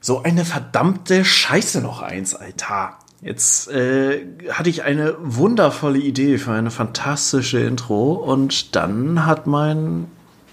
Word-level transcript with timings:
So 0.00 0.22
eine 0.22 0.44
verdammte 0.44 1.24
Scheiße 1.24 1.82
noch 1.82 2.00
eins, 2.00 2.34
Alter. 2.34 2.94
Jetzt 3.20 3.70
äh, 3.70 4.24
hatte 4.50 4.70
ich 4.70 4.82
eine 4.82 5.14
wundervolle 5.20 5.98
Idee 5.98 6.38
für 6.38 6.52
eine 6.52 6.70
fantastische 6.70 7.60
Intro 7.60 8.12
und 8.14 8.74
dann 8.74 9.26
hat 9.26 9.46
mein 9.46 10.06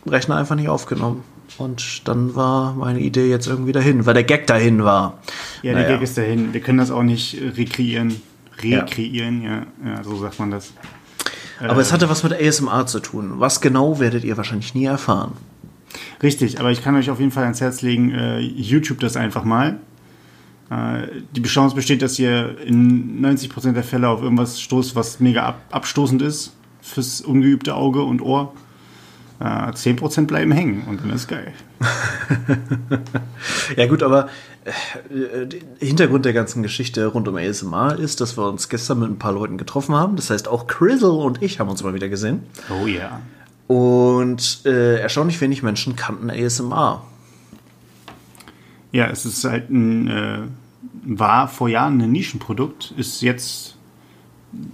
Rechner 0.06 0.36
einfach 0.36 0.56
nicht 0.56 0.68
aufgenommen. 0.68 1.24
Und 1.58 2.08
dann 2.08 2.36
war 2.36 2.74
meine 2.74 3.00
Idee 3.00 3.30
jetzt 3.30 3.48
irgendwie 3.48 3.72
dahin, 3.72 4.06
weil 4.06 4.14
der 4.14 4.26
Gag 4.26 4.48
dahin 4.48 4.84
war. 4.84 5.20
Ja, 5.64 5.74
der 5.74 5.84
naja. 5.84 5.96
Gag 5.96 6.02
ist 6.02 6.18
dahin. 6.18 6.54
Wir 6.54 6.60
können 6.60 6.78
das 6.78 6.92
auch 6.92 7.04
nicht 7.04 7.38
rekreieren. 7.56 8.22
Rekreieren, 8.62 9.44
ja, 9.44 9.66
ja, 9.84 9.96
ja 9.96 10.04
so 10.04 10.18
sagt 10.18 10.40
man 10.40 10.52
das. 10.52 10.74
Aber 11.60 11.78
äh, 11.78 11.82
es 11.82 11.94
hatte 11.94 12.10
was 12.10 12.24
mit 12.24 12.34
ASMR 12.34 12.86
zu 12.86 13.00
tun. 13.00 13.36
Was 13.38 13.62
genau 13.62 14.00
werdet 14.00 14.26
ihr 14.26 14.36
wahrscheinlich 14.36 14.76
nie 14.76 14.86
erfahren. 14.86 15.34
Richtig, 16.22 16.60
aber 16.60 16.72
ich 16.72 16.84
kann 16.84 16.96
euch 16.96 17.10
auf 17.10 17.20
jeden 17.20 17.32
Fall 17.32 17.44
ans 17.44 17.62
Herz 17.62 17.82
legen, 17.82 18.12
äh, 18.12 18.40
YouTube 18.40 19.00
das 19.00 19.16
einfach 19.16 19.44
mal. 19.44 19.80
Äh, 20.70 21.08
die 21.32 21.44
Chance 21.44 21.76
besteht, 21.76 22.02
dass 22.02 22.18
ihr 22.20 22.58
in 22.66 23.22
90% 23.22 23.74
der 23.74 23.84
Fälle 23.84 24.10
auf 24.10 24.22
irgendwas 24.22 24.60
stoßt, 24.60 24.96
was 24.96 25.20
mega 25.20 25.44
ab 25.44 25.62
abstoßend 25.72 26.22
ist 26.22 26.54
fürs 26.82 27.22
ungeübte 27.22 27.76
Auge 27.76 28.04
und 28.04 28.22
Ohr. 28.22 28.54
Äh, 29.40 29.44
10% 29.44 30.26
bleiben 30.26 30.52
hängen 30.52 30.84
und 30.88 31.02
dann 31.02 31.12
ist 31.12 31.28
geil. 31.28 31.54
ja 33.78 33.86
gut, 33.86 34.02
aber 34.02 34.30
äh, 34.66 35.46
der 35.46 35.60
Hintergrund 35.80 36.26
der 36.26 36.34
ganzen 36.34 36.64
Geschichte 36.64 37.06
rund 37.06 37.28
um 37.28 37.36
ASMR 37.36 38.00
ist, 38.00 38.20
dass 38.20 38.36
wir 38.36 38.50
uns 38.50 38.68
gestern 38.68 39.00
mit 39.00 39.10
ein 39.10 39.20
paar 39.20 39.34
Leuten 39.34 39.60
getroffen 39.60 39.94
haben. 39.94 40.16
Das 40.16 40.32
heißt, 40.32 40.48
auch 40.48 40.66
Crizzle 40.66 41.12
und 41.12 41.44
ich 41.44 41.60
haben 41.60 41.70
uns 41.70 41.84
mal 41.84 41.94
wieder 41.94 42.10
gesehen. 42.10 42.42
Oh 42.72 42.88
ja. 42.88 43.22
Und 43.68 44.62
äh, 44.66 45.00
erstaunlich 45.00 45.42
wenig 45.42 45.62
Menschen 45.62 45.96
kannten 45.96 46.30
ASMR. 46.30 47.04
Ja, 48.94 49.08
es 49.08 49.26
ist 49.26 49.44
halt 49.44 49.70
ein, 49.70 50.08
äh, 50.08 50.40
war 51.04 51.48
vor 51.50 51.68
Jahren 51.68 52.02
ein 52.02 52.12
Nischenprodukt, 52.12 52.94
ist 52.98 53.22
jetzt 53.22 53.78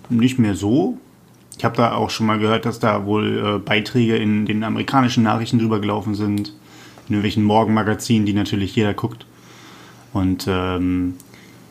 nicht 0.10 0.38
mehr 0.38 0.56
so. 0.56 1.00
Ich 1.58 1.66
habe 1.66 1.76
da 1.76 1.94
auch 1.94 2.10
schon 2.10 2.28
mal 2.28 2.40
gehört, 2.40 2.66
dass 2.66 2.80
da 2.80 3.06
wohl 3.06 3.56
äh, 3.56 3.60
Beiträge 3.60 4.16
in 4.16 4.46
den 4.46 4.64
amerikanischen 4.64 5.24
Nachrichten 5.24 5.60
drüber 5.60 5.80
gelaufen 5.80 6.14
sind, 6.14 6.50
in 7.08 7.16
irgendwelchen 7.16 7.44
Morgenmagazinen, 7.44 8.26
die 8.26 8.34
natürlich 8.34 8.76
jeder 8.76 8.94
guckt. 8.94 9.26
Und 10.14 10.46
ähm, 10.48 11.16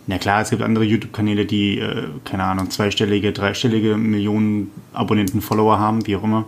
na 0.06 0.18
klar, 0.18 0.42
es 0.42 0.50
gibt 0.50 0.62
andere 0.62 0.84
YouTube-Kanäle, 0.84 1.46
die, 1.46 1.78
äh, 1.78 2.08
keine 2.24 2.44
Ahnung, 2.44 2.70
zweistellige, 2.70 3.32
dreistellige 3.32 3.96
Millionen 3.96 4.70
Abonnenten, 4.92 5.40
Follower 5.40 5.78
haben, 5.78 6.06
wie 6.06 6.16
auch 6.16 6.24
immer. 6.24 6.46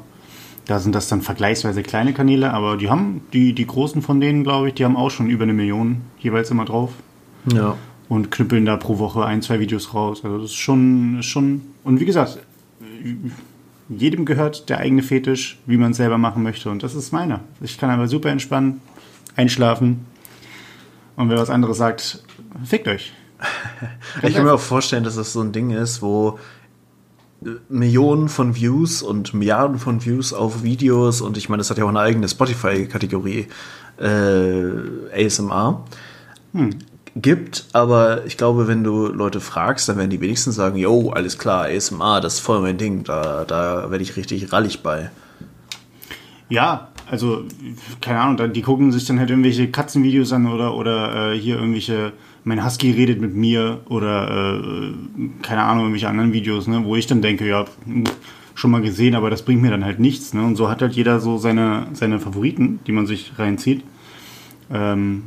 Da 0.67 0.79
sind 0.79 0.95
das 0.95 1.09
dann 1.09 1.21
vergleichsweise 1.21 1.83
kleine 1.83 2.15
Kanäle, 2.15 2.53
aber 2.53 2.77
die 2.77 2.89
haben, 2.89 3.21
die, 3.33 3.53
die 3.53 3.67
großen 3.67 4.01
von 4.01 4.21
denen, 4.21 4.45
glaube 4.45 4.69
ich, 4.69 4.75
die 4.75 4.85
haben 4.85 4.97
auch 4.97 5.11
schon 5.11 5.29
über 5.29 5.45
eine 5.45 5.53
Million 5.53 6.03
jeweils 6.19 6.51
immer 6.51 6.65
drauf. 6.65 6.93
Ja. 7.53 7.77
Und 8.09 8.31
knüppeln 8.31 8.65
da 8.65 8.77
pro 8.77 8.99
Woche 8.99 9.25
ein, 9.25 9.43
zwei 9.43 9.61
Videos 9.61 9.93
raus. 9.93 10.25
Also 10.25 10.39
das 10.39 10.51
ist 10.51 10.57
schon, 10.57 11.19
ist 11.19 11.27
schon. 11.27 11.63
Und 11.85 12.01
wie 12.01 12.05
gesagt, 12.07 12.39
jedem 13.89 14.25
gehört 14.25 14.69
der 14.69 14.79
eigene 14.79 15.03
Fetisch, 15.03 15.59
wie 15.67 15.77
man 15.77 15.91
es 15.91 15.99
selber 15.99 16.19
machen 16.19 16.43
möchte. 16.43 16.71
Und 16.71 16.83
das 16.83 16.95
ist 16.95 17.13
meiner. 17.13 17.41
Ich 17.61 17.79
kann 17.79 17.91
aber 17.91 18.09
super 18.09 18.31
entspannen, 18.31 18.81
einschlafen. 19.37 20.07
Und 21.17 21.29
wer 21.29 21.39
was 21.39 21.51
anderes 21.51 21.77
sagt, 21.77 22.25
fickt 22.65 22.89
euch. 22.89 23.13
ich 24.23 24.35
kann 24.35 24.45
mir 24.45 24.55
auch 24.55 24.61
vorstellen, 24.61 25.05
dass 25.05 25.17
das 25.17 25.33
so 25.33 25.41
ein 25.41 25.53
Ding 25.53 25.71
ist, 25.71 26.03
wo 26.03 26.39
Millionen 27.69 28.29
von 28.29 28.55
Views 28.55 29.03
und 29.03 29.35
Milliarden 29.35 29.79
von 29.79 30.05
Views 30.05 30.33
auf 30.33 30.63
Videos 30.63 31.21
und 31.21 31.37
ich 31.37 31.49
meine, 31.49 31.61
das 31.61 31.71
hat 31.71 31.79
ja 31.79 31.85
auch 31.85 31.89
eine 31.89 32.01
eigene 32.01 32.29
Spotify-Kategorie 32.29 33.47
äh, 33.99 35.25
ASMR 35.25 35.85
hm. 36.53 36.71
gibt, 37.17 37.67
aber 37.73 38.25
ich 38.27 38.37
glaube, 38.37 38.67
wenn 38.67 38.85
du 38.85 39.09
Leute 39.09 39.41
fragst, 39.41 39.89
dann 39.89 39.97
werden 39.97 40.11
die 40.11 40.21
wenigsten 40.21 40.53
sagen, 40.53 40.77
yo, 40.77 41.11
alles 41.11 41.39
klar, 41.39 41.67
ASMR, 41.67 42.21
das 42.21 42.35
ist 42.35 42.41
voll 42.41 42.61
mein 42.61 42.79
Ding, 42.79 43.05
da, 43.05 43.45
da 43.45 43.91
werde 43.91 44.03
ich 44.03 44.17
richtig 44.17 44.53
rallig 44.53 44.83
bei. 44.83 45.11
Ja, 46.49 46.89
also, 47.11 47.45
keine 48.01 48.21
Ahnung, 48.21 48.53
die 48.53 48.63
gucken 48.63 48.91
sich 48.91 49.05
dann 49.07 49.19
halt 49.19 49.31
irgendwelche 49.31 49.71
Katzenvideos 49.71 50.33
an 50.33 50.47
oder, 50.47 50.75
oder 50.75 51.33
äh, 51.33 51.39
hier 51.39 51.57
irgendwelche 51.57 52.13
mein 52.45 52.65
Husky 52.65 52.91
redet 52.91 53.21
mit 53.21 53.35
mir 53.35 53.81
oder 53.89 54.61
äh, 54.61 54.93
keine 55.43 55.63
Ahnung, 55.63 55.85
irgendwelche 55.85 56.09
anderen 56.09 56.33
Videos, 56.33 56.67
ne, 56.67 56.85
wo 56.85 56.95
ich 56.97 57.07
dann 57.07 57.23
denke, 57.23 57.49
ja, 57.49 57.65
schon 58.55 58.71
mal 58.71 58.83
gesehen, 58.83 59.15
aber 59.15 59.31
das 59.31 59.43
bringt 59.43 59.63
mir 59.63 59.71
dann 59.71 59.85
halt 59.85 59.99
nichts. 59.99 60.33
Ne? 60.35 60.43
Und 60.43 60.57
so 60.57 60.69
hat 60.69 60.81
halt 60.83 60.93
jeder 60.93 61.21
so 61.21 61.39
seine, 61.39 61.89
seine 61.93 62.21
Favoriten, 62.21 62.81
die 62.87 62.93
man 62.93 63.07
sich 63.07 63.33
reinzieht. 63.39 63.83
Ähm, 64.71 65.25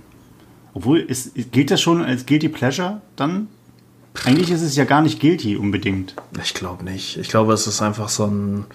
obwohl, 0.74 1.00
ist, 1.00 1.34
gilt 1.52 1.72
das 1.72 1.82
schon 1.82 2.02
als 2.02 2.26
Guilty 2.26 2.50
Pleasure 2.50 3.02
dann? 3.16 3.48
Eigentlich 4.26 4.52
ist 4.52 4.62
es 4.62 4.76
ja 4.76 4.86
gar 4.86 5.02
nicht 5.02 5.20
guilty 5.20 5.58
unbedingt. 5.58 6.16
Ich 6.44 6.54
glaube 6.54 6.84
nicht. 6.84 7.18
Ich 7.18 7.30
glaube, 7.30 7.54
es 7.54 7.68
ist 7.68 7.82
einfach 7.82 8.10
so 8.10 8.26
ein 8.26 8.66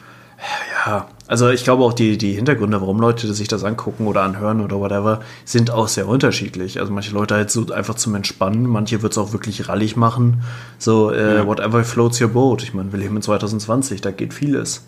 ja, 0.87 1.09
also 1.29 1.49
ich 1.49 1.65
glaube 1.65 1.85
auch 1.85 1.93
die, 1.93 2.19
die 2.19 2.33
Hintergründe, 2.33 2.81
warum 2.81 3.01
Leute 3.01 3.33
sich 3.33 3.49
das 3.49 3.65
angucken 3.65 4.07
oder 4.07 4.23
anhören 4.23 4.61
oder 4.61 4.81
whatever, 4.81 5.21
sind 5.45 5.71
auch 5.71 5.89
sehr 5.89 6.09
unterschiedlich. 6.09 6.81
Also 6.81 6.93
manche 6.93 7.15
Leute 7.15 7.35
halt 7.35 7.51
so 7.51 7.67
einfach 7.73 7.95
zum 7.95 8.15
Entspannen, 8.15 8.67
manche 8.67 9.03
wird 9.03 9.13
es 9.13 9.19
auch 9.19 9.33
wirklich 9.33 9.69
rallig 9.69 9.97
machen. 9.97 10.43
So, 10.79 11.11
äh, 11.11 11.37
ja. 11.37 11.47
whatever 11.47 11.85
floats 11.85 12.21
your 12.21 12.29
boat. 12.29 12.63
Ich 12.63 12.75
meine, 12.75 12.93
wir 12.93 12.99
leben 12.99 13.17
in 13.17 13.23
2020, 13.23 14.01
da 14.01 14.11
geht 14.11 14.35
vieles. 14.35 14.85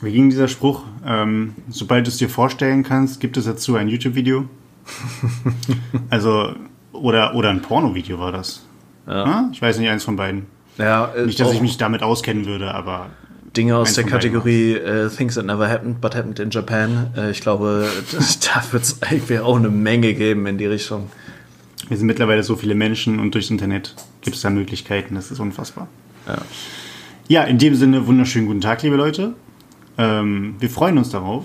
Wie 0.00 0.12
ging 0.12 0.30
dieser 0.30 0.48
Spruch? 0.48 0.84
Ähm, 1.04 1.54
sobald 1.68 2.06
du 2.06 2.10
es 2.10 2.18
dir 2.18 2.28
vorstellen 2.28 2.84
kannst, 2.84 3.20
gibt 3.20 3.36
es 3.36 3.46
dazu 3.46 3.74
ein 3.74 3.88
YouTube-Video. 3.88 4.44
also, 6.10 6.54
oder, 6.92 7.34
oder 7.34 7.50
ein 7.50 7.62
Porno-Video 7.62 8.20
war 8.20 8.30
das. 8.30 8.64
Ja. 9.08 9.40
Hm? 9.40 9.48
Ich 9.52 9.60
weiß 9.60 9.78
nicht, 9.78 9.88
eins 9.88 10.04
von 10.04 10.16
beiden. 10.16 10.46
Ja, 10.78 11.06
äh, 11.06 11.26
nicht, 11.26 11.40
dass 11.40 11.52
ich 11.52 11.60
mich 11.60 11.76
damit 11.78 12.02
auskennen 12.04 12.46
würde, 12.46 12.72
aber 12.72 13.10
Dinge 13.56 13.76
aus 13.76 13.94
der 13.94 14.04
Kategorie 14.04 14.72
äh, 14.74 15.08
Things 15.08 15.34
That 15.34 15.46
Never 15.46 15.68
Happened, 15.68 16.00
But 16.00 16.14
Happened 16.14 16.38
in 16.38 16.50
Japan. 16.50 17.12
Äh, 17.16 17.30
ich 17.30 17.40
glaube, 17.40 17.88
da 18.54 18.72
wird 18.72 18.82
es 18.82 19.02
eigentlich 19.02 19.40
auch 19.40 19.56
eine 19.56 19.70
Menge 19.70 20.14
geben 20.14 20.46
in 20.46 20.58
die 20.58 20.66
Richtung. 20.66 21.10
Wir 21.88 21.96
sind 21.96 22.06
mittlerweile 22.06 22.42
so 22.42 22.56
viele 22.56 22.74
Menschen 22.74 23.18
und 23.18 23.34
durchs 23.34 23.50
Internet 23.50 23.94
gibt 24.20 24.36
es 24.36 24.42
da 24.42 24.50
Möglichkeiten. 24.50 25.14
Das 25.14 25.30
ist 25.30 25.40
unfassbar. 25.40 25.88
Ja. 26.26 26.38
ja, 27.28 27.42
in 27.44 27.58
dem 27.58 27.74
Sinne, 27.74 28.06
wunderschönen 28.06 28.46
guten 28.46 28.60
Tag, 28.60 28.82
liebe 28.82 28.96
Leute. 28.96 29.32
Ähm, 29.96 30.56
wir 30.58 30.68
freuen 30.68 30.98
uns 30.98 31.10
darauf. 31.10 31.44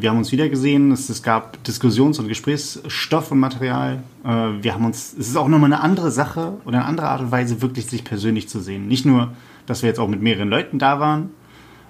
Wir 0.00 0.10
haben 0.10 0.18
uns 0.18 0.32
wieder 0.32 0.48
gesehen. 0.48 0.90
Es, 0.90 1.08
es 1.08 1.22
gab 1.22 1.62
Diskussions- 1.62 2.18
und 2.18 2.26
Gesprächsstoff 2.26 3.30
und 3.30 3.38
Material. 3.38 4.02
Äh, 4.24 4.28
wir 4.62 4.74
haben 4.74 4.84
uns, 4.84 5.14
es 5.16 5.28
ist 5.28 5.36
auch 5.36 5.46
nochmal 5.46 5.72
eine 5.72 5.82
andere 5.82 6.10
Sache 6.10 6.54
oder 6.64 6.78
eine 6.78 6.86
andere 6.86 7.08
Art 7.08 7.20
und 7.20 7.30
Weise, 7.30 7.62
wirklich 7.62 7.86
sich 7.86 8.02
persönlich 8.02 8.48
zu 8.48 8.58
sehen. 8.58 8.88
Nicht 8.88 9.06
nur 9.06 9.30
dass 9.70 9.82
wir 9.82 9.88
jetzt 9.88 10.00
auch 10.00 10.08
mit 10.08 10.20
mehreren 10.20 10.48
Leuten 10.48 10.78
da 10.78 11.00
waren 11.00 11.30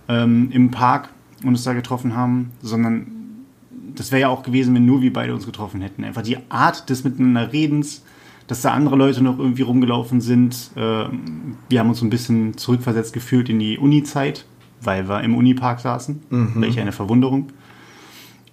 ähm, 0.09 0.51
im 0.53 0.71
Park 0.71 1.09
und 1.43 1.49
uns 1.49 1.65
da 1.65 1.73
getroffen 1.73 2.15
haben, 2.15 2.53
sondern 2.61 3.07
das 3.95 4.13
wäre 4.13 4.23
ja 4.23 4.29
auch 4.29 4.43
gewesen, 4.43 4.75
wenn 4.75 4.85
nur 4.85 5.03
wir 5.03 5.13
beide 5.13 5.35
uns 5.35 5.47
getroffen 5.47 5.81
hätten. 5.81 6.05
Einfach 6.05 6.23
die 6.23 6.39
Art 6.51 6.91
des 6.91 7.05
Miteinander 7.05 7.53
Redens, 7.53 8.05
dass 8.47 8.63
da 8.63 8.73
andere 8.73 8.97
Leute 8.97 9.23
noch 9.23 9.39
irgendwie 9.39 9.63
rumgelaufen 9.63 10.21
sind. 10.21 10.71
Äh, 10.77 11.07
wir 11.69 11.81
haben 11.81 11.89
uns 11.89 12.01
so 12.01 12.07
ein 12.07 12.11
bisschen 12.11 12.57
zurückversetzt 12.57 13.13
gefühlt 13.13 13.49
in 13.49 13.59
die 13.59 13.79
Uni-Zeit, 13.79 14.45
weil 14.83 15.09
wir 15.09 15.23
im 15.23 15.35
Unipark 15.35 15.81
saßen. 15.81 16.23
Mhm. 16.29 16.53
Welch 16.57 16.79
eine 16.79 16.93
Verwunderung. 16.93 17.49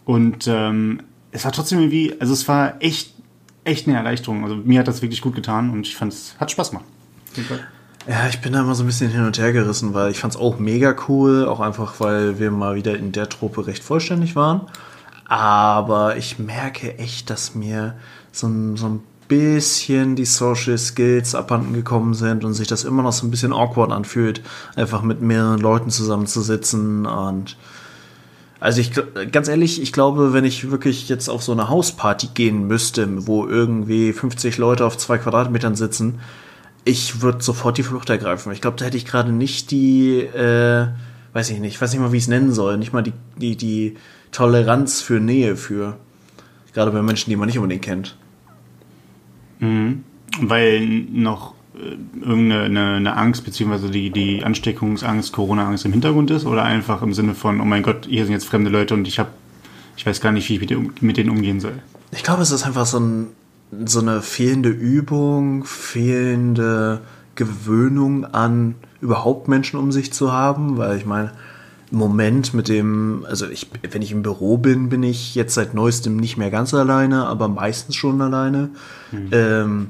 Und 0.06 0.48
ähm, 0.48 1.02
es 1.32 1.44
war 1.44 1.52
trotzdem 1.52 1.80
irgendwie, 1.80 2.16
also 2.20 2.34
es 2.34 2.48
war 2.48 2.82
echt, 2.82 3.14
echt 3.66 3.88
eine 3.88 3.98
Erleichterung. 3.98 4.44
Also 4.44 4.56
mir 4.56 4.80
hat 4.80 4.88
das 4.88 5.02
wirklich 5.02 5.22
gut 5.22 5.36
getan 5.36 5.70
und 5.70 5.86
ich 5.86 5.96
fand 5.96 6.14
es 6.14 6.36
hat 6.40 6.50
Spaß 6.50 6.70
gemacht. 6.70 6.86
Ja, 8.10 8.28
ich 8.30 8.40
bin 8.40 8.54
da 8.54 8.62
immer 8.62 8.74
so 8.74 8.84
ein 8.84 8.88
bisschen 8.88 9.12
hin 9.12 9.26
und 9.26 9.38
her 9.38 9.52
gerissen, 9.52 9.94
weil 9.94 10.12
ich 10.12 10.20
fand 10.20 10.34
es 10.34 10.40
auch 10.40 10.60
mega 10.60 10.96
cool, 11.10 11.46
auch 11.46 11.60
einfach, 11.60 12.00
weil 12.00 12.40
wir 12.40 12.52
mal 12.52 12.76
wieder 12.76 12.98
in 12.98 13.12
der 13.12 13.28
Truppe 13.28 13.68
recht 13.68 13.84
vollständig 13.84 14.34
waren. 14.34 14.62
Aber 15.26 16.16
ich 16.16 16.40
merke 16.40 16.98
echt, 17.00 17.30
dass 17.30 17.54
mir 17.54 17.96
so 18.32 18.48
ein, 18.48 18.78
so 18.78 18.88
ein 18.88 19.04
bisschen 19.28 20.16
die 20.16 20.24
Social 20.24 20.78
Skills 20.78 21.36
abhanden 21.36 21.74
gekommen 21.74 22.14
sind 22.14 22.46
und 22.46 22.54
sich 22.54 22.70
das 22.70 22.86
immer 22.86 23.04
noch 23.04 23.12
so 23.12 23.28
ein 23.28 23.32
bisschen 23.32 23.52
awkward 23.52 23.92
anfühlt, 23.92 24.42
einfach 24.78 25.02
mit 25.02 25.22
mehreren 25.22 25.60
Leuten 25.60 25.90
zusammenzusitzen 25.90 27.06
und 27.06 27.58
also 28.60 28.82
ich 28.82 28.92
ganz 29.32 29.50
ehrlich, 29.50 29.82
ich 29.82 29.94
glaube, 29.94 30.34
wenn 30.34 30.46
ich 30.46 30.72
wirklich 30.72 31.10
jetzt 31.10 31.30
auf 31.30 31.44
so 31.44 31.52
eine 31.52 31.70
Hausparty 31.70 32.30
gehen 32.34 32.68
müsste, 32.68 33.28
wo 33.28 33.46
irgendwie 33.46 34.14
50 34.14 34.58
Leute 34.58 34.86
auf 34.86 34.98
zwei 34.98 35.20
Quadratmetern 35.20 35.76
sitzen, 35.76 36.20
ich 36.88 37.22
würde 37.22 37.44
sofort 37.44 37.78
die 37.78 37.84
Flucht 37.84 38.10
ergreifen. 38.10 38.52
Ich 38.54 38.62
glaube, 38.62 38.78
da 38.78 38.86
hätte 38.86 38.98
ich 38.98 39.06
gerade 39.06 39.32
nicht 39.32 39.72
die, 39.72 40.20
äh, 40.20 40.88
weiß 41.34 41.50
ich 41.50 41.60
nicht, 41.60 41.82
weiß 41.82 41.92
nicht 41.92 42.02
mal, 42.02 42.12
wie 42.12 42.18
ich 42.18 42.24
es 42.24 42.30
nennen 42.30 42.54
soll, 42.54 42.78
nicht 42.78 42.94
mal 42.94 43.04
die, 43.04 43.14
die, 43.36 43.56
die 43.56 43.98
Toleranz 44.32 45.02
für 45.02 45.20
Nähe 45.20 45.56
für. 45.56 45.98
Gerade 46.74 46.92
bei 46.92 47.02
Menschen, 47.02 47.30
die 47.30 47.36
man 47.36 47.48
nicht 47.48 47.58
unbedingt 47.58 47.84
kennt. 47.84 48.16
Mhm. 49.60 50.04
Weil 50.40 50.86
noch 50.86 51.56
äh, 51.76 51.98
irgendeine 52.22 52.96
eine, 52.96 53.18
Angst, 53.18 53.44
beziehungsweise 53.44 53.90
die, 53.90 54.10
die 54.12 54.44
Ansteckungsangst, 54.44 55.34
Corona-Angst 55.34 55.86
im 55.86 55.92
Hintergrund 55.92 56.32
ist 56.32 56.46
oder 56.46 56.64
einfach 56.64 57.02
im 57.02 57.14
Sinne 57.14 57.36
von, 57.36 57.60
oh 57.60 57.66
mein 57.66 57.84
Gott, 57.84 58.06
hier 58.08 58.24
sind 58.24 58.34
jetzt 58.34 58.46
fremde 58.46 58.70
Leute 58.70 58.94
und 58.94 59.08
ich 59.08 59.20
habe, 59.20 59.30
ich 59.98 60.06
weiß 60.06 60.22
gar 60.22 60.32
nicht, 60.32 60.48
wie 60.50 60.56
ich 60.56 60.70
mit, 60.70 61.02
mit 61.02 61.18
denen 61.18 61.32
umgehen 61.32 61.60
soll. 61.60 61.80
ich 62.12 62.24
glaube, 62.24 62.44
es 62.44 62.52
ist 62.52 62.66
einfach 62.66 62.86
so, 62.86 63.00
ein, 63.00 63.28
so 63.86 64.00
eine 64.00 64.22
fehlende 64.22 64.70
Übung, 64.70 65.66
fehlende 65.66 67.02
Gewöhnung 67.36 68.26
an 68.26 68.76
überhaupt 69.02 69.48
Menschen 69.48 69.80
um 69.80 69.92
sich 69.92 70.12
zu 70.14 70.32
haben, 70.32 70.78
weil 70.78 70.98
ich 70.98 71.06
meine, 71.06 71.32
im 71.92 72.00
Moment 72.00 72.54
mit 72.54 72.68
dem, 72.68 73.26
also 73.30 73.48
ich, 73.48 73.70
wenn 73.92 74.02
ich 74.02 74.12
im 74.12 74.22
Büro 74.22 74.58
bin, 74.58 74.90
bin 74.90 75.04
ich 75.04 75.36
jetzt 75.36 75.54
seit 75.54 75.74
neuestem 75.74 76.18
nicht 76.18 76.38
mehr 76.38 76.52
ganz 76.52 76.74
alleine, 76.74 77.26
aber 77.28 77.48
meistens 77.48 77.96
schon 77.96 78.22
alleine. 78.22 78.70
Mhm. 79.12 79.30
Ähm, 79.32 79.90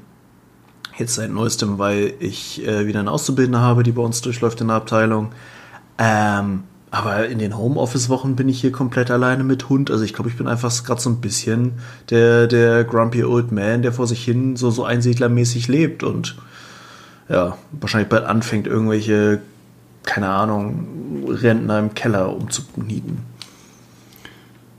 jetzt 0.98 1.16
seit 1.16 1.32
neuestem, 1.32 1.80
weil 1.80 2.14
ich 2.20 2.66
äh, 2.68 2.86
wieder 2.86 3.00
eine 3.00 3.12
Auszubildende 3.12 3.60
habe, 3.60 3.84
die 3.84 3.92
bei 3.92 4.02
uns 4.02 4.22
durchläuft 4.22 4.62
in 4.62 4.68
der 4.68 4.78
Abteilung. 4.78 5.32
Ähm, 5.98 6.64
aber 6.90 7.28
in 7.28 7.40
den 7.40 7.58
Homeoffice-Wochen 7.58 8.36
bin 8.36 8.48
ich 8.48 8.62
hier 8.62 8.72
komplett 8.72 9.12
alleine 9.12 9.44
mit 9.44 9.68
Hund. 9.70 9.92
Also 9.92 10.04
ich 10.04 10.14
glaube, 10.14 10.30
ich 10.30 10.38
bin 10.38 10.48
einfach 10.48 10.72
gerade 10.84 11.02
so 11.02 11.10
ein 11.10 11.20
bisschen 11.20 11.74
der, 12.10 12.48
der 12.48 12.86
grumpy 12.86 13.24
old 13.24 13.52
man, 13.52 13.82
der 13.82 13.92
vor 13.92 14.08
sich 14.08 14.24
hin 14.24 14.56
so, 14.56 14.72
so 14.72 14.86
einsiedlermäßig 14.86 15.68
lebt 15.68 16.04
und 16.04 16.38
ja, 17.28 17.58
wahrscheinlich 17.72 18.08
bald 18.08 18.24
anfängt, 18.26 18.68
irgendwelche, 18.68 19.42
keine 20.04 20.30
Ahnung, 20.30 21.26
Rentner 21.28 21.80
im 21.80 21.94
Keller 21.94 22.34
umzunieten. 22.34 23.20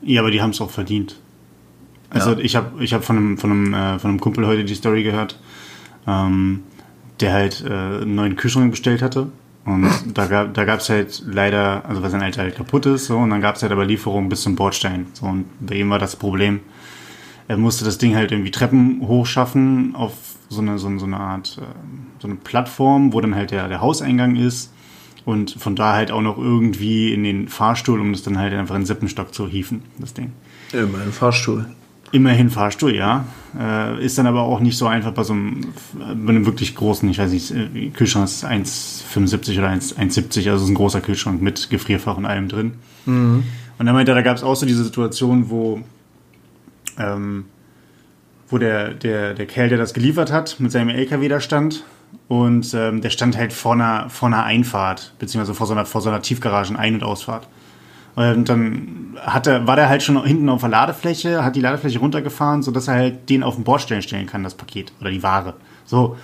Ja, 0.00 0.22
aber 0.22 0.30
die 0.30 0.40
haben 0.40 0.50
es 0.50 0.60
auch 0.62 0.70
verdient. 0.70 1.16
Also 2.08 2.32
ja. 2.32 2.38
ich 2.38 2.56
habe 2.56 2.82
ich 2.82 2.94
hab 2.94 3.04
von, 3.04 3.16
einem, 3.18 3.38
von, 3.38 3.50
einem, 3.50 3.74
äh, 3.74 3.98
von 3.98 4.10
einem 4.10 4.20
Kumpel 4.20 4.46
heute 4.46 4.64
die 4.64 4.74
Story 4.74 5.02
gehört, 5.02 5.38
ähm, 6.06 6.62
der 7.20 7.34
halt 7.34 7.62
äh, 7.68 7.68
einen 7.68 8.14
neuen 8.14 8.36
Kühlschrank 8.36 8.70
bestellt 8.70 9.02
hatte 9.02 9.26
und 9.68 9.88
da 10.14 10.26
gab 10.26 10.54
da 10.54 10.64
gab's 10.64 10.88
halt 10.88 11.22
leider, 11.26 11.84
also 11.86 12.02
weil 12.02 12.10
sein 12.10 12.22
alter 12.22 12.42
halt 12.42 12.56
kaputt 12.56 12.86
ist, 12.86 13.06
so, 13.06 13.16
und 13.18 13.30
dann 13.30 13.40
gab 13.40 13.56
es 13.56 13.62
halt 13.62 13.72
aber 13.72 13.84
Lieferungen 13.84 14.28
bis 14.28 14.42
zum 14.42 14.56
Bordstein. 14.56 15.06
So, 15.12 15.26
und 15.26 15.46
bei 15.60 15.76
ihm 15.76 15.90
war 15.90 15.98
das 15.98 16.16
Problem, 16.16 16.60
er 17.48 17.56
musste 17.56 17.84
das 17.84 17.98
Ding 17.98 18.14
halt 18.14 18.32
irgendwie 18.32 18.50
Treppen 18.50 19.00
hochschaffen 19.06 19.94
auf 19.94 20.12
so 20.48 20.60
eine, 20.60 20.78
so, 20.78 20.96
so 20.98 21.06
eine 21.06 21.18
Art, 21.18 21.58
äh, 21.60 21.64
so 22.20 22.28
eine 22.28 22.36
Plattform, 22.36 23.12
wo 23.12 23.20
dann 23.20 23.34
halt 23.34 23.50
der, 23.50 23.68
der 23.68 23.80
Hauseingang 23.80 24.36
ist. 24.36 24.72
Und 25.24 25.50
von 25.50 25.76
da 25.76 25.92
halt 25.92 26.10
auch 26.10 26.22
noch 26.22 26.38
irgendwie 26.38 27.12
in 27.12 27.22
den 27.22 27.48
Fahrstuhl, 27.48 28.00
um 28.00 28.12
das 28.12 28.22
dann 28.22 28.38
halt 28.38 28.54
einfach 28.54 28.74
in 28.74 28.82
den 28.82 28.86
Sippenstock 28.86 29.34
zu 29.34 29.46
hieven, 29.46 29.82
das 29.98 30.14
Ding. 30.14 30.32
Immer 30.72 31.02
ein 31.02 31.12
Fahrstuhl. 31.12 31.66
Immerhin 32.12 32.50
Fahrstuhl, 32.50 32.94
ja. 32.94 33.26
Äh, 33.58 34.04
ist 34.04 34.18
dann 34.18 34.26
aber 34.26 34.42
auch 34.42 34.60
nicht 34.60 34.76
so 34.76 34.86
einfach 34.86 35.12
bei 35.12 35.22
so 35.22 35.32
einem, 35.32 35.72
bei 35.94 36.30
einem 36.30 36.46
wirklich 36.46 36.74
großen, 36.74 37.08
ich 37.08 37.18
weiß 37.18 37.32
nicht, 37.32 37.50
äh, 37.50 37.90
Kühlschrank 37.90 38.26
ist 38.26 38.44
1,75 38.44 39.58
oder 39.58 39.68
1,70, 39.68 40.50
also 40.50 40.64
ist 40.64 40.70
ein 40.70 40.74
großer 40.74 41.00
Kühlschrank 41.00 41.40
mit 41.42 41.70
Gefrierfach 41.70 42.16
und 42.16 42.26
allem 42.26 42.48
drin. 42.48 42.72
Mhm. 43.06 43.44
Und 43.78 43.86
dann 43.86 43.94
meinte 43.94 44.12
er, 44.12 44.16
da 44.16 44.22
gab 44.22 44.36
es 44.36 44.42
auch 44.42 44.56
so 44.56 44.66
diese 44.66 44.84
Situation, 44.84 45.50
wo, 45.50 45.80
ähm, 46.98 47.46
wo 48.48 48.58
der, 48.58 48.94
der, 48.94 49.34
der 49.34 49.46
Kerl, 49.46 49.68
der 49.68 49.78
das 49.78 49.94
geliefert 49.94 50.32
hat, 50.32 50.60
mit 50.60 50.72
seinem 50.72 50.88
LKW 50.90 51.28
da 51.28 51.40
stand 51.40 51.84
und 52.28 52.74
ähm, 52.74 53.00
der 53.00 53.10
stand 53.10 53.36
halt 53.36 53.52
vor 53.52 53.72
einer, 53.72 54.10
vor 54.10 54.28
einer 54.28 54.44
Einfahrt, 54.44 55.14
beziehungsweise 55.18 55.54
vor 55.54 55.66
so 55.66 55.72
einer, 55.72 55.86
vor 55.86 56.00
so 56.00 56.08
einer 56.08 56.22
Tiefgaragen 56.22 56.76
Ein- 56.76 56.94
und 56.94 57.02
Ausfahrt. 57.02 57.48
Und 58.14 58.48
dann 58.48 59.16
hat 59.20 59.46
er, 59.46 59.66
war 59.66 59.76
der 59.76 59.88
halt 59.88 60.02
schon 60.02 60.22
hinten 60.24 60.48
auf 60.48 60.60
der 60.60 60.70
Ladefläche, 60.70 61.44
hat 61.44 61.56
die 61.56 61.60
Ladefläche 61.60 61.98
runtergefahren, 61.98 62.62
sodass 62.62 62.88
er 62.88 62.94
halt 62.94 63.30
den 63.30 63.42
auf 63.42 63.54
den 63.54 63.64
Bordstellen 63.64 64.02
stellen 64.02 64.26
kann, 64.26 64.42
das 64.42 64.54
Paket 64.54 64.92
oder 65.00 65.10
die 65.10 65.22
Ware. 65.22 65.54
So. 65.84 66.16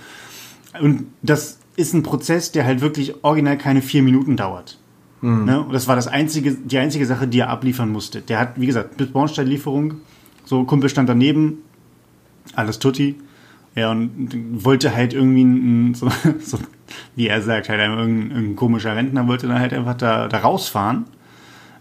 Und 0.79 1.07
das 1.21 1.59
ist 1.75 1.93
ein 1.93 2.03
Prozess, 2.03 2.51
der 2.51 2.65
halt 2.65 2.81
wirklich 2.81 3.23
original 3.23 3.57
keine 3.57 3.81
vier 3.81 4.03
Minuten 4.03 4.37
dauert. 4.37 4.77
Mhm. 5.21 5.45
Ne? 5.45 5.61
Und 5.61 5.73
das 5.73 5.87
war 5.87 5.95
das 5.95 6.07
einzige, 6.07 6.53
die 6.53 6.77
einzige 6.77 7.05
Sache, 7.05 7.27
die 7.27 7.39
er 7.39 7.49
abliefern 7.49 7.89
musste. 7.89 8.21
Der 8.21 8.39
hat, 8.39 8.59
wie 8.59 8.65
gesagt, 8.65 8.97
bis 8.97 9.07
Bornsteinlieferung, 9.07 9.95
so 10.43 10.63
Kumpel 10.63 10.89
stand 10.89 11.09
daneben, 11.09 11.59
alles 12.55 12.79
tutti. 12.79 13.15
Ja, 13.75 13.91
und 13.91 14.63
wollte 14.63 14.95
halt 14.95 15.13
irgendwie, 15.13 15.43
ein, 15.43 15.95
so, 15.95 16.09
so, 16.39 16.59
wie 17.15 17.27
er 17.27 17.41
sagt, 17.41 17.67
halt 17.67 17.79
irgendein, 17.79 18.31
irgendein 18.31 18.55
komischer 18.55 18.95
Rentner 18.95 19.27
wollte 19.27 19.47
dann 19.47 19.59
halt 19.59 19.73
einfach 19.73 19.95
da, 19.95 20.29
da 20.29 20.37
rausfahren 20.37 21.05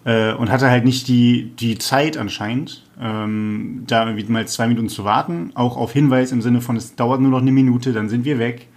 äh, 0.05 0.33
und 0.33 0.51
hatte 0.51 0.71
halt 0.71 0.85
nicht 0.85 1.09
die, 1.09 1.53
die 1.59 1.79
Zeit 1.79 2.17
anscheinend, 2.17 2.85
ähm, 3.01 3.85
da 3.87 4.07
irgendwie 4.07 4.31
mal 4.31 4.47
zwei 4.47 4.69
Minuten 4.69 4.89
zu 4.89 5.05
warten. 5.05 5.53
Auch 5.55 5.77
auf 5.77 5.93
Hinweis 5.93 6.33
im 6.33 6.43
Sinne 6.43 6.61
von, 6.61 6.77
es 6.77 6.95
dauert 6.95 7.21
nur 7.21 7.31
noch 7.31 7.41
eine 7.41 7.53
Minute, 7.53 7.93
dann 7.93 8.09
sind 8.09 8.25
wir 8.25 8.39
weg. 8.39 8.69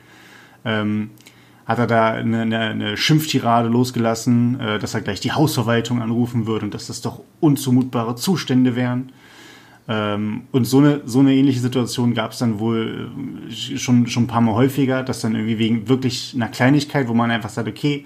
Ähm, 0.66 1.12
hat 1.66 1.80
er 1.80 1.88
da 1.88 2.12
eine, 2.14 2.42
eine, 2.44 2.60
eine 2.60 2.98
Schimpftirade 2.98 3.68
losgelassen, 3.68 4.60
äh, 4.60 4.80
dass 4.80 4.94
er 4.94 5.02
gleich 5.02 5.20
die 5.20 5.34
Hausverwaltung 5.34 6.02
anrufen 6.02 6.48
würde 6.48 6.66
und 6.66 6.74
dass 6.74 6.88
das 6.88 7.02
doch 7.02 7.22
unzumutbare 7.42 8.16
Zustände 8.16 8.76
wären. 8.76 9.12
Ähm, 9.90 10.44
und 10.52 10.66
so 10.66 10.80
eine, 10.80 11.02
so 11.06 11.20
eine 11.20 11.34
ähnliche 11.34 11.60
Situation 11.60 12.14
gab 12.14 12.32
es 12.32 12.40
dann 12.40 12.60
wohl 12.60 13.10
äh, 13.50 13.78
schon, 13.78 14.08
schon 14.08 14.24
ein 14.24 14.28
paar 14.28 14.42
Mal 14.42 14.54
häufiger, 14.54 15.04
dass 15.04 15.22
dann 15.22 15.36
irgendwie 15.36 15.60
wegen 15.60 15.90
wirklich 15.90 16.34
einer 16.36 16.48
Kleinigkeit, 16.48 17.10
wo 17.10 17.14
man 17.14 17.32
einfach 17.32 17.50
sagt, 17.50 17.68
okay, 17.68 18.06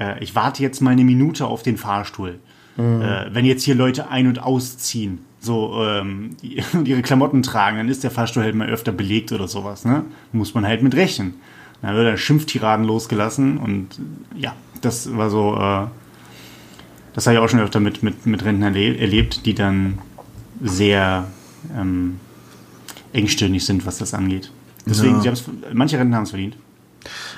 äh, 0.00 0.22
ich 0.22 0.34
warte 0.34 0.62
jetzt 0.62 0.80
mal 0.80 0.90
eine 0.90 1.04
Minute 1.04 1.46
auf 1.46 1.62
den 1.62 1.76
Fahrstuhl. 1.76 2.38
Mhm. 2.76 3.02
Äh, 3.02 3.34
wenn 3.34 3.44
jetzt 3.44 3.62
hier 3.62 3.74
Leute 3.74 4.08
ein- 4.08 4.26
und 4.26 4.42
ausziehen, 4.42 5.20
so 5.40 5.84
ähm, 5.84 6.36
die, 6.42 6.62
ihre 6.84 7.02
Klamotten 7.02 7.42
tragen, 7.42 7.76
dann 7.76 7.88
ist 7.88 8.02
der 8.02 8.10
Fahrstuhl 8.10 8.42
halt 8.42 8.54
mal 8.54 8.68
öfter 8.68 8.92
belegt 8.92 9.32
oder 9.32 9.48
sowas. 9.48 9.84
Ne? 9.84 10.04
Muss 10.32 10.54
man 10.54 10.66
halt 10.66 10.82
mit 10.82 10.94
rechnen. 10.94 11.34
Dann 11.82 11.94
wird 11.94 12.06
er 12.06 12.16
Schimpftiraden 12.16 12.84
losgelassen 12.84 13.58
und 13.58 13.88
ja, 14.36 14.54
das 14.82 15.16
war 15.16 15.30
so, 15.30 15.54
äh, 15.56 15.86
das 17.14 17.26
habe 17.26 17.34
ich 17.34 17.40
auch 17.40 17.48
schon 17.48 17.60
öfter 17.60 17.80
mit, 17.80 18.02
mit, 18.02 18.26
mit 18.26 18.44
Rentnern 18.44 18.74
erlebt, 18.74 19.46
die 19.46 19.54
dann 19.54 19.98
sehr 20.62 21.26
ähm, 21.74 22.20
engstirnig 23.12 23.64
sind, 23.64 23.86
was 23.86 23.98
das 23.98 24.12
angeht. 24.12 24.52
Deswegen, 24.86 25.22
ja. 25.22 25.32
manche 25.72 25.98
Rentner 25.98 26.16
haben 26.16 26.24
es 26.24 26.30
verdient. 26.30 26.56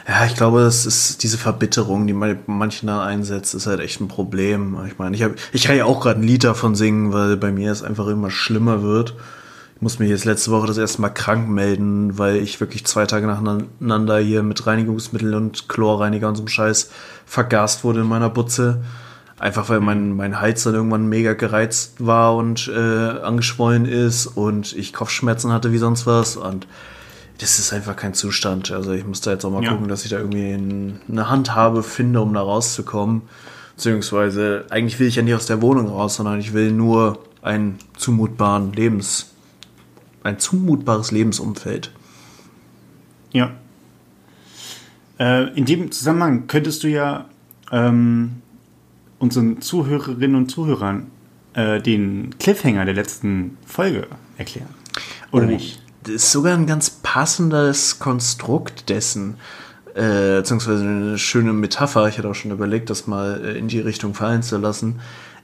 Ja, 0.07 0.25
ich 0.27 0.35
glaube, 0.35 0.63
es 0.63 0.85
ist 0.85 1.23
diese 1.23 1.39
Verbitterung, 1.39 2.07
die 2.09 2.13
man 2.13 2.39
manchen 2.47 2.89
da 2.89 3.05
einsetzt, 3.05 3.55
ist 3.55 3.69
halt 3.69 3.81
echt 3.81 4.01
ein 4.01 4.09
Problem. 4.09 4.77
Ich 4.87 4.99
meine, 4.99 5.15
ich, 5.15 5.23
hab, 5.23 5.33
ich 5.53 5.63
kann 5.63 5.77
ja 5.77 5.85
auch 5.85 6.01
gerade 6.01 6.21
ein 6.21 6.27
Lied 6.27 6.43
davon 6.43 6.75
singen, 6.75 7.13
weil 7.13 7.37
bei 7.37 7.53
mir 7.53 7.71
es 7.71 7.85
einfach 7.85 8.09
immer 8.09 8.31
schlimmer 8.31 8.83
wird. 8.83 9.15
Ich 9.77 9.83
muss 9.83 10.01
mich 10.01 10.11
jetzt 10.11 10.25
letzte 10.25 10.51
Woche 10.51 10.67
das 10.67 10.79
erste 10.79 11.01
Mal 11.01 11.11
krank 11.11 11.49
melden, 11.49 12.19
weil 12.19 12.37
ich 12.37 12.61
wirklich 12.61 12.85
zwei 12.85 13.07
Tage 13.07 13.27
nacheinander 13.27 14.19
hier 14.19 14.43
mit 14.43 14.67
Reinigungsmittel 14.67 15.35
und 15.35 15.69
Chlorreiniger 15.69 16.29
und 16.29 16.35
so 16.35 16.43
einem 16.43 16.49
Scheiß 16.49 16.91
vergast 17.25 17.85
wurde 17.85 18.01
in 18.01 18.09
meiner 18.09 18.31
Butze. 18.31 18.83
Einfach 19.39 19.69
weil 19.69 19.81
mein, 19.81 20.15
mein 20.15 20.41
Hals 20.41 20.65
dann 20.65 20.75
irgendwann 20.75 21.09
mega 21.09 21.33
gereizt 21.35 21.95
war 21.99 22.37
und 22.37 22.69
äh, 22.69 22.79
angeschwollen 22.79 23.87
ist 23.87 24.27
und 24.27 24.73
ich 24.73 24.93
Kopfschmerzen 24.93 25.53
hatte 25.53 25.73
wie 25.73 25.79
sonst 25.79 26.07
was 26.07 26.37
und 26.37 26.67
das 27.43 27.59
ist 27.59 27.73
einfach 27.73 27.97
kein 27.97 28.15
Zustand. 28.15 28.71
Also 28.71 28.93
ich 28.93 29.05
muss 29.05 29.21
da 29.21 29.33
jetzt 29.33 29.45
auch 29.45 29.51
mal 29.51 29.65
ja. 29.65 29.73
gucken, 29.73 29.89
dass 29.89 30.05
ich 30.05 30.11
da 30.11 30.19
irgendwie 30.19 30.55
eine 31.09 31.29
Handhabe 31.29 31.83
finde, 31.83 32.21
um 32.21 32.33
da 32.33 32.41
rauszukommen. 32.41 33.23
Beziehungsweise, 33.75 34.67
eigentlich 34.71 35.01
will 35.01 35.09
ich 35.09 35.17
ja 35.17 35.23
nicht 35.23 35.35
aus 35.35 35.47
der 35.47 35.61
Wohnung 35.61 35.89
raus, 35.89 36.17
sondern 36.17 36.39
ich 36.39 36.53
will 36.53 36.71
nur 36.71 37.19
einen 37.43 37.79
zumutbaren 37.97 38.73
Lebens, 38.73 39.33
ein 40.23 40.39
zumutbares 40.39 41.11
Lebensumfeld. 41.11 41.91
Ja. 43.33 43.51
Äh, 45.19 45.53
in 45.59 45.65
dem 45.65 45.91
Zusammenhang 45.91 46.47
könntest 46.47 46.85
du 46.85 46.89
ja 46.89 47.25
ähm, 47.73 48.43
unseren 49.19 49.61
Zuhörerinnen 49.61 50.37
und 50.37 50.49
Zuhörern 50.49 51.11
äh, 51.55 51.81
den 51.81 52.39
Cliffhanger 52.39 52.85
der 52.85 52.95
letzten 52.95 53.57
Folge 53.67 54.07
erklären. 54.37 54.69
Oder 55.33 55.47
oh. 55.47 55.49
nicht? 55.49 55.82
Das 56.05 56.15
ist 56.15 56.33
sogar 56.33 56.55
ein 56.55 56.67
ganz 56.67 56.91
passendes 56.91 57.99
Konstrukt 57.99 58.89
dessen, 58.89 59.37
äh, 59.95 60.39
beziehungsweise 60.39 60.83
eine 60.83 61.19
schöne 61.19 61.53
Metapher. 61.53 62.09
Ich 62.09 62.19
hatte 62.19 62.29
auch 62.29 62.35
schon 62.35 62.51
überlegt, 62.51 62.91
das 62.91 63.07
mal 63.07 63.41
äh, 63.45 63.59
in 63.59 63.69
die 63.69 63.81
Richtung 63.81 64.15
fallen 64.15 64.43
zu 64.43 64.59
lassen. 64.59 65.01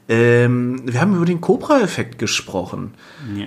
Ähm, 0.08 0.80
wir 0.84 1.00
haben 1.00 1.14
über 1.14 1.26
den 1.26 1.40
Cobra-Effekt 1.40 2.18
gesprochen. 2.18 2.94
Ja. 3.34 3.46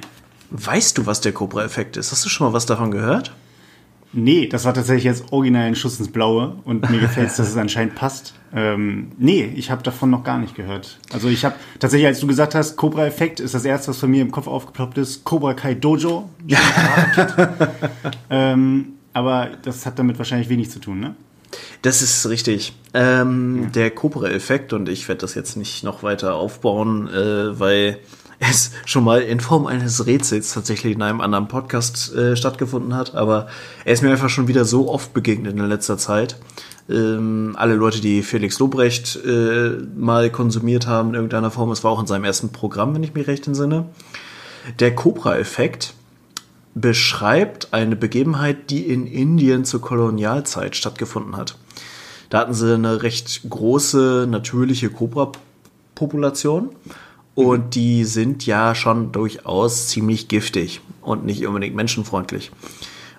Weißt 0.51 0.97
du, 0.97 1.05
was 1.05 1.21
der 1.21 1.31
Cobra-Effekt 1.31 1.97
ist? 1.97 2.11
Hast 2.11 2.23
du 2.23 2.29
schon 2.29 2.47
mal 2.47 2.53
was 2.53 2.65
davon 2.65 2.91
gehört? 2.91 3.31
Nee, 4.13 4.47
das 4.47 4.65
war 4.65 4.73
tatsächlich 4.73 5.05
jetzt 5.05 5.31
original 5.31 5.63
ein 5.63 5.75
Schuss 5.75 5.99
ins 5.99 6.11
Blaue 6.11 6.57
und 6.65 6.89
mir 6.89 6.99
gefällt 7.01 7.29
es, 7.29 7.37
dass 7.37 7.49
es 7.49 7.57
anscheinend 7.57 7.95
passt. 7.95 8.33
Ähm, 8.53 9.11
nee, 9.17 9.45
ich 9.55 9.71
habe 9.71 9.81
davon 9.83 10.09
noch 10.09 10.23
gar 10.23 10.37
nicht 10.37 10.55
gehört. 10.55 10.99
Also 11.13 11.29
ich 11.29 11.45
habe 11.45 11.55
tatsächlich, 11.79 12.07
als 12.07 12.19
du 12.19 12.27
gesagt 12.27 12.53
hast, 12.53 12.75
Cobra-Effekt 12.75 13.39
ist 13.39 13.53
das 13.53 13.63
erste, 13.63 13.89
was 13.89 13.97
von 13.97 14.11
mir 14.11 14.21
im 14.21 14.31
Kopf 14.31 14.47
aufgeploppt 14.47 14.97
ist, 14.97 15.23
Cobra 15.23 15.53
Kai 15.53 15.73
Dojo. 15.73 16.29
Ja. 16.47 16.59
ähm, 18.29 18.93
aber 19.13 19.51
das 19.63 19.85
hat 19.85 19.99
damit 19.99 20.17
wahrscheinlich 20.17 20.49
wenig 20.49 20.69
zu 20.69 20.79
tun, 20.79 20.99
ne? 20.99 21.15
Das 21.81 22.01
ist 22.01 22.27
richtig. 22.29 22.73
Ähm, 22.93 23.63
ja. 23.63 23.69
Der 23.69 23.91
Cobra-Effekt, 23.91 24.73
und 24.73 24.89
ich 24.89 25.07
werde 25.07 25.21
das 25.21 25.35
jetzt 25.35 25.57
nicht 25.57 25.83
noch 25.83 26.03
weiter 26.03 26.35
aufbauen, 26.35 27.07
äh, 27.07 27.59
weil 27.59 27.99
es 28.41 28.71
schon 28.85 29.03
mal 29.03 29.21
in 29.21 29.39
Form 29.39 29.67
eines 29.67 30.05
Rätsels 30.07 30.53
tatsächlich 30.53 30.95
in 30.95 31.01
einem 31.01 31.21
anderen 31.21 31.47
Podcast 31.47 32.13
äh, 32.15 32.35
stattgefunden 32.35 32.95
hat, 32.95 33.13
aber 33.13 33.47
er 33.85 33.93
ist 33.93 34.01
mir 34.01 34.09
einfach 34.09 34.29
schon 34.29 34.47
wieder 34.47 34.65
so 34.65 34.89
oft 34.89 35.13
begegnet 35.13 35.55
in 35.55 35.65
letzter 35.65 35.97
Zeit. 35.97 36.37
Ähm, 36.89 37.55
alle 37.55 37.75
Leute, 37.75 38.01
die 38.01 38.23
Felix 38.23 38.57
Lobrecht 38.57 39.17
äh, 39.23 39.77
mal 39.95 40.31
konsumiert 40.31 40.87
haben 40.87 41.09
in 41.09 41.15
irgendeiner 41.15 41.51
Form, 41.51 41.71
es 41.71 41.83
war 41.83 41.91
auch 41.91 42.01
in 42.01 42.07
seinem 42.07 42.23
ersten 42.23 42.49
Programm, 42.51 42.95
wenn 42.95 43.03
ich 43.03 43.13
mich 43.13 43.27
recht 43.27 43.45
entsinne, 43.45 43.85
Der 44.79 44.95
Cobra-Effekt 44.95 45.93
beschreibt 46.73 47.73
eine 47.73 47.95
Begebenheit, 47.95 48.69
die 48.71 48.87
in 48.87 49.05
Indien 49.05 49.65
zur 49.65 49.81
Kolonialzeit 49.81 50.75
stattgefunden 50.75 51.37
hat. 51.37 51.57
Da 52.29 52.39
hatten 52.39 52.53
sie 52.53 52.73
eine 52.73 53.03
recht 53.03 53.41
große 53.47 54.25
natürliche 54.27 54.89
Cobra-Population 54.89 56.69
und 57.45 57.75
die 57.75 58.03
sind 58.05 58.45
ja 58.45 58.75
schon 58.75 59.11
durchaus 59.11 59.87
ziemlich 59.87 60.27
giftig 60.27 60.81
und 61.01 61.25
nicht 61.25 61.45
unbedingt 61.45 61.75
menschenfreundlich. 61.75 62.51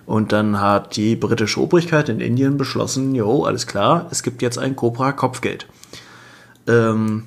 Und 0.05 0.31
dann 0.31 0.59
hat 0.59 0.95
die 0.97 1.15
britische 1.15 1.61
Obrigkeit 1.61 2.09
in 2.09 2.19
Indien 2.19 2.57
beschlossen, 2.57 3.15
jo, 3.15 3.43
alles 3.45 3.67
klar, 3.67 4.07
es 4.11 4.21
gibt 4.21 4.41
jetzt 4.41 4.57
ein 4.57 4.75
Cobra-Kopfgeld. 4.75 5.67
Ähm, 6.67 7.23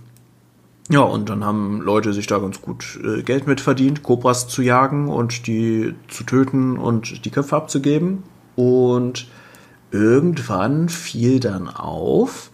ja, 0.88 1.00
und 1.00 1.28
dann 1.28 1.44
haben 1.44 1.80
Leute 1.80 2.12
sich 2.12 2.26
da 2.26 2.38
ganz 2.38 2.60
gut 2.60 2.98
äh, 3.02 3.22
Geld 3.22 3.46
mit 3.46 3.60
verdient, 3.60 4.02
Cobras 4.02 4.46
zu 4.46 4.62
jagen 4.62 5.08
und 5.08 5.46
die 5.46 5.94
zu 6.08 6.24
töten 6.24 6.76
und 6.76 7.24
die 7.24 7.30
Köpfe 7.30 7.56
abzugeben. 7.56 8.22
Und 8.54 9.26
irgendwann 9.90 10.88
fiel 10.88 11.40
dann 11.40 11.68
auf, 11.68 12.50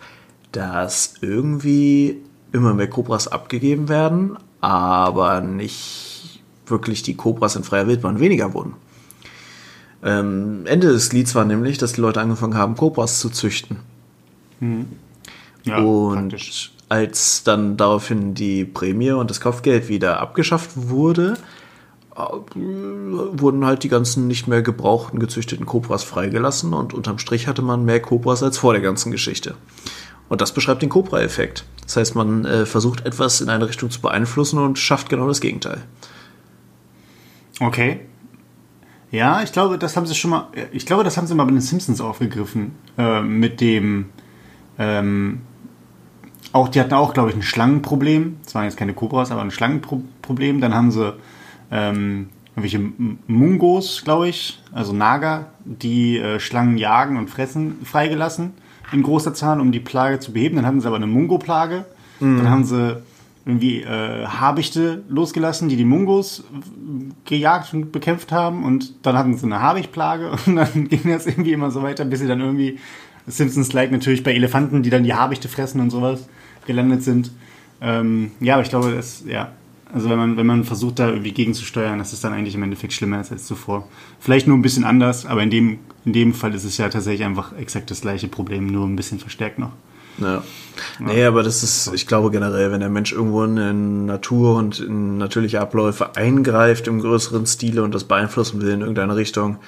dass 0.52 1.14
irgendwie 1.20 2.22
immer 2.52 2.74
mehr 2.74 2.88
Cobras 2.88 3.28
abgegeben 3.28 3.88
werden, 3.88 4.36
aber 4.60 5.40
nicht 5.40 6.40
wirklich 6.66 7.02
die 7.02 7.14
Cobras 7.14 7.56
in 7.56 7.64
freier 7.64 7.86
Wildbahn 7.86 8.20
weniger 8.20 8.54
wurden. 8.54 8.74
Ähm, 10.02 10.62
Ende 10.66 10.88
des 10.88 11.12
Lieds 11.12 11.34
war 11.34 11.44
nämlich, 11.44 11.78
dass 11.78 11.92
die 11.92 12.00
Leute 12.00 12.20
angefangen 12.20 12.56
haben, 12.56 12.76
Cobras 12.76 13.20
zu 13.20 13.30
züchten. 13.30 13.78
Mhm. 14.60 14.86
Ja, 15.64 15.78
und 15.78 16.30
praktisch. 16.30 16.72
als 16.88 17.44
dann 17.44 17.76
daraufhin 17.76 18.34
die 18.34 18.64
Prämie 18.64 19.12
und 19.12 19.30
das 19.30 19.40
Kopfgeld 19.40 19.88
wieder 19.88 20.20
abgeschafft 20.20 20.70
wurde, 20.74 21.34
äh, 22.16 22.20
wurden 22.54 23.64
halt 23.64 23.84
die 23.84 23.88
ganzen 23.88 24.26
nicht 24.26 24.48
mehr 24.48 24.62
gebrauchten, 24.62 25.20
gezüchteten 25.20 25.66
Cobras 25.66 26.02
freigelassen 26.02 26.74
und 26.74 26.94
unterm 26.94 27.18
Strich 27.18 27.46
hatte 27.46 27.62
man 27.62 27.84
mehr 27.84 28.00
Cobras 28.00 28.42
als 28.42 28.58
vor 28.58 28.72
der 28.72 28.82
ganzen 28.82 29.12
Geschichte. 29.12 29.54
Und 30.32 30.40
das 30.40 30.54
beschreibt 30.54 30.80
den 30.80 30.88
Cobra-Effekt. 30.88 31.66
Das 31.82 31.98
heißt, 31.98 32.14
man 32.14 32.46
äh, 32.46 32.64
versucht 32.64 33.04
etwas 33.04 33.42
in 33.42 33.50
eine 33.50 33.68
Richtung 33.68 33.90
zu 33.90 34.00
beeinflussen 34.00 34.58
und 34.58 34.78
schafft 34.78 35.10
genau 35.10 35.28
das 35.28 35.42
Gegenteil. 35.42 35.82
Okay. 37.60 38.00
Ja, 39.10 39.42
ich 39.42 39.52
glaube, 39.52 39.76
das 39.76 39.94
haben 39.94 40.06
sie 40.06 40.14
schon 40.14 40.30
mal. 40.30 40.48
Ich 40.72 40.86
glaube, 40.86 41.04
das 41.04 41.18
haben 41.18 41.26
sie 41.26 41.34
mal 41.34 41.44
bei 41.44 41.50
den 41.50 41.60
Simpsons 41.60 42.00
aufgegriffen. 42.00 42.76
Äh, 42.96 43.20
mit 43.20 43.60
dem. 43.60 44.06
Ähm, 44.78 45.42
auch, 46.52 46.70
die 46.70 46.80
hatten 46.80 46.94
auch, 46.94 47.12
glaube 47.12 47.28
ich, 47.28 47.36
ein 47.36 47.42
Schlangenproblem. 47.42 48.38
Das 48.42 48.54
waren 48.54 48.64
jetzt 48.64 48.78
keine 48.78 48.94
Cobras, 48.94 49.30
aber 49.30 49.42
ein 49.42 49.50
Schlangenproblem. 49.50 50.62
Dann 50.62 50.74
haben 50.74 50.92
sie 50.92 51.14
ähm, 51.70 52.30
irgendwelche 52.56 52.80
Mungos, 53.26 54.00
glaube 54.02 54.30
ich, 54.30 54.62
also 54.72 54.94
Nager, 54.94 55.50
die 55.66 56.16
äh, 56.16 56.40
Schlangen 56.40 56.78
jagen 56.78 57.18
und 57.18 57.28
fressen, 57.28 57.84
freigelassen 57.84 58.54
in 58.92 59.02
großer 59.02 59.34
Zahl, 59.34 59.60
um 59.60 59.72
die 59.72 59.80
Plage 59.80 60.20
zu 60.20 60.32
beheben. 60.32 60.56
Dann 60.56 60.66
hatten 60.66 60.80
sie 60.80 60.86
aber 60.86 60.96
eine 60.96 61.06
Mungo-Plage. 61.06 61.84
Dann 62.38 62.50
haben 62.50 62.64
sie 62.64 63.02
irgendwie 63.44 63.82
äh, 63.82 64.26
Habichte 64.26 65.02
losgelassen, 65.08 65.68
die 65.68 65.76
die 65.76 65.84
Mungos 65.84 66.44
gejagt 67.24 67.74
und 67.74 67.90
bekämpft 67.90 68.30
haben. 68.30 68.64
Und 68.64 68.94
dann 69.04 69.16
hatten 69.16 69.36
sie 69.36 69.46
eine 69.46 69.60
Habichtplage 69.60 70.30
und 70.46 70.56
dann 70.56 70.88
ging 70.88 71.02
das 71.04 71.26
irgendwie 71.26 71.52
immer 71.52 71.70
so 71.70 71.82
weiter, 71.82 72.04
bis 72.04 72.20
sie 72.20 72.28
dann 72.28 72.40
irgendwie 72.40 72.78
Simpsons-like 73.26 73.90
natürlich 73.90 74.22
bei 74.22 74.32
Elefanten, 74.32 74.82
die 74.82 74.90
dann 74.90 75.04
die 75.04 75.14
Habichte 75.14 75.48
fressen 75.48 75.80
und 75.80 75.90
sowas, 75.90 76.28
gelandet 76.66 77.02
sind. 77.02 77.32
Ähm, 77.80 78.30
ja, 78.40 78.54
aber 78.54 78.62
ich 78.62 78.68
glaube, 78.70 78.92
das, 78.94 79.24
ja. 79.26 79.50
Also 79.92 80.08
wenn 80.08 80.18
man, 80.18 80.36
wenn 80.36 80.46
man 80.46 80.64
versucht, 80.64 80.98
da 80.98 81.08
irgendwie 81.08 81.32
gegenzusteuern, 81.32 81.98
das 81.98 82.12
ist 82.12 82.24
dann 82.24 82.32
eigentlich 82.32 82.54
im 82.54 82.62
Endeffekt 82.62 82.94
schlimmer 82.94 83.18
als, 83.18 83.30
als 83.30 83.46
zuvor. 83.46 83.86
Vielleicht 84.20 84.46
nur 84.46 84.56
ein 84.56 84.62
bisschen 84.62 84.84
anders, 84.84 85.26
aber 85.26 85.42
in 85.42 85.50
dem, 85.50 85.80
in 86.04 86.14
dem 86.14 86.32
Fall 86.32 86.54
ist 86.54 86.64
es 86.64 86.78
ja 86.78 86.88
tatsächlich 86.88 87.26
einfach 87.26 87.56
exakt 87.58 87.90
das 87.90 88.00
gleiche 88.00 88.28
Problem, 88.28 88.66
nur 88.66 88.86
ein 88.86 88.96
bisschen 88.96 89.18
verstärkt 89.18 89.58
noch. 89.58 89.72
Ja. 90.18 90.42
Nee, 90.98 91.24
aber 91.24 91.42
das 91.42 91.62
ist, 91.62 91.90
ich 91.94 92.06
glaube 92.06 92.30
generell, 92.30 92.70
wenn 92.70 92.80
der 92.80 92.88
Mensch 92.88 93.12
irgendwo 93.12 93.44
in 93.44 94.06
Natur 94.06 94.56
und 94.56 94.80
in 94.80 95.18
natürliche 95.18 95.60
Abläufe 95.60 96.16
eingreift 96.16 96.86
im 96.86 97.00
größeren 97.00 97.46
Stile 97.46 97.82
und 97.82 97.94
das 97.94 98.04
beeinflussen 98.04 98.60
will 98.62 98.70
in 98.70 98.80
irgendeine 98.80 99.16
Richtung, 99.16 99.58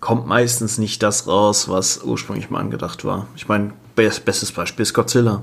kommt 0.00 0.26
meistens 0.26 0.78
nicht 0.78 1.02
das 1.02 1.26
raus, 1.26 1.68
was 1.68 2.02
ursprünglich 2.02 2.50
mal 2.50 2.60
angedacht 2.60 3.04
war. 3.04 3.26
Ich 3.36 3.48
meine, 3.48 3.72
best, 3.96 4.24
bestes 4.24 4.52
Beispiel 4.52 4.82
ist 4.82 4.94
Godzilla. 4.94 5.42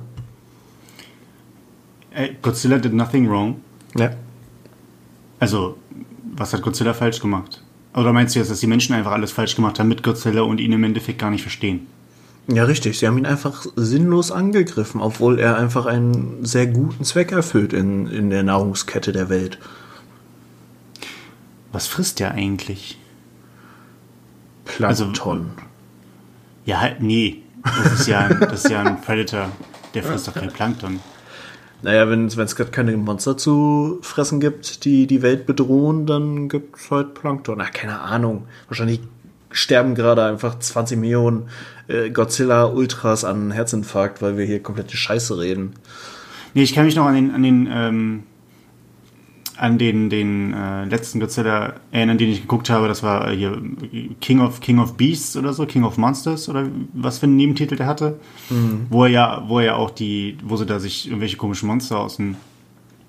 Ey, 2.12 2.38
Godzilla 2.42 2.78
did 2.78 2.94
nothing 2.94 3.30
wrong. 3.30 3.62
Ja. 3.96 4.12
Also, 5.40 5.78
was 6.36 6.54
hat 6.54 6.62
Godzilla 6.62 6.94
falsch 6.94 7.20
gemacht? 7.20 7.62
Oder 7.94 8.12
meinst 8.14 8.34
du 8.34 8.40
jetzt, 8.40 8.50
dass 8.50 8.60
die 8.60 8.68
Menschen 8.68 8.96
einfach 8.96 9.12
alles 9.12 9.32
falsch 9.32 9.56
gemacht 9.56 9.80
haben 9.80 9.88
mit 9.88 10.04
Godzilla 10.04 10.42
und 10.42 10.60
ihn 10.60 10.72
im 10.72 10.84
Endeffekt 10.84 11.20
gar 11.20 11.30
nicht 11.30 11.44
verstehen? 11.44 11.88
Ja, 12.48 12.66
richtig. 12.66 13.00
Sie 13.00 13.08
haben 13.08 13.18
ihn 13.18 13.26
einfach 13.26 13.66
sinnlos 13.76 14.32
angegriffen, 14.32 15.00
obwohl 15.00 15.40
er 15.40 15.58
einfach 15.58 15.86
einen 15.86 16.44
sehr 16.44 16.68
guten 16.68 17.04
Zweck 17.06 17.32
erfüllt 17.32 17.72
in, 17.72 18.08
in 18.08 18.30
der 18.30 18.44
Nahrungskette 18.44 19.12
der 19.12 19.30
Welt. 19.30 19.60
Was 21.72 21.88
frisst 21.88 22.20
der 22.20 22.32
eigentlich? 22.32 23.00
Plankton. 24.66 25.52
Ja, 26.66 26.82
halt, 26.82 27.02
nee. 27.02 27.42
Das 27.64 28.00
ist 28.00 28.08
ja, 28.08 28.28
das 28.28 28.66
ist 28.66 28.72
ja 28.72 28.82
ein 28.82 29.02
Predator. 29.02 29.50
Der 29.94 30.04
frisst 30.04 30.28
doch 30.28 30.34
kein 30.34 30.52
Plankton. 30.52 31.00
Naja, 31.84 32.10
wenn 32.10 32.28
es 32.28 32.56
gerade 32.56 32.72
keine 32.72 32.96
Monster 32.96 33.36
zu 33.36 34.00
fressen 34.02 34.40
gibt, 34.40 34.86
die 34.86 35.06
die 35.06 35.22
Welt 35.22 35.46
bedrohen, 35.46 36.06
dann 36.06 36.48
gibt 36.48 36.78
es 36.78 36.90
halt 36.90 37.14
Plankton. 37.14 37.60
Ach, 37.60 37.72
keine 37.72 38.00
Ahnung. 38.00 38.48
Wahrscheinlich 38.70 39.02
sterben 39.52 39.94
gerade 39.94 40.24
einfach 40.24 40.58
20 40.58 40.98
Millionen 40.98 41.50
äh, 41.90 42.10
Godzilla-Ultras 42.10 43.26
an 43.26 43.52
Herzinfarkt, 43.52 44.22
weil 44.22 44.38
wir 44.38 44.46
hier 44.46 44.64
komplette 44.64 44.96
Scheiße 44.96 45.38
reden. 45.38 45.74
Nee, 46.54 46.64
ich 46.64 46.74
kann 46.74 46.86
mich 46.86 46.96
noch 46.96 47.06
an 47.06 47.16
den, 47.16 47.32
an 47.32 47.44
den, 47.44 47.70
ähm, 47.70 48.24
an 49.58 49.78
den, 49.78 50.10
den 50.10 50.54
äh, 50.54 50.86
letzten 50.86 51.20
Godzilla 51.20 51.74
erinnern, 51.92 52.18
den 52.18 52.30
ich 52.30 52.42
geguckt 52.42 52.70
habe. 52.70 52.88
Das 52.88 53.04
war 53.04 53.32
äh, 53.32 53.36
hier 53.36 53.62
King 54.22 54.40
of, 54.40 54.60
King 54.62 54.80
of 54.80 54.96
Beasts 54.96 55.38
oder 55.38 55.54
so, 55.54 55.66
King 55.66 55.84
of 55.84 55.98
Monsters 55.98 56.50
oder 56.50 56.68
was 56.94 57.20
für 57.20 57.26
einen 57.26 57.36
Nebentitel 57.36 57.76
der 57.76 57.88
hatte. 57.88 58.20
Wo 58.90 59.04
er 59.06 59.10
ja, 59.10 59.44
wo 59.48 59.60
er 59.60 59.66
ja 59.66 59.76
auch 59.76 59.92
die, 59.92 60.38
wo 60.44 60.56
sie 60.56 60.66
da 60.66 60.80
sich 60.80 61.08
irgendwelche 61.08 61.38
komischen 61.38 61.68
Monster 61.68 62.00
aus 62.00 62.18
den, 62.18 62.36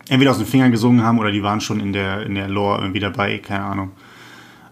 entweder 0.09 0.31
aus 0.33 0.39
den 0.39 0.47
Fingern 0.47 0.71
gesungen 0.71 1.03
haben 1.03 1.19
oder 1.19 1.31
die 1.31 1.43
waren 1.43 1.61
schon 1.61 1.81
in 1.81 1.93
der, 1.93 2.27
in 2.27 2.35
der 2.35 2.49
Lore 2.49 2.81
irgendwie 2.81 3.01
dabei, 3.01 3.39
keine 3.39 3.65
Ahnung. 3.65 3.91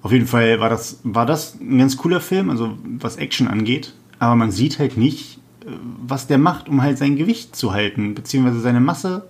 Auf 0.02 0.12
jeden 0.12 0.26
Fall 0.26 0.61
war 0.61 0.69
das, 0.69 1.00
war 1.05 1.26
das 1.26 1.59
ein 1.61 1.79
ganz 1.79 1.97
cooler 1.97 2.21
Film, 2.21 2.50
also 2.50 2.76
was 2.99 3.17
Action 3.17 3.49
angeht. 3.49 3.95
Aber 4.19 4.37
man 4.37 4.50
sieht 4.50 4.79
halt 4.79 4.97
nicht, 4.97 5.38
äh, 5.64 5.71
was 6.07 6.26
der 6.26 6.38
macht, 6.38 6.69
um 6.69 6.83
halt 6.83 6.99
sein 6.99 7.17
Gewicht 7.17 7.57
zu 7.57 7.73
halten, 7.73 8.14
beziehungsweise 8.14 8.61
seine 8.61 8.81
Masse 8.81 9.29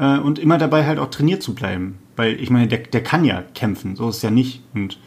äh, 0.00 0.18
und 0.18 0.38
immer 0.40 0.58
dabei 0.58 0.84
halt 0.86 0.98
auch 0.98 1.10
trainiert 1.10 1.42
zu 1.42 1.54
bleiben. 1.54 1.98
Weil 2.16 2.40
ich 2.40 2.50
meine, 2.50 2.66
der, 2.66 2.78
der 2.78 3.02
kann 3.02 3.24
ja 3.24 3.44
kämpfen, 3.54 3.94
so 3.94 4.08
ist 4.08 4.16
es 4.16 4.22
ja 4.22 4.30
nicht. 4.30 4.62
Und 4.74 4.98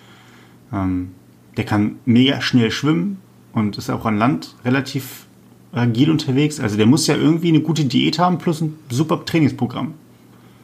ähm, 0.72 1.12
der 1.58 1.66
kann 1.66 1.98
mega 2.06 2.40
schnell 2.42 2.72
schwimmen 2.72 3.18
und 3.52 3.78
ist 3.78 3.90
auch 3.90 4.06
an 4.06 4.18
Land 4.18 4.56
relativ 4.64 5.26
agil 5.74 6.10
unterwegs. 6.10 6.60
Also 6.60 6.78
der 6.78 6.86
muss 6.86 7.08
ja 7.08 7.16
irgendwie 7.16 7.50
eine 7.50 7.60
gute 7.62 7.86
Diät 7.86 8.18
haben 8.20 8.38
plus 8.38 8.62
ein 8.62 8.78
super 8.90 9.26
Trainingsprogramm. 9.26 9.94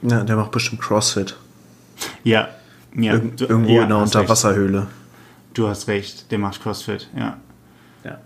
Ja, 0.01 0.23
der 0.23 0.35
macht 0.37 0.51
bestimmt 0.51 0.81
Crossfit. 0.81 1.35
Ja, 2.23 2.47
ja. 2.95 3.13
Irg 3.13 3.37
du- 3.37 3.45
irgendwo 3.45 3.71
ja, 3.71 3.79
in 3.83 3.85
einer 3.85 4.01
recht. 4.01 4.15
Unterwasserhöhle. 4.15 4.87
Du 5.53 5.67
hast 5.67 5.87
recht, 5.87 6.31
der 6.31 6.39
macht 6.39 6.61
Crossfit, 6.63 7.09
ja. 7.17 7.37
Ja. 8.03 8.19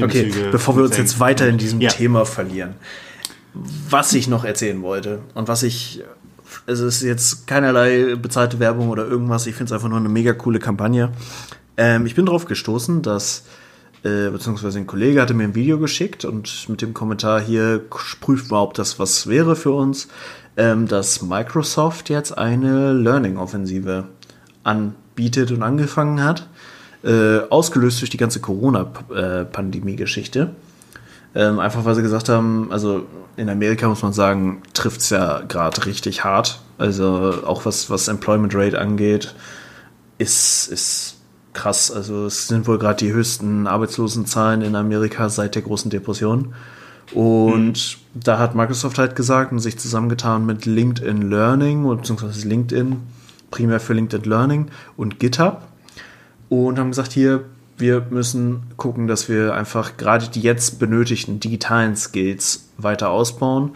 Okay, 0.00 0.30
bevor 0.52 0.76
wir 0.76 0.84
uns 0.84 0.96
jetzt 0.96 1.18
weiter 1.20 1.48
in 1.48 1.58
diesem 1.58 1.80
Ja. 1.80 1.90
Thema 1.90 2.24
verlieren. 2.24 2.74
Was 3.88 4.12
ich 4.12 4.28
noch 4.28 4.44
erzählen 4.44 4.82
wollte 4.82 5.20
und 5.34 5.48
was 5.48 5.62
ich, 5.62 6.02
es 6.66 6.80
ist 6.80 7.02
jetzt 7.02 7.46
keinerlei 7.46 8.16
bezahlte 8.16 8.58
Werbung 8.58 8.88
oder 8.88 9.06
irgendwas, 9.06 9.46
ich 9.46 9.54
finde 9.54 9.68
es 9.68 9.72
einfach 9.72 9.88
nur 9.88 9.98
eine 9.98 10.08
mega 10.08 10.32
coole 10.32 10.58
Kampagne. 10.58 11.10
Ähm, 11.76 12.06
ich 12.06 12.14
bin 12.14 12.26
drauf 12.26 12.46
gestoßen, 12.46 13.02
dass, 13.02 13.44
äh, 14.02 14.30
beziehungsweise 14.30 14.78
ein 14.78 14.86
Kollege 14.86 15.20
hatte 15.20 15.34
mir 15.34 15.44
ein 15.44 15.54
Video 15.54 15.78
geschickt 15.78 16.24
und 16.24 16.68
mit 16.68 16.82
dem 16.82 16.94
Kommentar 16.94 17.40
hier 17.40 17.80
prüft 18.20 18.50
ob 18.50 18.74
das 18.74 18.98
was 18.98 19.28
wäre 19.28 19.54
für 19.54 19.72
uns, 19.72 20.08
ähm, 20.56 20.88
dass 20.88 21.22
Microsoft 21.22 22.10
jetzt 22.10 22.36
eine 22.36 22.92
Learning-Offensive 22.92 24.08
anbietet 24.64 25.52
und 25.52 25.62
angefangen 25.62 26.22
hat 26.22 26.48
äh, 27.04 27.40
ausgelöst 27.50 28.00
durch 28.00 28.10
die 28.10 28.16
ganze 28.16 28.40
Corona-Pandemie-Geschichte. 28.40 30.50
Ähm, 31.34 31.58
einfach 31.58 31.84
weil 31.84 31.94
sie 31.94 32.02
gesagt 32.02 32.28
haben, 32.28 32.68
also 32.70 33.06
in 33.36 33.48
Amerika 33.48 33.88
muss 33.88 34.02
man 34.02 34.12
sagen, 34.12 34.62
trifft 34.72 35.00
es 35.00 35.10
ja 35.10 35.40
gerade 35.40 35.86
richtig 35.86 36.24
hart. 36.24 36.60
Also 36.78 37.42
auch 37.44 37.64
was, 37.64 37.90
was 37.90 38.08
Employment 38.08 38.54
Rate 38.54 38.80
angeht, 38.80 39.34
ist, 40.18 40.68
ist 40.68 41.16
krass. 41.52 41.90
Also 41.90 42.26
es 42.26 42.48
sind 42.48 42.66
wohl 42.68 42.78
gerade 42.78 43.04
die 43.04 43.12
höchsten 43.12 43.66
Arbeitslosenzahlen 43.66 44.62
in 44.62 44.76
Amerika 44.76 45.28
seit 45.28 45.54
der 45.54 45.62
großen 45.62 45.90
Depression. 45.90 46.54
Und 47.12 47.98
da 48.14 48.38
hat 48.38 48.54
Microsoft 48.54 48.98
halt 48.98 49.16
gesagt 49.16 49.52
und 49.52 49.58
sich 49.58 49.78
zusammengetan 49.78 50.46
mit 50.46 50.66
LinkedIn 50.66 51.28
Learning 51.28 51.88
beziehungsweise 51.88 52.48
LinkedIn 52.48 52.96
primär 53.50 53.78
für 53.78 53.92
LinkedIn 53.92 54.28
Learning 54.28 54.66
und 54.96 55.20
GitHub 55.20 55.62
und 56.48 56.78
haben 56.78 56.90
gesagt, 56.90 57.12
hier, 57.12 57.44
wir 57.76 58.06
müssen 58.10 58.64
gucken, 58.76 59.06
dass 59.06 59.28
wir 59.28 59.54
einfach 59.54 59.96
gerade 59.96 60.28
die 60.28 60.40
jetzt 60.40 60.78
benötigten 60.78 61.40
digitalen 61.40 61.96
Skills 61.96 62.68
weiter 62.78 63.10
ausbauen 63.10 63.72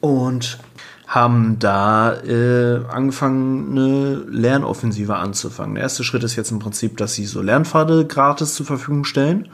und 0.00 0.58
haben 1.06 1.58
da 1.60 2.14
äh, 2.22 2.84
angefangen, 2.88 3.70
eine 3.70 4.14
Lernoffensive 4.28 5.14
anzufangen. 5.14 5.76
Der 5.76 5.84
erste 5.84 6.02
Schritt 6.02 6.24
ist 6.24 6.34
jetzt 6.34 6.50
im 6.50 6.58
Prinzip, 6.58 6.96
dass 6.96 7.14
sie 7.14 7.26
so 7.26 7.42
Lernpfade 7.42 8.06
gratis 8.06 8.54
zur 8.54 8.66
Verfügung 8.66 9.04
stellen. 9.04 9.48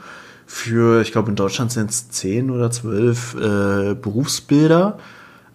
Für, 0.47 1.01
ich 1.01 1.11
glaube, 1.11 1.29
in 1.29 1.35
Deutschland 1.35 1.71
sind 1.71 1.91
es 1.91 2.09
zehn 2.09 2.49
oder 2.49 2.71
zwölf 2.71 3.35
äh, 3.35 3.93
Berufsbilder, 3.93 4.97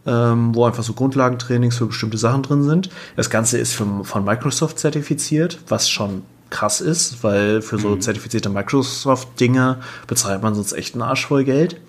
ähm, 0.07 0.55
wo 0.55 0.65
einfach 0.65 0.85
so 0.85 0.93
Grundlagentrainings 0.93 1.77
für 1.77 1.87
bestimmte 1.87 2.17
Sachen 2.17 2.43
drin 2.43 2.63
sind. 2.63 2.91
Das 3.17 3.29
Ganze 3.29 3.59
ist 3.59 3.75
für, 3.75 4.05
von 4.05 4.25
Microsoft 4.25 4.79
zertifiziert, 4.79 5.59
was 5.69 5.91
schon 5.91 6.23
krass 6.51 6.81
ist, 6.81 7.23
weil 7.23 7.63
für 7.63 7.79
so 7.79 7.97
zertifizierte 7.97 8.49
Microsoft-Dinge 8.49 9.79
bezahlt 10.07 10.43
man 10.43 10.55
sonst 10.55 10.73
echt 10.73 10.95
einen 10.95 11.03
Arsch 11.03 11.27
voll 11.27 11.45
Geld. 11.45 11.81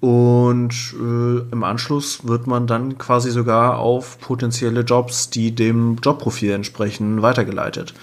Und 0.00 0.74
äh, 1.00 1.50
im 1.50 1.64
Anschluss 1.64 2.26
wird 2.26 2.46
man 2.46 2.66
dann 2.66 2.98
quasi 2.98 3.30
sogar 3.30 3.78
auf 3.78 4.18
potenzielle 4.18 4.80
Jobs, 4.80 5.30
die 5.30 5.54
dem 5.54 5.96
Jobprofil 6.02 6.52
entsprechen, 6.52 7.22
weitergeleitet. 7.22 7.94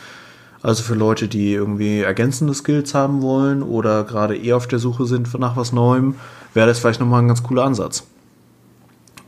Also 0.64 0.84
für 0.84 0.96
Leute, 0.96 1.28
die 1.28 1.54
irgendwie 1.54 2.00
ergänzende 2.00 2.54
Skills 2.54 2.94
haben 2.94 3.22
wollen 3.22 3.62
oder 3.62 4.04
gerade 4.04 4.36
eher 4.36 4.58
auf 4.58 4.68
der 4.68 4.80
Suche 4.80 5.06
sind 5.06 5.32
nach 5.40 5.58
was 5.58 5.74
Neuem, 5.74 6.16
wäre 6.54 6.68
das 6.68 6.80
vielleicht 6.80 7.00
nochmal 7.00 7.22
ein 7.22 7.28
ganz 7.28 7.44
cooler 7.44 7.64
Ansatz. 7.66 8.04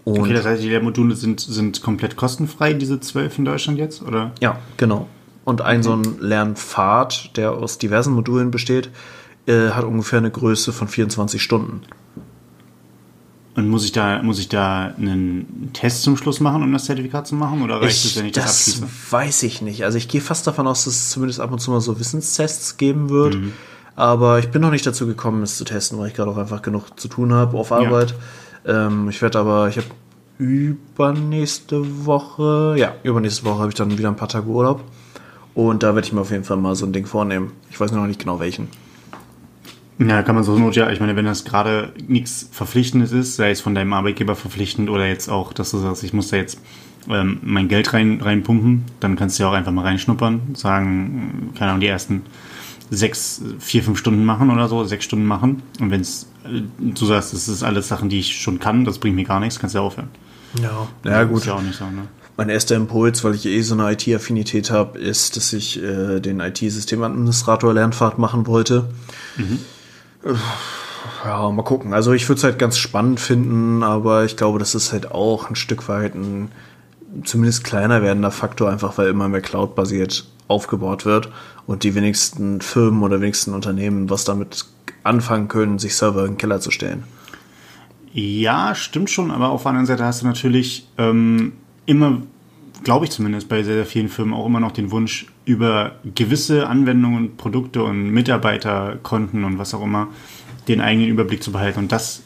Und 0.03 0.19
okay, 0.19 0.33
das 0.33 0.45
heißt, 0.45 0.61
die 0.61 0.69
Lehrmodule 0.69 1.15
sind, 1.15 1.39
sind 1.39 1.81
komplett 1.81 2.15
kostenfrei, 2.15 2.73
diese 2.73 2.99
zwölf 2.99 3.37
in 3.37 3.45
Deutschland 3.45 3.79
jetzt, 3.79 4.01
oder? 4.01 4.31
Ja, 4.41 4.59
genau. 4.77 5.07
Und 5.45 5.61
ein 5.61 5.79
okay. 5.79 5.83
so 5.83 5.93
ein 5.93 6.19
Lernpfad, 6.19 7.35
der 7.35 7.51
aus 7.51 7.77
diversen 7.77 8.13
Modulen 8.13 8.51
besteht, 8.51 8.89
äh, 9.45 9.69
hat 9.69 9.83
ungefähr 9.83 10.19
eine 10.19 10.31
Größe 10.31 10.71
von 10.71 10.87
24 10.87 11.41
Stunden. 11.41 11.81
Und 13.55 13.69
muss 13.69 13.85
ich 13.85 13.91
da, 13.91 14.23
muss 14.23 14.39
ich 14.39 14.49
da 14.49 14.93
einen 14.97 15.69
Test 15.73 16.01
zum 16.03 16.17
Schluss 16.17 16.39
machen, 16.39 16.63
um 16.63 16.73
das 16.73 16.85
Zertifikat 16.85 17.27
zu 17.27 17.35
machen? 17.35 17.61
Oder 17.61 17.81
reicht 17.81 18.03
es, 18.03 18.15
wenn 18.15 18.25
ich 18.25 18.31
das, 18.31 18.65
das 18.65 18.75
abschließe? 18.75 19.11
weiß 19.11 19.43
ich 19.43 19.61
nicht. 19.61 19.85
Also 19.85 19.97
ich 19.97 20.07
gehe 20.07 20.21
fast 20.21 20.47
davon 20.47 20.65
aus, 20.65 20.85
dass 20.85 20.95
es 20.95 21.09
zumindest 21.09 21.39
ab 21.39 21.51
und 21.51 21.59
zu 21.59 21.69
mal 21.69 21.81
so 21.81 21.99
Wissenstests 21.99 22.77
geben 22.77 23.09
wird. 23.09 23.35
Mhm. 23.35 23.53
Aber 23.95 24.39
ich 24.39 24.49
bin 24.49 24.61
noch 24.61 24.71
nicht 24.71 24.87
dazu 24.87 25.05
gekommen, 25.05 25.43
es 25.43 25.57
zu 25.57 25.65
testen, 25.65 25.99
weil 25.99 26.07
ich 26.07 26.15
gerade 26.15 26.31
auch 26.31 26.37
einfach 26.37 26.63
genug 26.63 26.99
zu 26.99 27.07
tun 27.07 27.31
habe 27.31 27.57
auf 27.57 27.71
Arbeit. 27.71 28.15
Ja. 28.65 28.87
Ähm, 28.87 29.09
ich 29.09 29.21
werde 29.21 29.37
aber, 29.37 29.69
ich 29.69 29.77
habe 29.77 29.87
übernächste 30.39 32.05
Woche, 32.05 32.73
ja, 32.77 32.95
übernächste 33.03 33.45
Woche 33.45 33.59
habe 33.59 33.69
ich 33.69 33.75
dann 33.75 33.95
wieder 33.95 34.09
ein 34.09 34.15
paar 34.15 34.29
Tage 34.29 34.47
Urlaub. 34.47 34.83
Und 35.55 35.83
da 35.83 35.93
werde 35.93 36.07
ich 36.07 36.13
mir 36.13 36.21
auf 36.21 36.31
jeden 36.31 36.43
Fall 36.43 36.57
mal 36.57 36.75
so 36.75 36.85
ein 36.85 36.93
Ding 36.93 37.05
vornehmen. 37.05 37.51
Ich 37.69 37.79
weiß 37.79 37.91
noch 37.91 38.07
nicht 38.07 38.19
genau 38.19 38.39
welchen. 38.39 38.67
Ja, 39.99 40.23
kann 40.23 40.35
man 40.35 40.43
so 40.43 40.57
not, 40.57 40.75
ja, 40.75 40.89
ich 40.89 40.99
meine, 40.99 41.15
wenn 41.15 41.25
das 41.25 41.45
gerade 41.45 41.93
nichts 42.07 42.49
Verpflichtendes 42.51 43.11
ist, 43.11 43.35
sei 43.35 43.51
es 43.51 43.61
von 43.61 43.75
deinem 43.75 43.93
Arbeitgeber 43.93 44.35
verpflichtend 44.35 44.89
oder 44.89 45.07
jetzt 45.07 45.29
auch, 45.29 45.53
dass 45.53 45.69
du 45.71 45.77
sagst, 45.77 46.03
ich 46.03 46.13
muss 46.13 46.29
da 46.29 46.37
jetzt 46.37 46.59
ähm, 47.09 47.39
mein 47.43 47.67
Geld 47.67 47.93
rein, 47.93 48.19
reinpumpen, 48.19 48.85
dann 48.99 49.15
kannst 49.15 49.37
du 49.37 49.43
ja 49.43 49.49
auch 49.49 49.53
einfach 49.53 49.71
mal 49.71 49.83
reinschnuppern, 49.83 50.55
sagen, 50.55 51.51
keine 51.57 51.71
Ahnung, 51.71 51.81
die 51.81 51.87
ersten 51.87 52.23
sechs, 52.89 53.41
vier, 53.59 53.83
fünf 53.83 53.99
Stunden 53.99 54.25
machen 54.25 54.49
oder 54.49 54.67
so, 54.67 54.83
sechs 54.83 55.05
Stunden 55.05 55.25
machen. 55.25 55.61
Und 55.79 55.91
wenn 55.91 56.01
es, 56.01 56.27
äh, 56.45 56.61
du 56.79 57.05
sagst, 57.05 57.33
das 57.33 57.47
ist 57.47 57.63
alles 57.63 57.87
Sachen, 57.87 58.09
die 58.09 58.19
ich 58.19 58.35
schon 58.35 58.59
kann, 58.59 58.85
das 58.85 58.97
bringt 58.97 59.15
mir 59.15 59.25
gar 59.25 59.39
nichts, 59.39 59.59
kannst 59.59 59.75
du 59.75 59.79
ja 59.79 59.85
aufhören. 59.85 60.09
Ja, 60.61 60.87
ja 61.03 61.23
gut. 61.23 61.39
Ist 61.39 61.45
ja 61.47 61.53
auch 61.53 61.61
nicht 61.61 61.77
so, 61.77 61.85
ne? 61.85 62.07
Mein 62.35 62.49
erster 62.49 62.75
Impuls, 62.75 63.23
weil 63.23 63.35
ich 63.35 63.45
eh 63.45 63.61
so 63.61 63.75
eine 63.75 63.91
IT-Affinität 63.91 64.71
habe, 64.71 64.97
ist, 64.97 65.37
dass 65.37 65.53
ich 65.53 65.81
äh, 65.81 66.19
den 66.19 66.39
IT-Systemadministrator-Lernfahrt 66.39 68.17
machen 68.17 68.47
wollte. 68.47 68.89
Mhm. 69.37 69.59
Ja, 71.23 71.51
mal 71.51 71.63
gucken. 71.63 71.93
Also 71.93 72.11
ich 72.13 72.27
würde 72.27 72.37
es 72.39 72.43
halt 72.43 72.57
ganz 72.57 72.77
spannend 72.77 73.19
finden, 73.19 73.83
aber 73.83 74.25
ich 74.25 74.35
glaube, 74.35 74.57
das 74.57 74.73
ist 74.73 74.93
halt 74.93 75.11
auch 75.11 75.49
ein 75.49 75.55
Stück 75.55 75.87
weit 75.87 76.15
ein 76.15 76.51
zumindest 77.23 77.63
kleiner 77.63 78.01
werdender 78.01 78.31
Faktor, 78.31 78.69
einfach 78.69 78.97
weil 78.97 79.09
immer 79.09 79.29
mehr 79.29 79.41
Cloud-basiert 79.41 80.25
aufgebaut 80.47 81.05
wird 81.05 81.29
und 81.67 81.83
die 81.83 81.95
wenigsten 81.95 82.61
Firmen 82.61 83.03
oder 83.03 83.21
wenigsten 83.21 83.53
Unternehmen 83.53 84.09
was 84.09 84.23
damit 84.23 84.65
anfangen 85.03 85.47
können, 85.47 85.79
sich 85.79 85.95
Server 85.95 86.25
in 86.25 86.33
den 86.33 86.37
Keller 86.37 86.59
zu 86.59 86.71
stellen. 86.71 87.03
Ja, 88.13 88.75
stimmt 88.75 89.09
schon, 89.09 89.31
aber 89.31 89.49
auf 89.49 89.63
der 89.63 89.69
anderen 89.69 89.87
Seite 89.87 90.05
hast 90.05 90.21
du 90.21 90.27
natürlich 90.27 90.87
ähm, 90.97 91.53
immer, 91.85 92.21
glaube 92.83 93.05
ich 93.05 93.11
zumindest, 93.11 93.49
bei 93.49 93.63
sehr, 93.63 93.75
sehr 93.75 93.85
vielen 93.85 94.09
Firmen 94.09 94.33
auch 94.33 94.45
immer 94.45 94.59
noch 94.59 94.71
den 94.71 94.91
Wunsch, 94.91 95.27
über 95.45 95.93
gewisse 96.15 96.67
Anwendungen, 96.67 97.35
Produkte 97.37 97.83
und 97.83 98.09
Mitarbeiterkonten 98.11 99.43
und 99.43 99.57
was 99.57 99.73
auch 99.73 99.83
immer 99.83 100.07
den 100.67 100.81
eigenen 100.81 101.09
Überblick 101.09 101.43
zu 101.43 101.51
behalten. 101.51 101.79
Und 101.79 101.91
das, 101.91 102.23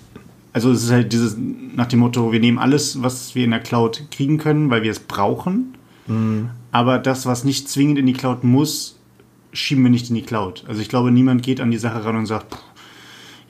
also 0.53 0.71
es 0.71 0.83
ist 0.83 0.91
halt 0.91 1.13
dieses 1.13 1.35
nach 1.37 1.87
dem 1.87 1.99
Motto, 1.99 2.31
wir 2.31 2.39
nehmen 2.39 2.59
alles, 2.59 3.01
was 3.01 3.35
wir 3.35 3.45
in 3.45 3.51
der 3.51 3.59
Cloud 3.59 4.03
kriegen 4.11 4.37
können, 4.37 4.69
weil 4.69 4.83
wir 4.83 4.91
es 4.91 4.99
brauchen. 4.99 5.75
Mhm. 6.07 6.49
Aber 6.71 6.99
das, 6.99 7.25
was 7.25 7.43
nicht 7.43 7.69
zwingend 7.69 7.97
in 7.99 8.05
die 8.05 8.13
Cloud 8.13 8.43
muss, 8.43 8.99
schieben 9.53 9.83
wir 9.83 9.89
nicht 9.89 10.09
in 10.09 10.15
die 10.15 10.21
Cloud. 10.21 10.63
Also 10.67 10.81
ich 10.81 10.89
glaube, 10.89 11.11
niemand 11.11 11.41
geht 11.41 11.61
an 11.61 11.71
die 11.71 11.77
Sache 11.77 12.03
ran 12.03 12.15
und 12.15 12.25
sagt, 12.25 12.57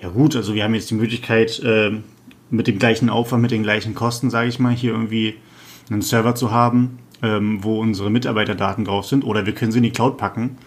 ja 0.01 0.09
gut, 0.09 0.35
also 0.35 0.53
wir 0.53 0.63
haben 0.63 0.75
jetzt 0.75 0.89
die 0.89 0.95
Möglichkeit, 0.95 1.59
äh, 1.59 1.99
mit 2.49 2.67
dem 2.67 2.79
gleichen 2.79 3.09
Aufwand, 3.09 3.41
mit 3.41 3.51
den 3.51 3.63
gleichen 3.63 3.93
Kosten, 3.93 4.29
sage 4.29 4.47
ich 4.47 4.59
mal, 4.59 4.73
hier 4.73 4.91
irgendwie 4.91 5.35
einen 5.89 6.01
Server 6.01 6.35
zu 6.35 6.51
haben, 6.51 6.99
ähm, 7.21 7.63
wo 7.63 7.79
unsere 7.79 8.09
Mitarbeiterdaten 8.09 8.85
drauf 8.85 9.05
sind, 9.05 9.23
oder 9.23 9.45
wir 9.45 9.53
können 9.53 9.71
sie 9.71 9.79
in 9.79 9.83
die 9.83 9.91
Cloud 9.91 10.17
packen. 10.17 10.57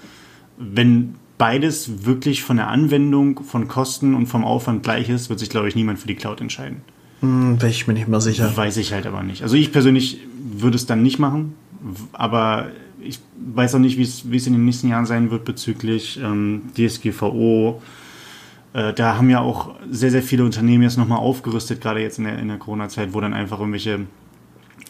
Wenn 0.58 1.14
beides 1.38 2.04
wirklich 2.04 2.42
von 2.42 2.56
der 2.56 2.68
Anwendung, 2.68 3.42
von 3.42 3.66
Kosten 3.66 4.14
und 4.14 4.26
vom 4.26 4.44
Aufwand 4.44 4.82
gleich 4.82 5.08
ist, 5.08 5.30
wird 5.30 5.38
sich, 5.38 5.48
glaube 5.48 5.68
ich, 5.68 5.74
niemand 5.74 5.98
für 5.98 6.06
die 6.06 6.14
Cloud 6.14 6.40
entscheiden. 6.40 6.82
Hm, 7.20 7.56
Bin 7.56 7.68
ich 7.68 7.86
mir 7.86 7.94
nicht 7.94 8.08
mal 8.08 8.20
sicher. 8.20 8.54
Weiß 8.56 8.76
ich 8.76 8.92
halt 8.92 9.06
aber 9.06 9.22
nicht. 9.22 9.42
Also 9.42 9.56
ich 9.56 9.72
persönlich 9.72 10.20
würde 10.52 10.76
es 10.76 10.86
dann 10.86 11.02
nicht 11.02 11.18
machen, 11.18 11.54
aber 12.12 12.68
ich 13.02 13.20
weiß 13.54 13.74
auch 13.74 13.78
nicht, 13.78 13.96
wie 13.96 14.02
es 14.36 14.46
in 14.46 14.52
den 14.52 14.64
nächsten 14.64 14.88
Jahren 14.88 15.06
sein 15.06 15.30
wird 15.30 15.44
bezüglich 15.44 16.20
ähm, 16.22 16.62
DSGVO. 16.76 17.80
Äh, 18.72 18.92
da 18.92 19.16
haben 19.16 19.30
ja 19.30 19.40
auch 19.40 19.74
sehr, 19.90 20.10
sehr 20.10 20.22
viele 20.22 20.44
Unternehmen 20.44 20.82
jetzt 20.82 20.98
nochmal 20.98 21.18
aufgerüstet, 21.18 21.80
gerade 21.80 22.00
jetzt 22.00 22.18
in 22.18 22.24
der, 22.24 22.38
in 22.38 22.48
der 22.48 22.58
Corona-Zeit, 22.58 23.14
wo 23.14 23.20
dann 23.20 23.32
einfach 23.32 23.58
irgendwelche 23.58 24.00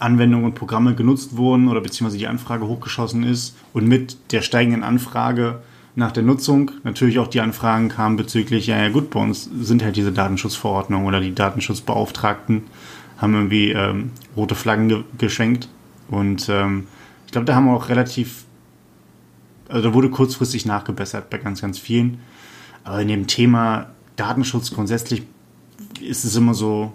Anwendungen 0.00 0.46
und 0.46 0.54
Programme 0.54 0.94
genutzt 0.94 1.36
wurden 1.36 1.68
oder 1.68 1.80
beziehungsweise 1.80 2.18
die 2.18 2.26
Anfrage 2.26 2.66
hochgeschossen 2.66 3.22
ist 3.22 3.56
und 3.72 3.86
mit 3.86 4.16
der 4.32 4.42
steigenden 4.42 4.82
Anfrage 4.82 5.60
nach 5.94 6.12
der 6.12 6.22
Nutzung 6.22 6.70
natürlich 6.84 7.18
auch 7.18 7.28
die 7.28 7.40
Anfragen 7.40 7.88
kamen 7.88 8.16
bezüglich, 8.16 8.66
ja, 8.66 8.80
ja 8.80 8.88
gut, 8.88 9.10
bei 9.10 9.20
uns 9.20 9.50
sind 9.60 9.82
halt 9.82 9.96
diese 9.96 10.12
Datenschutzverordnungen 10.12 11.06
oder 11.06 11.20
die 11.20 11.34
Datenschutzbeauftragten 11.34 12.62
haben 13.18 13.34
irgendwie 13.34 13.72
ähm, 13.72 14.12
rote 14.36 14.54
Flaggen 14.54 14.88
ge 14.88 15.02
geschenkt 15.18 15.68
und 16.10 16.48
ähm, 16.48 16.86
ich 17.30 17.32
glaube, 17.32 17.44
da 17.44 17.54
haben 17.54 17.66
wir 17.66 17.74
auch 17.74 17.88
relativ, 17.88 18.44
also 19.68 19.88
da 19.88 19.94
wurde 19.94 20.10
kurzfristig 20.10 20.66
nachgebessert 20.66 21.30
bei 21.30 21.38
ganz, 21.38 21.60
ganz 21.60 21.78
vielen. 21.78 22.18
Aber 22.82 23.00
in 23.00 23.06
dem 23.06 23.28
Thema 23.28 23.90
Datenschutz 24.16 24.72
grundsätzlich 24.72 25.22
ist 26.00 26.24
es 26.24 26.34
immer 26.34 26.54
so, 26.54 26.92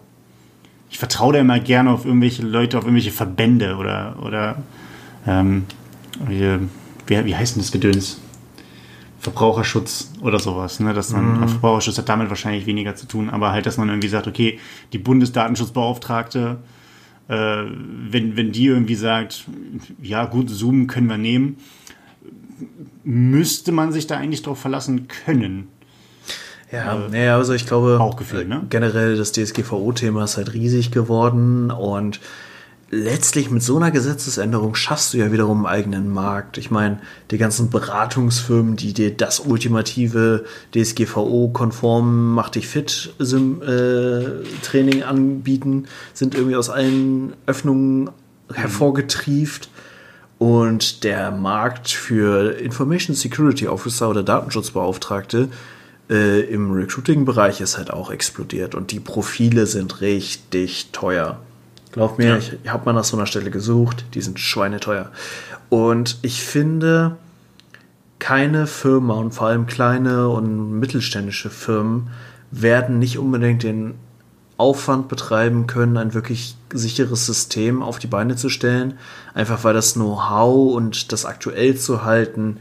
ich 0.95 0.99
vertraue 0.99 1.33
da 1.33 1.39
immer 1.39 1.59
gerne 1.59 1.91
auf 1.91 2.05
irgendwelche 2.05 2.41
Leute, 2.41 2.77
auf 2.77 2.85
irgendwelche 2.85 3.11
Verbände 3.11 3.75
oder, 3.75 4.15
oder 4.23 4.63
ähm, 5.27 5.65
wie, 6.25 6.57
wie 7.07 7.35
heißt 7.35 7.57
denn 7.57 7.61
das 7.61 7.73
Gedöns? 7.73 8.21
Verbraucherschutz 9.19 10.13
oder 10.21 10.39
sowas. 10.39 10.79
Ne? 10.79 10.93
Dass 10.93 11.11
man, 11.11 11.41
mhm. 11.41 11.49
Verbraucherschutz 11.49 11.97
hat 11.97 12.07
damit 12.07 12.29
wahrscheinlich 12.29 12.65
weniger 12.65 12.95
zu 12.95 13.09
tun, 13.09 13.29
aber 13.29 13.51
halt, 13.51 13.65
dass 13.65 13.75
man 13.75 13.89
irgendwie 13.89 14.07
sagt, 14.07 14.25
okay, 14.25 14.57
die 14.93 14.97
Bundesdatenschutzbeauftragte, 14.97 16.59
äh, 17.27 17.33
wenn, 17.33 18.37
wenn 18.37 18.53
die 18.53 18.67
irgendwie 18.67 18.95
sagt, 18.95 19.47
ja 20.01 20.23
gut, 20.23 20.49
Zoom 20.49 20.87
können 20.87 21.07
wir 21.07 21.17
nehmen, 21.17 21.57
müsste 23.03 23.73
man 23.73 23.91
sich 23.91 24.07
da 24.07 24.15
eigentlich 24.15 24.43
drauf 24.43 24.61
verlassen 24.61 25.09
können. 25.09 25.67
Ja, 26.75 27.07
äh, 27.11 27.29
also 27.29 27.53
ich 27.53 27.65
glaube, 27.65 27.97
Bauchgefühl, 27.97 28.45
ne? 28.45 28.63
generell 28.69 29.15
das 29.15 29.31
DSGVO-Thema 29.31 30.23
ist 30.25 30.37
halt 30.37 30.53
riesig 30.53 30.91
geworden 30.91 31.71
und 31.71 32.19
letztlich 32.91 33.49
mit 33.49 33.63
so 33.63 33.77
einer 33.77 33.91
Gesetzesänderung 33.91 34.75
schaffst 34.75 35.13
du 35.13 35.17
ja 35.17 35.31
wiederum 35.31 35.65
einen 35.65 35.75
eigenen 35.75 36.09
Markt. 36.09 36.57
Ich 36.57 36.71
meine, 36.71 36.99
die 37.31 37.37
ganzen 37.37 37.69
Beratungsfirmen, 37.69 38.75
die 38.75 38.93
dir 38.93 39.15
das 39.15 39.39
ultimative 39.39 40.45
DSGVO-konform 40.73 42.33
Mach 42.33 42.49
dich 42.49 42.67
fit 42.67 43.13
äh, 43.19 44.43
Training 44.61 45.03
anbieten, 45.03 45.85
sind 46.13 46.35
irgendwie 46.35 46.55
aus 46.55 46.69
allen 46.69 47.33
Öffnungen 47.45 48.09
hervorgetrieft. 48.53 49.69
Und 50.37 51.05
der 51.05 51.31
Markt 51.31 51.89
für 51.89 52.59
Information 52.59 53.15
Security 53.15 53.67
Officer 53.67 54.09
oder 54.09 54.21
Datenschutzbeauftragte 54.21 55.47
äh, 56.09 56.41
im 56.41 56.71
Recruiting-Bereich 56.71 57.61
ist 57.61 57.77
halt 57.77 57.91
auch 57.91 58.11
explodiert 58.11 58.75
und 58.75 58.91
die 58.91 58.99
Profile 58.99 59.65
sind 59.65 60.01
richtig 60.01 60.89
teuer. 60.91 61.39
Glaub 61.91 62.17
mir, 62.17 62.27
ja. 62.27 62.37
ich, 62.37 62.53
ich 62.63 62.69
habe 62.69 62.85
mal 62.85 62.93
nach 62.93 63.03
so 63.03 63.17
einer 63.17 63.25
Stelle 63.25 63.51
gesucht, 63.51 64.05
die 64.13 64.21
sind 64.21 64.39
schweineteuer. 64.39 65.11
Und 65.69 66.17
ich 66.21 66.43
finde, 66.43 67.17
keine 68.19 68.67
Firma 68.67 69.15
und 69.15 69.33
vor 69.33 69.47
allem 69.47 69.65
kleine 69.65 70.29
und 70.29 70.79
mittelständische 70.79 71.49
Firmen 71.49 72.09
werden 72.51 72.99
nicht 72.99 73.17
unbedingt 73.17 73.63
den 73.63 73.95
Aufwand 74.57 75.09
betreiben 75.09 75.67
können, 75.67 75.97
ein 75.97 76.13
wirklich 76.13 76.55
sicheres 76.73 77.25
System 77.25 77.81
auf 77.81 77.99
die 77.99 78.07
Beine 78.07 78.35
zu 78.35 78.49
stellen, 78.49 78.97
einfach 79.33 79.63
weil 79.63 79.73
das 79.73 79.93
Know-how 79.93 80.73
und 80.75 81.11
das 81.11 81.25
aktuell 81.25 81.75
zu 81.75 82.05
halten 82.05 82.57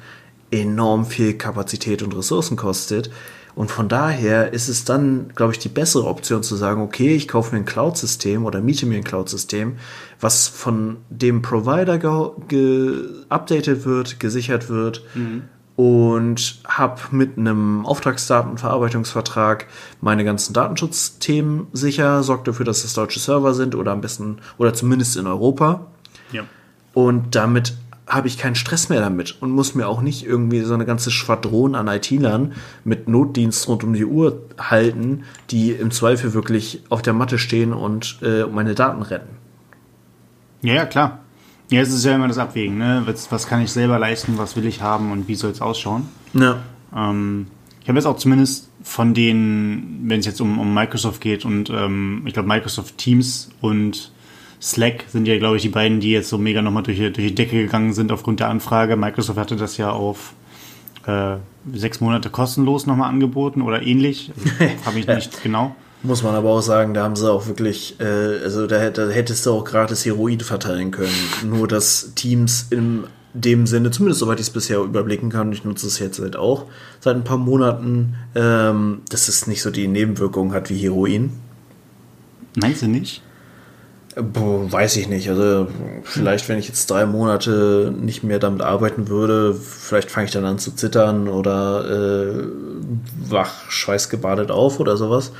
enorm 0.50 1.06
viel 1.06 1.34
Kapazität 1.34 2.02
und 2.02 2.16
Ressourcen 2.16 2.56
kostet. 2.56 3.10
Und 3.56 3.70
von 3.70 3.88
daher 3.88 4.52
ist 4.52 4.68
es 4.68 4.84
dann, 4.84 5.28
glaube 5.34 5.52
ich, 5.52 5.60
die 5.60 5.68
bessere 5.68 6.06
Option 6.06 6.42
zu 6.42 6.56
sagen, 6.56 6.82
okay, 6.82 7.14
ich 7.14 7.28
kaufe 7.28 7.54
mir 7.54 7.60
ein 7.60 7.64
Cloud-System 7.64 8.44
oder 8.44 8.60
miete 8.60 8.84
mir 8.86 8.96
ein 8.96 9.04
Cloud-System, 9.04 9.76
was 10.20 10.48
von 10.48 10.96
dem 11.08 11.40
Provider 11.40 11.98
geupdatet 11.98 13.84
wird, 13.84 14.18
gesichert 14.18 14.68
wird 14.68 15.04
mhm. 15.14 15.42
und 15.76 16.62
habe 16.66 17.00
mit 17.12 17.38
einem 17.38 17.86
Auftragsdatenverarbeitungsvertrag 17.86 19.66
meine 20.00 20.24
ganzen 20.24 20.52
Datenschutzthemen 20.52 21.68
sicher, 21.72 22.24
sorgt 22.24 22.48
dafür, 22.48 22.66
dass 22.66 22.82
es 22.82 22.94
deutsche 22.94 23.20
Server 23.20 23.54
sind 23.54 23.76
oder 23.76 23.92
am 23.92 24.00
besten 24.00 24.38
oder 24.58 24.74
zumindest 24.74 25.16
in 25.16 25.28
Europa. 25.28 25.86
Ja. 26.32 26.42
Und 26.92 27.36
damit 27.36 27.76
habe 28.06 28.28
ich 28.28 28.36
keinen 28.36 28.54
Stress 28.54 28.88
mehr 28.88 29.00
damit 29.00 29.40
und 29.40 29.50
muss 29.50 29.74
mir 29.74 29.88
auch 29.88 30.02
nicht 30.02 30.26
irgendwie 30.26 30.60
so 30.60 30.74
eine 30.74 30.84
ganze 30.84 31.10
Schwadron 31.10 31.74
an 31.74 31.88
IT-Lern 31.88 32.52
mit 32.84 33.08
Notdienst 33.08 33.66
rund 33.66 33.82
um 33.82 33.94
die 33.94 34.04
Uhr 34.04 34.42
halten, 34.58 35.24
die 35.50 35.70
im 35.70 35.90
Zweifel 35.90 36.34
wirklich 36.34 36.82
auf 36.90 37.00
der 37.00 37.14
Matte 37.14 37.38
stehen 37.38 37.72
und 37.72 38.18
äh, 38.22 38.44
meine 38.44 38.74
Daten 38.74 39.02
retten. 39.02 39.36
Ja, 40.62 40.74
ja, 40.74 40.86
klar. 40.86 41.20
Ja, 41.70 41.80
es 41.80 41.92
ist 41.92 42.04
ja 42.04 42.14
immer 42.14 42.28
das 42.28 42.38
Abwägen, 42.38 42.76
ne? 42.76 43.02
Was, 43.06 43.32
was 43.32 43.46
kann 43.46 43.62
ich 43.62 43.72
selber 43.72 43.98
leisten, 43.98 44.36
was 44.36 44.54
will 44.54 44.66
ich 44.66 44.82
haben 44.82 45.10
und 45.12 45.28
wie 45.28 45.34
soll 45.34 45.50
es 45.50 45.62
ausschauen? 45.62 46.08
Ja. 46.34 46.58
Ähm, 46.94 47.46
ich 47.82 47.88
habe 47.88 47.98
jetzt 47.98 48.06
auch 48.06 48.16
zumindest 48.16 48.70
von 48.82 49.14
den, 49.14 50.04
wenn 50.04 50.20
es 50.20 50.26
jetzt 50.26 50.40
um, 50.40 50.58
um 50.58 50.72
Microsoft 50.72 51.20
geht 51.20 51.44
und 51.44 51.70
ähm, 51.70 52.22
ich 52.26 52.34
glaube 52.34 52.48
Microsoft 52.48 52.98
Teams 52.98 53.50
und 53.60 54.12
Slack 54.60 55.04
sind 55.08 55.26
ja, 55.26 55.38
glaube 55.38 55.56
ich, 55.56 55.62
die 55.62 55.68
beiden, 55.68 56.00
die 56.00 56.10
jetzt 56.10 56.28
so 56.28 56.38
mega 56.38 56.62
nochmal 56.62 56.82
durch, 56.82 56.98
durch 56.98 57.14
die 57.14 57.34
Decke 57.34 57.56
gegangen 57.62 57.92
sind 57.92 58.12
aufgrund 58.12 58.40
der 58.40 58.48
Anfrage. 58.48 58.96
Microsoft 58.96 59.38
hatte 59.38 59.56
das 59.56 59.76
ja 59.76 59.90
auf 59.90 60.34
äh, 61.06 61.36
sechs 61.72 62.00
Monate 62.00 62.30
kostenlos 62.30 62.86
nochmal 62.86 63.10
angeboten 63.10 63.62
oder 63.62 63.82
ähnlich. 63.82 64.32
Also, 64.58 64.72
Habe 64.86 64.98
ich 64.98 65.06
nicht 65.06 65.42
genau. 65.42 65.74
Muss 66.02 66.22
man 66.22 66.34
aber 66.34 66.50
auch 66.50 66.60
sagen, 66.60 66.92
da 66.92 67.02
haben 67.02 67.16
sie 67.16 67.30
auch 67.30 67.46
wirklich, 67.46 67.98
äh, 67.98 68.04
also 68.42 68.66
da, 68.66 68.90
da 68.90 69.08
hättest 69.08 69.46
du 69.46 69.52
auch 69.52 69.64
gratis 69.64 70.04
Heroin 70.04 70.40
verteilen 70.40 70.90
können. 70.90 71.14
Nur 71.44 71.66
dass 71.66 72.12
Teams 72.14 72.66
in 72.70 73.04
dem 73.32 73.66
Sinne, 73.66 73.90
zumindest 73.90 74.20
soweit 74.20 74.38
ich 74.38 74.46
es 74.46 74.52
bisher 74.52 74.80
überblicken 74.80 75.30
kann, 75.30 75.50
ich 75.52 75.64
nutze 75.64 75.86
es 75.86 75.98
jetzt 75.98 76.20
halt 76.20 76.36
auch 76.36 76.66
seit 77.00 77.16
ein 77.16 77.24
paar 77.24 77.38
Monaten, 77.38 78.16
ähm, 78.34 79.00
dass 79.08 79.28
es 79.28 79.46
nicht 79.46 79.62
so 79.62 79.70
die 79.70 79.88
Nebenwirkungen 79.88 80.52
hat 80.52 80.70
wie 80.70 80.76
Heroin. 80.78 81.32
Meinst 82.56 82.82
du 82.82 82.86
nicht? 82.86 83.22
Boah, 84.16 84.70
weiß 84.70 84.96
ich 84.96 85.08
nicht. 85.08 85.28
Also 85.28 85.66
vielleicht, 86.04 86.48
wenn 86.48 86.58
ich 86.58 86.68
jetzt 86.68 86.88
drei 86.88 87.04
Monate 87.04 87.92
nicht 87.98 88.22
mehr 88.22 88.38
damit 88.38 88.62
arbeiten 88.62 89.08
würde, 89.08 89.54
vielleicht 89.54 90.10
fange 90.10 90.26
ich 90.26 90.30
dann 90.32 90.44
an 90.44 90.58
zu 90.58 90.72
zittern 90.72 91.26
oder 91.28 91.84
äh, 91.90 92.44
wach 93.28 93.70
schweißgebadet 93.70 94.52
auf 94.52 94.78
oder 94.78 94.96
sowas. 94.96 95.32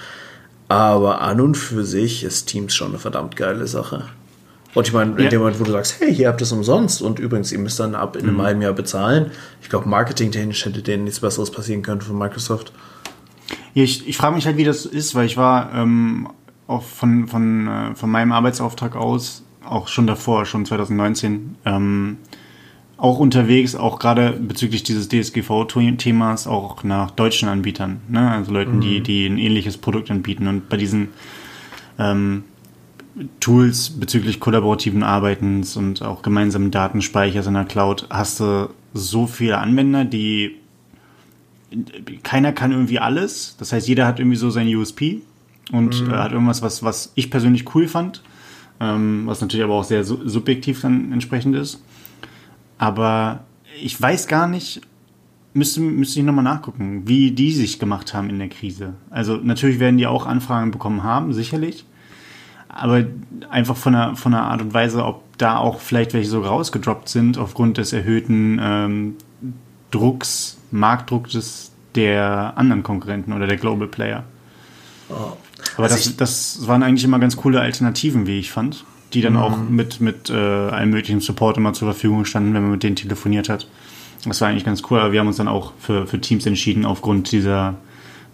Aber 0.69 1.21
an 1.21 1.41
und 1.41 1.57
für 1.57 1.85
sich 1.85 2.25
ist 2.25 2.47
Teams 2.47 2.75
schon 2.75 2.89
eine 2.89 2.99
verdammt 2.99 3.37
geile 3.37 3.67
Sache. 3.69 4.07
Und 4.75 4.89
ich 4.89 4.93
meine, 4.93 5.13
in 5.13 5.25
ja. 5.25 5.31
dem 5.31 5.39
Moment, 5.41 5.61
wo 5.61 5.65
du 5.65 5.71
sagst, 5.71 6.01
hey, 6.01 6.13
hier 6.13 6.27
habt 6.27 6.41
ihr 6.41 6.45
es 6.45 6.51
umsonst 6.53 7.01
und 7.01 7.21
übrigens, 7.21 7.53
ihr 7.53 7.61
müsst 7.61 7.79
dann 7.79 7.95
ab 7.95 8.17
in 8.17 8.23
einem 8.23 8.39
mhm. 8.39 8.43
halben 8.43 8.63
Jahr 8.63 8.73
bezahlen. 8.73 9.31
Ich 9.63 9.69
glaube, 9.69 9.89
marketingtechnisch 9.89 10.65
hätte 10.65 10.83
denen 10.83 11.05
nichts 11.05 11.21
Besseres 11.21 11.53
passieren 11.53 11.83
können 11.83 12.01
von 12.01 12.19
Microsoft. 12.19 12.73
Ja, 13.75 13.85
ich, 13.85 14.09
ich 14.09 14.17
frage 14.17 14.35
mich 14.35 14.47
halt, 14.47 14.57
wie 14.57 14.65
das 14.65 14.85
ist, 14.85 15.15
weil 15.15 15.27
ich 15.27 15.37
war 15.37 15.73
ähm, 15.75 16.29
auch 16.67 16.83
von, 16.83 17.29
von, 17.29 17.67
äh, 17.67 17.95
von 17.95 18.11
meinem 18.11 18.33
Arbeitsauftrag 18.33 18.97
aus, 18.97 19.45
auch 19.65 19.89
schon 19.89 20.07
davor, 20.07 20.47
schon 20.47 20.65
2019, 20.65 21.57
ähm, 21.65 22.19
auch 22.97 23.19
unterwegs, 23.19 23.75
auch 23.75 23.99
gerade 23.99 24.33
bezüglich 24.33 24.83
dieses 24.83 25.09
DSGV-Themas, 25.09 26.47
auch 26.47 26.85
nach 26.85 27.11
deutschen 27.11 27.49
Anbietern, 27.49 28.01
ne? 28.09 28.31
also 28.31 28.53
Leuten, 28.53 28.77
mhm. 28.77 28.81
die, 28.81 29.01
die 29.01 29.27
ein 29.27 29.39
ähnliches 29.39 29.77
Produkt 29.77 30.11
anbieten. 30.11 30.47
Und 30.47 30.69
bei 30.69 30.77
diesen 30.77 31.09
ähm, 31.99 32.45
Tools 33.41 33.91
bezüglich 33.91 34.41
kollaborativen 34.41 35.03
Arbeitens 35.03 35.77
und 35.77 36.03
auch 36.03 36.23
gemeinsamen 36.23 36.71
Datenspeichers 36.71 37.47
in 37.47 37.55
der 37.55 37.65
Cloud 37.65 38.07
hast 38.11 38.41
du 38.41 38.71
so 38.93 39.27
viele 39.27 39.59
Anwender, 39.59 40.05
die 40.05 40.57
keiner 42.23 42.53
kann 42.53 42.73
irgendwie 42.73 43.01
alles. 43.01 43.57
Das 43.59 43.73
heißt, 43.73 43.89
jeder 43.89 44.07
hat 44.07 44.19
irgendwie 44.21 44.37
so 44.37 44.51
sein 44.51 44.69
USP 44.75 45.23
und 45.73 46.03
mhm. 46.03 46.11
äh, 46.11 46.17
hat 46.17 46.33
irgendwas, 46.33 46.63
was, 46.63 46.83
was 46.83 47.13
ich 47.15 47.31
persönlich 47.31 47.75
cool 47.75 47.89
fand, 47.89 48.23
ähm, 48.81 49.23
was 49.27 49.41
natürlich 49.41 49.65
aber 49.65 49.75
auch 49.75 49.85
sehr 49.85 50.05
su 50.05 50.29
subjektiv 50.29 50.81
dann 50.81 51.13
entsprechend 51.13 51.57
ist. 51.57 51.83
Aber 52.79 53.45
ich 53.81 54.01
weiß 54.01 54.27
gar 54.27 54.47
nicht, 54.49 54.81
müsste, 55.53 55.81
müsste 55.81 56.21
ich 56.21 56.27
nochmal 56.27 56.45
nachgucken, 56.45 57.07
wie 57.07 57.31
die 57.31 57.53
sich 57.53 57.79
gemacht 57.79 58.15
haben 58.15 58.29
in 58.31 58.39
der 58.39 58.49
Krise. 58.49 58.95
Also 59.11 59.37
natürlich 59.37 59.79
werden 59.79 59.97
die 59.97 60.07
auch 60.07 60.27
Anfragen 60.27 60.71
bekommen 60.71 61.03
haben, 61.03 61.33
sicherlich. 61.33 61.87
Aber 62.69 63.05
einfach 63.51 63.77
von 63.77 63.93
der, 63.93 64.17
von 64.17 64.33
der 64.33 64.43
Art 64.43 64.61
und 64.61 64.75
Weise, 64.75 65.05
ob 65.05 65.23
da 65.39 65.59
auch 65.59 65.81
vielleicht 65.81 66.13
welche 66.13 66.29
so 66.29 66.43
rausgedroppt 66.43 67.09
sind 67.09 67.39
aufgrund 67.39 67.79
des 67.79 67.93
erhöhten 67.93 68.59
ähm, 68.61 69.17
Drucks, 69.93 70.59
Marktdrucks 70.73 71.73
der 71.95 72.55
anderen 72.57 72.83
Konkurrenten 72.83 73.33
oder 73.33 73.47
der 73.47 73.57
Global 73.57 73.87
Player. 73.87 74.25
Aber 75.77 75.85
also 75.85 75.97
das, 75.97 76.17
das 76.17 76.67
waren 76.67 76.83
eigentlich 76.83 77.05
immer 77.05 77.19
ganz 77.19 77.37
coole 77.37 77.61
Alternativen, 77.61 78.27
wie 78.27 78.39
ich 78.39 78.51
fand, 78.51 78.85
die 79.13 79.21
dann 79.21 79.35
mhm. 79.35 79.39
auch 79.39 79.57
mit, 79.59 80.01
mit 80.01 80.31
äh, 80.31 80.35
allem 80.35 80.91
möglichen 80.91 81.21
Support 81.21 81.57
immer 81.57 81.73
zur 81.73 81.89
Verfügung 81.89 82.25
standen, 82.25 82.55
wenn 82.55 82.63
man 82.63 82.73
mit 82.73 82.83
denen 82.83 82.97
telefoniert 82.97 83.49
hat. 83.49 83.69
Das 84.25 84.41
war 84.41 84.49
eigentlich 84.49 84.65
ganz 84.65 84.83
cool, 84.91 85.01
aber 85.01 85.13
wir 85.13 85.21
haben 85.21 85.27
uns 85.27 85.37
dann 85.37 85.49
auch 85.49 85.73
für, 85.79 86.07
für 86.07 86.21
Teams 86.21 86.47
entschieden, 86.47 86.85
aufgrund 86.85 87.31
dieser, 87.33 87.75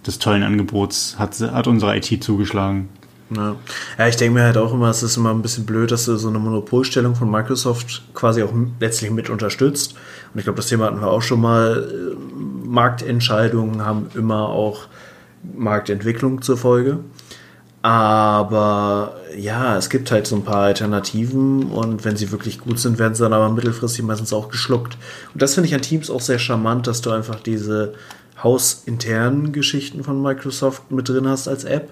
des 0.06 0.18
tollen 0.18 0.42
Angebots 0.42 1.16
hat, 1.18 1.40
hat 1.40 1.66
unsere 1.66 1.96
IT 1.96 2.22
zugeschlagen. 2.22 2.88
Ja. 3.34 3.54
ja, 3.96 4.08
ich 4.08 4.16
denke 4.16 4.34
mir 4.34 4.44
halt 4.44 4.56
auch 4.56 4.72
immer, 4.72 4.88
es 4.88 5.02
ist 5.02 5.16
immer 5.16 5.30
ein 5.30 5.42
bisschen 5.42 5.64
blöd, 5.64 5.92
dass 5.92 6.04
du 6.04 6.16
so 6.16 6.28
eine 6.28 6.40
Monopolstellung 6.40 7.14
von 7.14 7.30
Microsoft 7.30 8.02
quasi 8.12 8.42
auch 8.42 8.52
letztlich 8.80 9.10
mit 9.12 9.30
unterstützt. 9.30 9.94
Und 10.32 10.38
ich 10.38 10.44
glaube, 10.44 10.56
das 10.56 10.66
Thema 10.66 10.86
hatten 10.86 11.00
wir 11.00 11.08
auch 11.08 11.22
schon 11.22 11.40
mal. 11.40 12.16
Marktentscheidungen 12.64 13.84
haben 13.84 14.06
immer 14.14 14.48
auch 14.48 14.86
Marktentwicklung 15.56 16.42
zur 16.42 16.56
Folge. 16.56 17.00
Aber 17.82 19.16
ja, 19.38 19.76
es 19.78 19.88
gibt 19.88 20.10
halt 20.10 20.26
so 20.26 20.36
ein 20.36 20.44
paar 20.44 20.64
Alternativen 20.64 21.70
und 21.70 22.04
wenn 22.04 22.16
sie 22.16 22.30
wirklich 22.30 22.60
gut 22.60 22.78
sind, 22.78 22.98
werden 22.98 23.14
sie 23.14 23.22
dann 23.22 23.32
aber 23.32 23.48
mittelfristig 23.48 24.04
meistens 24.04 24.34
auch 24.34 24.50
geschluckt. 24.50 24.98
Und 25.32 25.40
das 25.40 25.54
finde 25.54 25.68
ich 25.68 25.74
an 25.74 25.80
Teams 25.80 26.10
auch 26.10 26.20
sehr 26.20 26.38
charmant, 26.38 26.86
dass 26.86 27.00
du 27.00 27.10
einfach 27.10 27.40
diese 27.40 27.94
hausinternen 28.42 29.52
Geschichten 29.52 30.04
von 30.04 30.20
Microsoft 30.22 30.90
mit 30.90 31.08
drin 31.08 31.26
hast 31.26 31.48
als 31.48 31.64
App, 31.64 31.90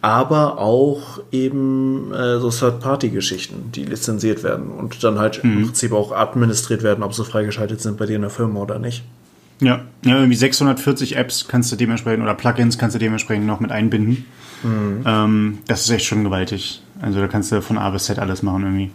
aber 0.00 0.58
auch 0.58 1.20
eben 1.32 2.12
äh, 2.12 2.38
so 2.38 2.50
Third-Party-Geschichten, 2.50 3.72
die 3.72 3.84
lizenziert 3.84 4.44
werden 4.44 4.70
und 4.70 5.02
dann 5.02 5.18
halt 5.18 5.42
mhm. 5.42 5.58
im 5.58 5.64
Prinzip 5.66 5.92
auch 5.92 6.12
administriert 6.12 6.82
werden, 6.82 7.02
ob 7.02 7.14
sie 7.14 7.24
freigeschaltet 7.24 7.80
sind 7.80 7.96
bei 7.96 8.06
dir 8.06 8.16
in 8.16 8.22
der 8.22 8.30
Firma 8.30 8.60
oder 8.60 8.78
nicht. 8.78 9.02
Ja, 9.60 9.80
ja 10.04 10.16
irgendwie 10.16 10.36
640 10.36 11.16
Apps 11.16 11.46
kannst 11.48 11.72
du 11.72 11.76
dementsprechend 11.76 12.22
oder 12.22 12.34
Plugins 12.34 12.78
kannst 12.78 12.94
du 12.94 13.00
dementsprechend 13.00 13.46
noch 13.46 13.58
mit 13.58 13.72
einbinden. 13.72 14.24
Mhm. 14.62 15.04
Ähm, 15.06 15.58
das 15.66 15.82
ist 15.82 15.90
echt 15.90 16.06
schon 16.06 16.24
gewaltig. 16.24 16.82
Also 17.00 17.20
da 17.20 17.28
kannst 17.28 17.52
du 17.52 17.62
von 17.62 17.78
A 17.78 17.90
bis 17.90 18.04
Z 18.04 18.18
alles 18.18 18.42
machen 18.42 18.62
irgendwie. 18.64 18.90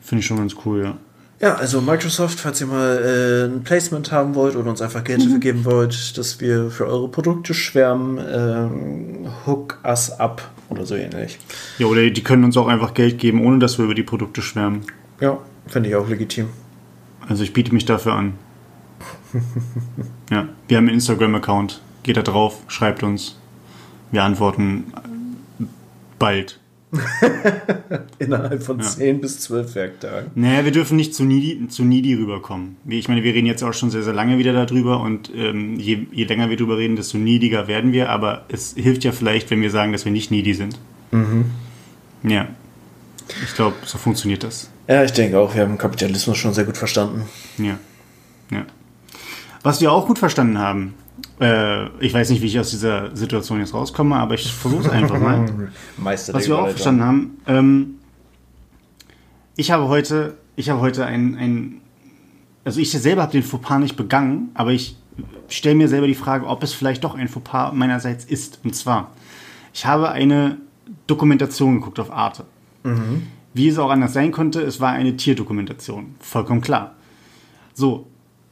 Finde 0.00 0.20
ich 0.20 0.26
schon 0.26 0.38
ganz 0.38 0.54
cool, 0.64 0.84
ja. 0.84 0.96
Ja, 1.38 1.54
also 1.56 1.82
Microsoft, 1.82 2.40
falls 2.40 2.62
ihr 2.62 2.66
mal 2.66 2.96
äh, 2.96 3.44
ein 3.44 3.62
Placement 3.62 4.10
haben 4.10 4.34
wollt 4.34 4.56
oder 4.56 4.70
uns 4.70 4.80
einfach 4.80 5.04
Geld 5.04 5.20
dafür 5.20 5.34
mhm. 5.34 5.40
geben 5.40 5.64
wollt, 5.66 6.16
dass 6.16 6.40
wir 6.40 6.70
für 6.70 6.86
eure 6.86 7.08
Produkte 7.08 7.52
schwärmen, 7.52 8.18
ähm, 8.18 9.28
hook 9.44 9.78
us 9.84 10.10
up 10.18 10.48
oder 10.70 10.86
so 10.86 10.94
ähnlich. 10.94 11.38
Ja, 11.78 11.86
oder 11.86 12.08
die 12.08 12.22
können 12.22 12.44
uns 12.44 12.56
auch 12.56 12.68
einfach 12.68 12.94
Geld 12.94 13.18
geben, 13.18 13.44
ohne 13.44 13.58
dass 13.58 13.76
wir 13.76 13.84
über 13.84 13.94
die 13.94 14.02
Produkte 14.02 14.40
schwärmen. 14.40 14.82
Ja, 15.20 15.38
finde 15.66 15.90
ich 15.90 15.94
auch 15.94 16.08
legitim. 16.08 16.48
Also 17.28 17.42
ich 17.42 17.52
biete 17.52 17.74
mich 17.74 17.84
dafür 17.84 18.14
an. 18.14 18.34
ja, 20.30 20.48
wir 20.68 20.76
haben 20.78 20.84
einen 20.84 20.94
Instagram-Account. 20.94 21.82
Geht 22.02 22.16
da 22.16 22.22
drauf, 22.22 22.62
schreibt 22.68 23.02
uns. 23.02 23.36
Wir 24.12 24.22
antworten 24.22 24.84
bald. 26.18 26.60
Innerhalb 28.18 28.62
von 28.62 28.78
ja. 28.78 28.86
10 28.86 29.20
bis 29.20 29.40
12 29.40 29.74
Werktagen. 29.74 30.30
Naja, 30.34 30.64
wir 30.64 30.72
dürfen 30.72 30.96
nicht 30.96 31.14
zu 31.14 31.24
needy, 31.24 31.68
zu 31.68 31.84
needy 31.84 32.14
rüberkommen. 32.14 32.76
Ich 32.88 33.08
meine, 33.08 33.22
wir 33.22 33.34
reden 33.34 33.46
jetzt 33.46 33.62
auch 33.62 33.72
schon 33.72 33.90
sehr, 33.90 34.02
sehr 34.02 34.14
lange 34.14 34.38
wieder 34.38 34.52
darüber 34.52 35.00
und 35.00 35.30
ähm, 35.34 35.78
je, 35.78 36.06
je 36.12 36.24
länger 36.24 36.48
wir 36.48 36.56
darüber 36.56 36.78
reden, 36.78 36.96
desto 36.96 37.18
neediger 37.18 37.68
werden 37.68 37.92
wir, 37.92 38.08
aber 38.10 38.44
es 38.48 38.74
hilft 38.74 39.04
ja 39.04 39.12
vielleicht, 39.12 39.50
wenn 39.50 39.62
wir 39.62 39.70
sagen, 39.70 39.92
dass 39.92 40.04
wir 40.04 40.12
nicht 40.12 40.30
needy 40.30 40.54
sind. 40.54 40.78
Mhm. 41.10 41.46
Ja. 42.22 42.48
Ich 43.44 43.54
glaube, 43.54 43.76
so 43.84 43.98
funktioniert 43.98 44.44
das. 44.44 44.70
Ja, 44.88 45.02
ich 45.02 45.12
denke 45.12 45.38
auch, 45.38 45.54
wir 45.54 45.62
haben 45.62 45.78
Kapitalismus 45.78 46.38
schon 46.38 46.54
sehr 46.54 46.64
gut 46.64 46.76
verstanden. 46.76 47.22
Ja. 47.58 47.78
ja. 48.50 48.64
Was 49.62 49.80
wir 49.80 49.90
auch 49.90 50.06
gut 50.06 50.18
verstanden 50.18 50.58
haben, 50.58 50.94
äh, 51.40 51.86
ich 51.98 52.14
weiß 52.14 52.30
nicht, 52.30 52.42
wie 52.42 52.46
ich 52.46 52.58
aus 52.58 52.70
dieser 52.70 53.14
Situation 53.14 53.60
jetzt 53.60 53.74
rauskomme, 53.74 54.16
aber 54.16 54.34
ich 54.34 54.52
versuche 54.52 54.82
es 54.82 54.88
einfach 54.88 55.20
mal. 55.20 55.70
Meister 55.96 56.34
Was 56.34 56.48
wir 56.48 56.58
auch 56.58 56.68
verstanden 56.68 57.02
haben, 57.02 57.38
ähm, 57.46 57.94
ich 59.56 59.70
habe 59.70 59.88
heute, 59.88 60.36
ich 60.56 60.68
habe 60.70 60.80
heute 60.80 61.06
ein, 61.06 61.36
ein 61.36 61.80
also 62.64 62.80
ich 62.80 62.90
selber 62.90 63.22
habe 63.22 63.32
den 63.32 63.42
Fauxpas 63.42 63.78
nicht 63.78 63.96
begangen, 63.96 64.50
aber 64.54 64.72
ich 64.72 64.96
stelle 65.48 65.76
mir 65.76 65.88
selber 65.88 66.06
die 66.06 66.14
Frage, 66.14 66.46
ob 66.46 66.62
es 66.62 66.72
vielleicht 66.72 67.04
doch 67.04 67.14
ein 67.14 67.28
Fauxpas 67.28 67.72
meinerseits 67.72 68.24
ist. 68.24 68.60
Und 68.64 68.74
zwar, 68.74 69.12
ich 69.72 69.86
habe 69.86 70.10
eine 70.10 70.58
Dokumentation 71.06 71.76
geguckt 71.76 72.00
auf 72.00 72.10
Arte. 72.10 72.44
Mhm. 72.82 73.28
Wie 73.54 73.68
es 73.68 73.78
auch 73.78 73.90
anders 73.90 74.12
sein 74.12 74.32
konnte, 74.32 74.60
es 74.60 74.80
war 74.80 74.92
eine 74.92 75.16
Tierdokumentation. 75.16 76.14
Vollkommen 76.20 76.60
klar. 76.60 76.94
So, 77.72 78.06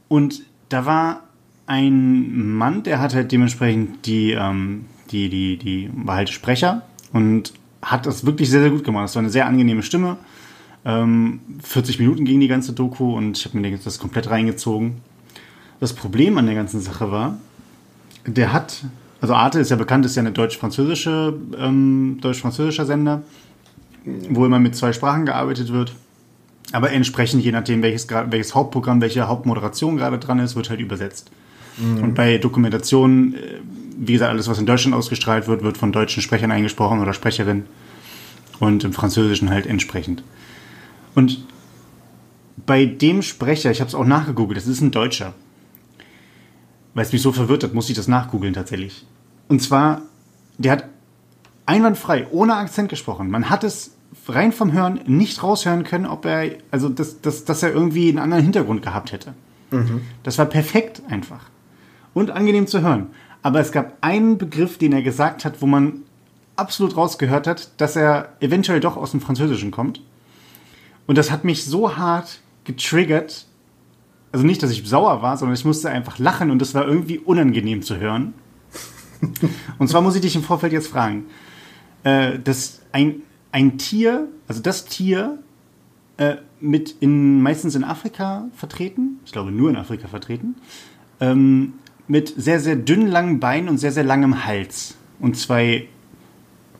und 0.07 0.41
da 0.69 0.85
war 0.85 1.24
ein 1.67 2.55
Mann, 2.55 2.83
der 2.83 2.99
hat 2.99 3.15
halt 3.15 3.31
dementsprechend 3.31 4.05
die, 4.05 4.31
ähm, 4.31 4.85
die, 5.11 5.29
die, 5.29 5.57
die, 5.57 5.89
war 5.93 6.17
halt 6.17 6.29
Sprecher 6.29 6.83
und 7.11 7.53
hat 7.81 8.05
das 8.05 8.25
wirklich 8.25 8.49
sehr, 8.49 8.61
sehr 8.61 8.69
gut 8.69 8.83
gemacht. 8.83 9.05
Das 9.05 9.15
war 9.15 9.21
eine 9.21 9.29
sehr 9.29 9.45
angenehme 9.45 9.83
Stimme. 9.83 10.17
Ähm, 10.85 11.39
40 11.63 11.99
Minuten 11.99 12.25
ging 12.25 12.39
die 12.39 12.47
ganze 12.47 12.73
Doku 12.73 13.15
und 13.15 13.37
ich 13.37 13.45
habe 13.45 13.57
mir 13.57 13.77
das 13.77 13.99
komplett 13.99 14.29
reingezogen. 14.29 14.97
Das 15.79 15.93
Problem 15.93 16.37
an 16.37 16.45
der 16.45 16.55
ganzen 16.55 16.79
Sache 16.79 17.11
war, 17.11 17.37
der 18.25 18.53
hat, 18.53 18.83
also 19.21 19.33
Arte 19.33 19.59
ist 19.59 19.71
ja 19.71 19.75
bekannt, 19.75 20.05
ist 20.05 20.15
ja 20.15 20.21
eine 20.21 20.31
deutsch-französische, 20.31 21.33
ähm, 21.57 22.19
deutsch-französischer 22.21 22.85
Sender, 22.85 23.23
wo 24.29 24.45
immer 24.45 24.59
mit 24.59 24.75
zwei 24.75 24.93
Sprachen 24.93 25.25
gearbeitet 25.25 25.73
wird. 25.73 25.95
Aber 26.71 26.91
entsprechend, 26.91 27.43
je 27.43 27.51
nachdem, 27.51 27.81
welches, 27.81 28.07
welches 28.09 28.55
Hauptprogramm, 28.55 29.01
welche 29.01 29.27
Hauptmoderation 29.27 29.97
gerade 29.97 30.19
dran 30.19 30.39
ist, 30.39 30.55
wird 30.55 30.69
halt 30.69 30.79
übersetzt. 30.79 31.31
Mhm. 31.77 32.03
Und 32.03 32.15
bei 32.15 32.37
Dokumentationen, 32.37 33.33
äh, 33.33 33.37
wie 33.97 34.13
gesagt, 34.13 34.31
alles, 34.31 34.47
was 34.47 34.59
in 34.59 34.65
Deutschland 34.65 34.95
ausgestrahlt 34.95 35.47
wird, 35.47 35.63
wird 35.63 35.77
von 35.77 35.91
deutschen 35.91 36.21
Sprechern 36.21 36.51
eingesprochen 36.51 36.99
oder 36.99 37.13
Sprecherinnen. 37.13 37.65
Und 38.59 38.83
im 38.85 38.93
Französischen 38.93 39.49
halt 39.49 39.65
entsprechend. 39.65 40.23
Und 41.13 41.45
bei 42.65 42.85
dem 42.85 43.21
Sprecher, 43.21 43.69
ich 43.71 43.81
habe 43.81 43.89
es 43.89 43.95
auch 43.95 44.05
nachgegoogelt, 44.05 44.57
das 44.57 44.67
ist 44.67 44.81
ein 44.81 44.91
Deutscher. 44.91 45.33
Weil 46.93 47.05
es 47.05 47.11
mich 47.11 47.21
so 47.21 47.33
verwirrt 47.33 47.63
hat, 47.63 47.73
muss 47.73 47.89
ich 47.89 47.95
das 47.95 48.07
nachgoogeln 48.07 48.53
tatsächlich. 48.53 49.05
Und 49.49 49.61
zwar, 49.61 50.01
der 50.57 50.71
hat 50.71 50.85
einwandfrei, 51.65 52.27
ohne 52.31 52.55
Akzent 52.55 52.89
gesprochen. 52.89 53.29
Man 53.29 53.49
hat 53.49 53.65
es 53.65 53.91
rein 54.27 54.51
vom 54.51 54.71
Hören 54.71 55.01
nicht 55.05 55.43
raushören 55.43 55.83
können, 55.83 56.05
ob 56.05 56.25
er, 56.25 56.51
also 56.71 56.89
dass, 56.89 57.21
dass, 57.21 57.45
dass 57.45 57.63
er 57.63 57.73
irgendwie 57.73 58.09
einen 58.09 58.19
anderen 58.19 58.43
Hintergrund 58.43 58.81
gehabt 58.81 59.11
hätte. 59.11 59.33
Mhm. 59.71 60.01
Das 60.23 60.37
war 60.37 60.45
perfekt 60.45 61.01
einfach. 61.09 61.49
Und 62.15 62.31
angenehm 62.31 62.65
zu 62.65 62.81
hören. 62.81 63.09
Aber 63.43 63.59
es 63.59 63.71
gab 63.71 63.97
einen 64.01 64.39
Begriff, 64.39 64.79
den 64.79 64.91
er 64.91 65.03
gesagt 65.03 65.45
hat, 65.45 65.61
wo 65.61 65.67
man 65.67 66.01
absolut 66.55 66.97
rausgehört 66.97 67.45
hat, 67.45 67.79
dass 67.79 67.95
er 67.95 68.29
eventuell 68.39 68.79
doch 68.79 68.97
aus 68.97 69.11
dem 69.11 69.21
Französischen 69.21 69.69
kommt. 69.69 70.01
Und 71.05 71.17
das 71.17 71.29
hat 71.29 71.43
mich 71.43 71.63
so 71.65 71.95
hart 71.95 72.39
getriggert. 72.63 73.45
Also 74.31 74.45
nicht, 74.45 74.63
dass 74.63 74.71
ich 74.71 74.87
sauer 74.87 75.21
war, 75.21 75.37
sondern 75.37 75.55
ich 75.55 75.63
musste 75.63 75.89
einfach 75.89 76.17
lachen 76.17 76.49
und 76.49 76.59
das 76.59 76.73
war 76.73 76.87
irgendwie 76.87 77.19
unangenehm 77.19 77.83
zu 77.83 77.97
hören. 77.97 78.33
und 79.77 79.87
zwar 79.87 80.01
muss 80.01 80.15
ich 80.15 80.21
dich 80.21 80.35
im 80.35 80.43
Vorfeld 80.43 80.73
jetzt 80.73 80.87
fragen. 80.87 81.25
Äh, 82.03 82.39
dass 82.39 82.81
ein, 82.91 83.21
ein 83.51 83.77
Tier, 83.77 84.27
also 84.47 84.61
das 84.61 84.85
Tier, 84.85 85.39
äh, 86.17 86.37
mit 86.59 86.95
in, 86.99 87.41
meistens 87.41 87.75
in 87.75 87.83
Afrika 87.83 88.45
vertreten, 88.55 89.19
ich 89.25 89.31
glaube 89.31 89.51
nur 89.51 89.69
in 89.69 89.75
Afrika 89.75 90.07
vertreten, 90.07 90.55
ähm, 91.19 91.73
mit 92.07 92.33
sehr, 92.37 92.59
sehr 92.59 92.75
dünnen, 92.75 93.07
langen 93.07 93.39
Beinen 93.39 93.69
und 93.69 93.77
sehr, 93.77 93.91
sehr 93.91 94.03
langem 94.03 94.45
Hals 94.45 94.95
und 95.19 95.37
zwei, 95.37 95.87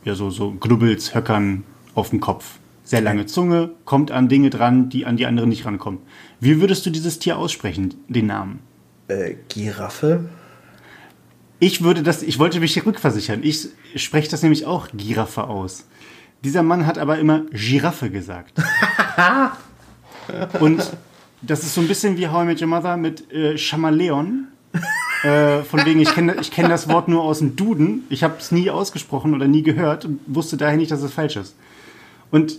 ja, 0.04 0.14
so, 0.14 0.30
so 0.30 0.52
Grubbels, 0.52 1.14
Höckern 1.14 1.64
auf 1.94 2.10
dem 2.10 2.20
Kopf 2.20 2.58
sehr 2.86 3.00
lange 3.00 3.26
Zunge, 3.26 3.70
kommt 3.84 4.12
an 4.12 4.28
Dinge 4.28 4.48
dran, 4.48 4.88
die 4.88 5.06
an 5.06 5.16
die 5.16 5.26
anderen 5.26 5.48
nicht 5.48 5.66
rankommen. 5.66 6.00
Wie 6.38 6.60
würdest 6.60 6.86
du 6.86 6.90
dieses 6.90 7.18
Tier 7.18 7.36
aussprechen, 7.36 7.94
den 8.08 8.26
Namen? 8.26 8.60
Äh, 9.08 9.34
Giraffe? 9.48 10.28
Ich 11.58 11.82
würde 11.82 12.04
das, 12.04 12.22
ich 12.22 12.38
wollte 12.38 12.60
mich 12.60 12.86
rückversichern. 12.86 13.42
Ich 13.42 13.68
spreche 13.96 14.30
das 14.30 14.42
nämlich 14.42 14.66
auch 14.66 14.88
Giraffe 14.94 15.44
aus. 15.44 15.86
Dieser 16.44 16.62
Mann 16.62 16.86
hat 16.86 16.96
aber 16.96 17.18
immer 17.18 17.40
Giraffe 17.50 18.08
gesagt. 18.08 18.62
Und 20.60 20.92
das 21.42 21.64
ist 21.64 21.74
so 21.74 21.80
ein 21.80 21.88
bisschen 21.88 22.16
wie 22.16 22.28
How 22.28 22.44
I 22.44 22.46
Met 22.46 22.62
Your 22.62 22.68
Mother 22.68 22.96
mit 22.96 23.32
äh, 23.32 23.58
Chamaleon. 23.58 24.46
Äh, 25.22 25.62
von 25.62 25.84
wegen, 25.84 26.00
ich 26.00 26.12
kenne 26.14 26.36
ich 26.40 26.50
kenn 26.50 26.68
das 26.68 26.88
Wort 26.88 27.08
nur 27.08 27.22
aus 27.22 27.38
dem 27.38 27.56
Duden. 27.56 28.04
Ich 28.10 28.22
habe 28.22 28.36
es 28.38 28.52
nie 28.52 28.70
ausgesprochen 28.70 29.34
oder 29.34 29.48
nie 29.48 29.62
gehört 29.62 30.04
und 30.04 30.20
wusste 30.26 30.56
daher 30.56 30.76
nicht, 30.76 30.90
dass 30.90 31.02
es 31.02 31.12
falsch 31.12 31.36
ist. 31.36 31.54
Und 32.30 32.58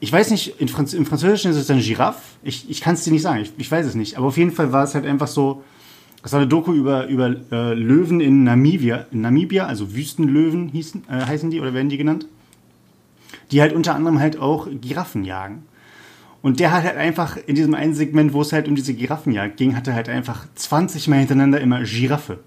ich 0.00 0.12
weiß 0.12 0.30
nicht, 0.30 0.54
Franz 0.70 0.94
im 0.94 1.06
Französischen 1.06 1.50
ist 1.50 1.56
es 1.56 1.70
ein 1.70 1.80
Giraffe. 1.80 2.20
Ich, 2.42 2.70
ich 2.70 2.80
kann 2.80 2.94
es 2.94 3.04
dir 3.04 3.12
nicht 3.12 3.22
sagen, 3.22 3.40
ich, 3.40 3.52
ich, 3.56 3.70
weiß 3.70 3.86
es 3.86 3.94
nicht. 3.94 4.16
Aber 4.16 4.26
auf 4.26 4.36
jeden 4.36 4.52
Fall 4.52 4.72
war 4.72 4.84
es 4.84 4.94
halt 4.94 5.06
einfach 5.06 5.26
so, 5.26 5.62
es 6.22 6.32
war 6.32 6.40
eine 6.40 6.48
Doku 6.48 6.72
über, 6.72 7.06
über 7.08 7.34
äh, 7.50 7.74
Löwen 7.74 8.20
in 8.20 8.44
Namibia, 8.44 9.06
in 9.10 9.22
Namibia, 9.22 9.66
also 9.66 9.94
Wüstenlöwen 9.94 10.68
hießen, 10.68 11.04
äh, 11.08 11.26
heißen 11.26 11.50
die 11.50 11.60
oder 11.60 11.74
werden 11.74 11.88
die 11.88 11.96
genannt. 11.96 12.26
Die 13.50 13.60
halt 13.60 13.72
unter 13.72 13.94
anderem 13.94 14.20
halt 14.20 14.38
auch 14.38 14.68
Giraffen 14.80 15.24
jagen. 15.24 15.64
Und 16.42 16.58
der 16.58 16.72
hat 16.72 16.84
halt 16.84 16.96
einfach 16.96 17.36
in 17.46 17.54
diesem 17.54 17.74
einen 17.74 17.94
Segment, 17.94 18.32
wo 18.32 18.42
es 18.42 18.52
halt 18.52 18.68
um 18.68 18.74
diese 18.74 18.94
Giraffenjagd 18.94 19.56
ging, 19.56 19.76
hatte 19.76 19.94
halt 19.94 20.08
einfach 20.08 20.46
20 20.56 21.08
Mal 21.08 21.20
hintereinander 21.20 21.60
immer 21.60 21.82
Giraffe. 21.84 22.40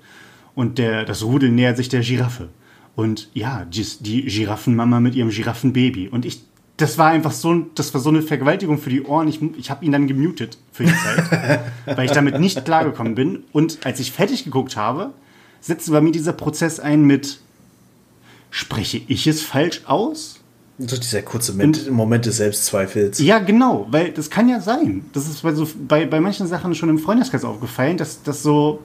Und 0.53 0.77
der, 0.77 1.05
das 1.05 1.23
Rudel 1.23 1.49
nähert 1.49 1.77
sich 1.77 1.89
der 1.89 2.01
Giraffe. 2.01 2.49
Und 2.95 3.29
ja, 3.34 3.65
die, 3.65 3.86
die 4.01 4.25
Giraffenmama 4.25 4.99
mit 4.99 5.15
ihrem 5.15 5.29
Giraffenbaby. 5.29 6.10
Und 6.10 6.25
ich 6.25 6.43
das 6.77 6.97
war 6.97 7.10
einfach 7.10 7.31
so, 7.31 7.67
das 7.75 7.93
war 7.93 8.01
so 8.01 8.10
eine 8.10 8.21
Vergewaltigung 8.21 8.77
für 8.77 8.89
die 8.89 9.01
Ohren. 9.03 9.27
Ich, 9.27 9.41
ich 9.58 9.71
habe 9.71 9.86
ihn 9.86 9.91
dann 9.91 10.08
gemutet 10.08 10.58
für 10.71 10.84
die 10.84 10.93
Zeit, 10.93 11.62
weil 11.86 12.05
ich 12.05 12.12
damit 12.12 12.39
nicht 12.39 12.65
klargekommen 12.65 13.15
bin. 13.15 13.43
Und 13.53 13.86
als 13.86 13.99
ich 13.99 14.12
fertig 14.12 14.43
geguckt 14.43 14.75
habe, 14.75 15.13
setzte 15.62 15.91
bei 15.91 16.01
mir 16.01 16.12
dieser 16.12 16.34
Prozess 16.34 16.79
ein 16.79 17.03
mit, 17.03 17.39
spreche 18.51 19.01
ich 19.08 19.25
es 19.25 19.41
falsch 19.41 19.84
aus? 19.86 20.41
So 20.77 20.97
dieser 20.97 21.21
kurze 21.21 21.53
Moment, 21.53 21.89
Moment 21.89 22.25
des 22.25 22.38
Selbstzweifels. 22.38 23.19
Ja, 23.19 23.39
genau, 23.39 23.88
weil 23.91 24.11
das 24.11 24.29
kann 24.29 24.49
ja 24.49 24.59
sein. 24.59 25.05
Das 25.13 25.27
ist 25.27 25.41
bei, 25.41 25.53
so, 25.53 25.67
bei, 25.88 26.05
bei 26.05 26.19
manchen 26.19 26.47
Sachen 26.47 26.75
schon 26.75 26.89
im 26.89 26.99
Freundeskreis 26.99 27.45
aufgefallen, 27.45 27.95
dass, 27.95 28.23
dass 28.23 28.43
so, 28.43 28.81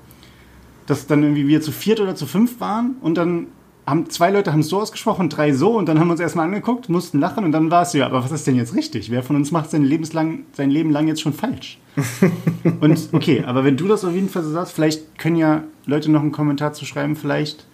dass 0.86 1.08
dann 1.08 1.22
irgendwie 1.22 1.48
wir 1.48 1.60
zu 1.60 1.72
viert 1.72 1.98
oder 2.00 2.14
zu 2.14 2.26
fünf 2.26 2.60
waren 2.60 2.96
und 3.00 3.16
dann 3.16 3.48
haben 3.86 4.08
zwei 4.08 4.30
Leute 4.30 4.52
haben 4.52 4.60
es 4.60 4.68
so 4.68 4.80
ausgesprochen, 4.80 5.28
drei 5.28 5.52
so 5.52 5.76
und 5.76 5.88
dann 5.88 5.98
haben 5.98 6.06
wir 6.06 6.12
uns 6.12 6.20
erstmal 6.20 6.46
angeguckt, 6.46 6.88
mussten 6.88 7.18
lachen 7.18 7.44
und 7.44 7.50
dann 7.50 7.72
war 7.72 7.82
es 7.82 7.92
ja, 7.92 8.06
aber 8.06 8.22
was 8.22 8.30
ist 8.30 8.46
denn 8.46 8.54
jetzt 8.54 8.74
richtig? 8.74 9.10
Wer 9.10 9.24
von 9.24 9.34
uns 9.34 9.50
macht 9.50 9.70
sein, 9.70 9.82
Lebenslang, 9.82 10.44
sein 10.52 10.70
Leben 10.70 10.90
lang 10.90 11.08
jetzt 11.08 11.20
schon 11.20 11.32
falsch? 11.32 11.78
und 12.80 13.08
okay, 13.12 13.42
aber 13.44 13.64
wenn 13.64 13.76
du 13.76 13.88
das 13.88 14.04
auf 14.04 14.14
jeden 14.14 14.28
Fall 14.28 14.44
so 14.44 14.50
sagst, 14.52 14.74
vielleicht 14.74 15.18
können 15.18 15.36
ja 15.36 15.64
Leute 15.86 16.10
noch 16.10 16.20
einen 16.20 16.30
Kommentar 16.30 16.72
zu 16.72 16.84
schreiben, 16.84 17.16
vielleicht, 17.16 17.66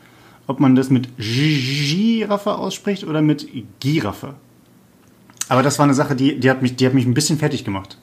ob 0.46 0.60
man 0.60 0.74
das 0.74 0.90
mit 0.90 1.08
Giraffe 1.18 2.54
ausspricht 2.56 3.04
oder 3.04 3.22
mit 3.22 3.48
Giraffe. 3.80 4.34
Aber 5.48 5.62
das 5.62 5.78
war 5.78 5.84
eine 5.84 5.94
Sache, 5.94 6.16
die, 6.16 6.38
die, 6.38 6.50
hat, 6.50 6.62
mich, 6.62 6.76
die 6.76 6.86
hat 6.86 6.94
mich 6.94 7.06
ein 7.06 7.14
bisschen 7.14 7.38
fertig 7.38 7.64
gemacht. 7.64 7.98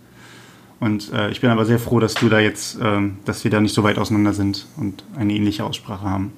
Und 0.80 1.12
äh, 1.14 1.30
ich 1.30 1.42
bin 1.42 1.50
aber 1.50 1.66
sehr 1.66 1.80
froh, 1.80 2.00
dass 2.00 2.14
du 2.14 2.30
da 2.30 2.40
jetzt, 2.40 2.80
äh, 2.80 3.02
dass 3.26 3.44
wir 3.44 3.52
da 3.52 3.62
nicht 3.62 3.74
so 3.74 3.84
weit 3.84 3.98
auseinander 3.98 4.34
sind 4.34 4.66
und 4.78 5.04
eine 5.18 5.34
ähnliche 5.34 5.64
Aussprache 5.64 6.10
haben. 6.10 6.34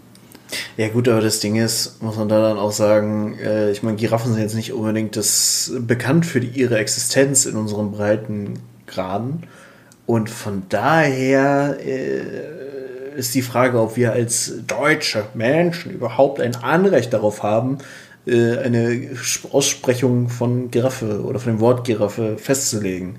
Ja 0.77 0.89
gut, 0.89 1.07
aber 1.07 1.21
das 1.21 1.39
Ding 1.39 1.55
ist, 1.55 2.01
muss 2.01 2.17
man 2.17 2.29
da 2.29 2.41
dann 2.41 2.57
auch 2.57 2.71
sagen, 2.71 3.37
äh, 3.39 3.71
ich 3.71 3.81
meine, 3.81 3.97
Giraffen 3.97 4.33
sind 4.33 4.41
jetzt 4.41 4.55
nicht 4.55 4.73
unbedingt 4.73 5.15
das 5.15 5.73
bekannt 5.79 6.25
für 6.25 6.39
die, 6.39 6.59
ihre 6.59 6.77
Existenz 6.77 7.45
in 7.45 7.55
unseren 7.55 7.91
breiten 7.91 8.59
Graden. 8.85 9.43
Und 10.05 10.29
von 10.29 10.63
daher 10.69 11.77
äh, 11.83 12.74
ist 13.15 13.35
die 13.35 13.41
Frage, 13.41 13.79
ob 13.79 13.95
wir 13.95 14.13
als 14.13 14.53
deutsche 14.67 15.25
Menschen 15.33 15.91
überhaupt 15.91 16.39
ein 16.39 16.55
Anrecht 16.55 17.13
darauf 17.13 17.43
haben, 17.43 17.77
äh, 18.25 18.57
eine 18.57 19.11
Aussprechung 19.51 20.29
von 20.29 20.71
Giraffe 20.71 21.23
oder 21.23 21.39
von 21.39 21.53
dem 21.53 21.59
Wort 21.59 21.85
Giraffe 21.85 22.37
festzulegen 22.37 23.17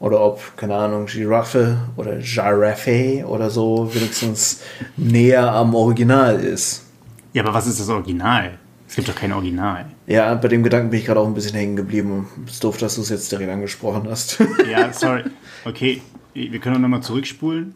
oder 0.00 0.20
ob, 0.20 0.56
keine 0.56 0.76
Ahnung, 0.76 1.06
Giraffe 1.06 1.78
oder 1.96 2.16
Giraffe 2.18 3.24
oder 3.26 3.50
so 3.50 3.92
wenigstens 3.94 4.60
näher 4.96 5.52
am 5.52 5.74
Original 5.74 6.38
ist. 6.40 6.84
Ja, 7.32 7.42
aber 7.42 7.54
was 7.54 7.66
ist 7.66 7.80
das 7.80 7.88
Original? 7.88 8.58
Es 8.88 8.96
gibt 8.96 9.08
doch 9.08 9.14
kein 9.14 9.32
Original. 9.32 9.86
Ja, 10.06 10.34
bei 10.34 10.48
dem 10.48 10.62
Gedanken 10.62 10.90
bin 10.90 11.00
ich 11.00 11.06
gerade 11.06 11.20
auch 11.20 11.26
ein 11.26 11.34
bisschen 11.34 11.54
hängen 11.54 11.76
geblieben. 11.76 12.26
Es 12.46 12.54
ist 12.54 12.64
doof, 12.64 12.78
dass 12.78 12.94
du 12.94 13.02
es 13.02 13.10
jetzt 13.10 13.30
direkt 13.30 13.50
angesprochen 13.50 14.08
hast. 14.08 14.38
Ja, 14.70 14.92
sorry. 14.92 15.24
Okay, 15.64 16.00
wir 16.32 16.58
können 16.58 16.80
nochmal 16.80 17.02
zurückspulen. 17.02 17.74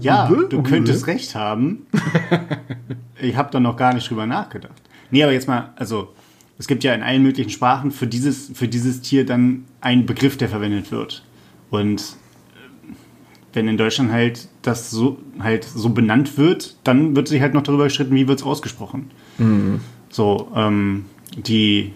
Ja, 0.00 0.28
du 0.28 0.62
könntest 0.62 1.06
recht 1.06 1.34
haben. 1.34 1.86
Ich 3.18 3.34
habe 3.34 3.50
da 3.50 3.60
noch 3.60 3.78
gar 3.78 3.94
nicht 3.94 4.10
drüber 4.10 4.26
nachgedacht. 4.26 4.74
Nee, 5.10 5.22
aber 5.22 5.32
jetzt 5.32 5.48
mal, 5.48 5.72
also 5.76 6.12
es 6.58 6.66
gibt 6.66 6.84
ja 6.84 6.94
in 6.94 7.02
allen 7.02 7.22
möglichen 7.22 7.50
Sprachen 7.50 7.90
für 7.90 8.06
dieses, 8.06 8.50
für 8.54 8.68
dieses 8.68 9.00
Tier 9.00 9.24
dann 9.24 9.64
einen 9.80 10.04
Begriff, 10.04 10.36
der 10.36 10.48
verwendet 10.48 10.90
wird. 10.90 11.24
Und 11.70 12.00
äh, 12.00 12.94
wenn 13.54 13.68
in 13.68 13.76
Deutschland 13.76 14.12
halt 14.12 14.48
das 14.60 14.90
so 14.90 15.18
halt 15.38 15.64
so 15.64 15.88
benannt 15.90 16.36
wird, 16.36 16.76
dann 16.84 17.16
wird 17.16 17.28
sich 17.28 17.40
halt 17.40 17.54
noch 17.54 17.62
darüber 17.62 17.84
gestritten, 17.84 18.14
wie 18.14 18.28
wird 18.28 18.40
es 18.40 18.44
ausgesprochen. 18.44 19.10
Mhm. 19.38 19.80
So, 20.10 20.52
ähm, 20.54 21.06
die 21.36 21.92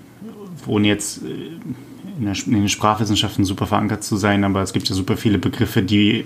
wohnen 0.64 0.84
jetzt 0.84 1.22
äh, 1.22 1.28
in, 2.18 2.24
der, 2.24 2.34
in 2.46 2.52
den 2.52 2.68
Sprachwissenschaften 2.68 3.44
super 3.44 3.66
verankert 3.66 4.04
zu 4.04 4.16
sein, 4.16 4.44
aber 4.44 4.62
es 4.62 4.72
gibt 4.72 4.88
ja 4.88 4.94
super 4.94 5.16
viele 5.16 5.38
Begriffe, 5.38 5.82
die 5.82 6.24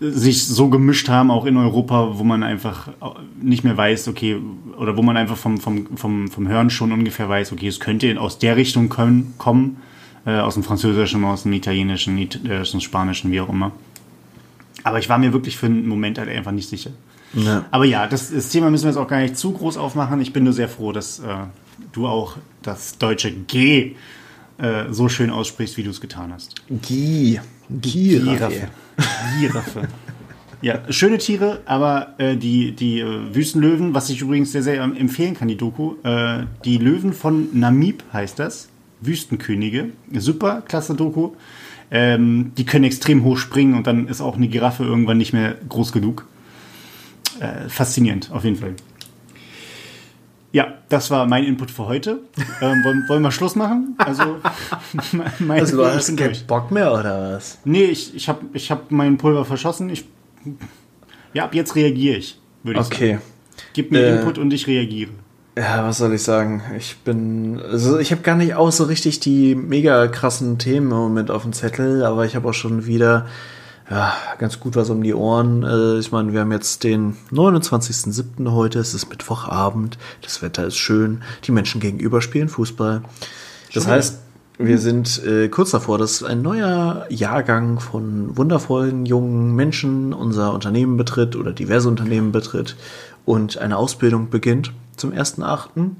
sich 0.00 0.46
so 0.46 0.68
gemischt 0.68 1.08
haben, 1.10 1.30
auch 1.30 1.44
in 1.44 1.56
Europa, 1.58 2.12
wo 2.14 2.24
man 2.24 2.42
einfach 2.42 2.88
nicht 3.40 3.64
mehr 3.64 3.76
weiß, 3.76 4.08
okay, 4.08 4.38
oder 4.78 4.96
wo 4.96 5.02
man 5.02 5.16
einfach 5.16 5.36
vom, 5.36 5.58
vom, 5.58 5.96
vom, 5.96 6.30
vom 6.30 6.48
Hören 6.48 6.70
schon 6.70 6.90
ungefähr 6.90 7.28
weiß, 7.28 7.52
okay, 7.52 7.68
es 7.68 7.80
könnte 7.80 8.18
aus 8.18 8.38
der 8.38 8.56
Richtung 8.56 8.88
können, 8.88 9.34
kommen, 9.36 9.76
äh, 10.24 10.38
aus 10.38 10.54
dem 10.54 10.62
Französischen, 10.62 11.22
aus 11.24 11.42
dem 11.42 11.52
Italienischen, 11.52 12.18
äh, 12.18 12.60
aus 12.60 12.70
dem 12.70 12.80
Spanischen, 12.80 13.30
wie 13.30 13.40
auch 13.40 13.50
immer. 13.50 13.72
Aber 14.82 14.98
ich 14.98 15.08
war 15.10 15.18
mir 15.18 15.34
wirklich 15.34 15.58
für 15.58 15.66
einen 15.66 15.86
Moment 15.86 16.18
halt 16.18 16.30
einfach 16.30 16.52
nicht 16.52 16.68
sicher. 16.68 16.90
Ja. 17.34 17.66
Aber 17.70 17.84
ja, 17.84 18.06
das, 18.06 18.32
das, 18.32 18.48
Thema 18.48 18.70
müssen 18.70 18.84
wir 18.84 18.90
jetzt 18.90 18.98
auch 18.98 19.06
gar 19.06 19.20
nicht 19.20 19.36
zu 19.36 19.52
groß 19.52 19.76
aufmachen. 19.76 20.20
Ich 20.20 20.32
bin 20.32 20.44
nur 20.44 20.52
sehr 20.54 20.68
froh, 20.68 20.92
dass 20.92 21.20
äh, 21.20 21.24
du 21.92 22.06
auch 22.06 22.36
das 22.62 22.98
deutsche 22.98 23.30
G 23.30 23.94
äh, 24.60 24.92
so 24.92 25.08
schön 25.08 25.30
aussprichst, 25.30 25.76
wie 25.76 25.82
du 25.82 25.90
es 25.90 26.00
getan 26.00 26.32
hast. 26.32 26.54
G. 26.68 27.40
Giraffe. 27.70 28.68
Giraffe. 29.38 29.88
Ja, 30.62 30.80
schöne 30.90 31.16
Tiere, 31.16 31.62
aber 31.64 32.14
äh, 32.18 32.36
die, 32.36 32.72
die 32.72 33.00
äh, 33.00 33.34
Wüstenlöwen, 33.34 33.94
was 33.94 34.10
ich 34.10 34.20
übrigens 34.20 34.52
sehr, 34.52 34.62
sehr 34.62 34.82
empfehlen 34.82 35.34
kann, 35.34 35.48
die 35.48 35.56
Doku, 35.56 35.94
äh, 36.02 36.44
die 36.66 36.76
Löwen 36.76 37.14
von 37.14 37.48
Namib 37.58 38.04
heißt 38.12 38.38
das, 38.38 38.68
Wüstenkönige, 39.00 39.90
super, 40.12 40.62
klasse 40.66 40.94
Doku. 40.94 41.30
Ähm, 41.90 42.52
die 42.56 42.66
können 42.66 42.84
extrem 42.84 43.24
hoch 43.24 43.38
springen 43.38 43.74
und 43.74 43.86
dann 43.86 44.06
ist 44.06 44.20
auch 44.20 44.36
eine 44.36 44.48
Giraffe 44.48 44.84
irgendwann 44.84 45.18
nicht 45.18 45.32
mehr 45.32 45.56
groß 45.68 45.92
genug. 45.92 46.26
Äh, 47.40 47.68
faszinierend, 47.68 48.30
auf 48.30 48.44
jeden 48.44 48.56
Fall. 48.56 48.74
Ja, 50.52 50.74
das 50.88 51.10
war 51.10 51.26
mein 51.26 51.44
Input 51.44 51.70
für 51.70 51.86
heute. 51.86 52.20
Ähm, 52.62 52.84
wollen, 52.84 53.08
wollen, 53.08 53.22
wir 53.22 53.30
Schluss 53.30 53.56
machen? 53.56 53.94
Also, 53.96 54.22
mein 55.38 55.60
also 55.60 55.78
du 55.78 55.86
hast 55.86 56.14
keinen 56.14 56.46
Bock 56.46 56.70
mehr 56.70 56.92
oder 56.92 57.36
was? 57.36 57.58
Nee, 57.64 57.84
ich, 57.84 58.14
ich 58.14 58.28
habe 58.28 58.40
ich 58.52 58.70
hab 58.70 58.90
mein 58.90 59.16
Pulver 59.16 59.46
verschossen. 59.46 59.88
Ich, 59.88 60.04
ja, 61.32 61.44
ab 61.44 61.54
jetzt 61.54 61.74
reagiere 61.74 62.18
ich, 62.18 62.38
würde 62.62 62.80
ich 62.80 62.86
okay. 62.86 63.12
sagen. 63.12 63.22
Gib 63.72 63.92
mir 63.92 64.00
äh, 64.00 64.16
Input 64.16 64.36
und 64.36 64.52
ich 64.52 64.66
reagiere. 64.66 65.10
Ja, 65.56 65.84
was 65.84 65.98
soll 65.98 66.12
ich 66.14 66.22
sagen? 66.22 66.62
Ich 66.76 66.98
bin, 66.98 67.60
also 67.60 67.98
ich 67.98 68.12
habe 68.12 68.22
gar 68.22 68.36
nicht 68.36 68.54
auch 68.54 68.70
so 68.72 68.84
richtig 68.84 69.20
die 69.20 69.54
mega 69.54 70.06
krassen 70.08 70.58
Themen 70.58 70.90
im 70.90 70.96
Moment 70.96 71.30
auf 71.30 71.42
dem 71.42 71.52
Zettel, 71.52 72.04
aber 72.04 72.26
ich 72.26 72.36
habe 72.36 72.48
auch 72.48 72.54
schon 72.54 72.86
wieder 72.86 73.26
ja, 73.90 74.14
ganz 74.38 74.60
gut 74.60 74.76
was 74.76 74.88
um 74.88 75.02
die 75.02 75.14
Ohren. 75.14 75.64
Äh, 75.64 75.98
ich 75.98 76.12
meine, 76.12 76.32
wir 76.32 76.40
haben 76.40 76.52
jetzt 76.52 76.84
den 76.84 77.16
29.07. 77.32 78.52
heute, 78.52 78.78
es 78.78 78.94
ist 78.94 79.10
Mittwochabend, 79.10 79.98
das 80.22 80.42
Wetter 80.42 80.66
ist 80.66 80.76
schön, 80.76 81.22
die 81.44 81.52
Menschen 81.52 81.80
gegenüber 81.80 82.22
spielen 82.22 82.48
Fußball. 82.48 83.02
Das 83.74 83.84
Schön. 83.84 83.92
heißt, 83.92 84.18
wir 84.58 84.78
sind 84.78 85.24
äh, 85.24 85.48
kurz 85.48 85.70
davor, 85.70 85.98
dass 85.98 86.22
ein 86.22 86.42
neuer 86.42 87.06
Jahrgang 87.08 87.80
von 87.80 88.36
wundervollen 88.36 89.06
jungen 89.06 89.54
Menschen 89.56 90.12
unser 90.12 90.52
Unternehmen 90.52 90.96
betritt 90.96 91.34
oder 91.34 91.52
diverse 91.52 91.88
Unternehmen 91.88 92.30
betritt 92.30 92.76
und 93.24 93.58
eine 93.58 93.76
Ausbildung 93.76 94.28
beginnt 94.28 94.72
zum 94.96 95.12
1.8. 95.12 95.90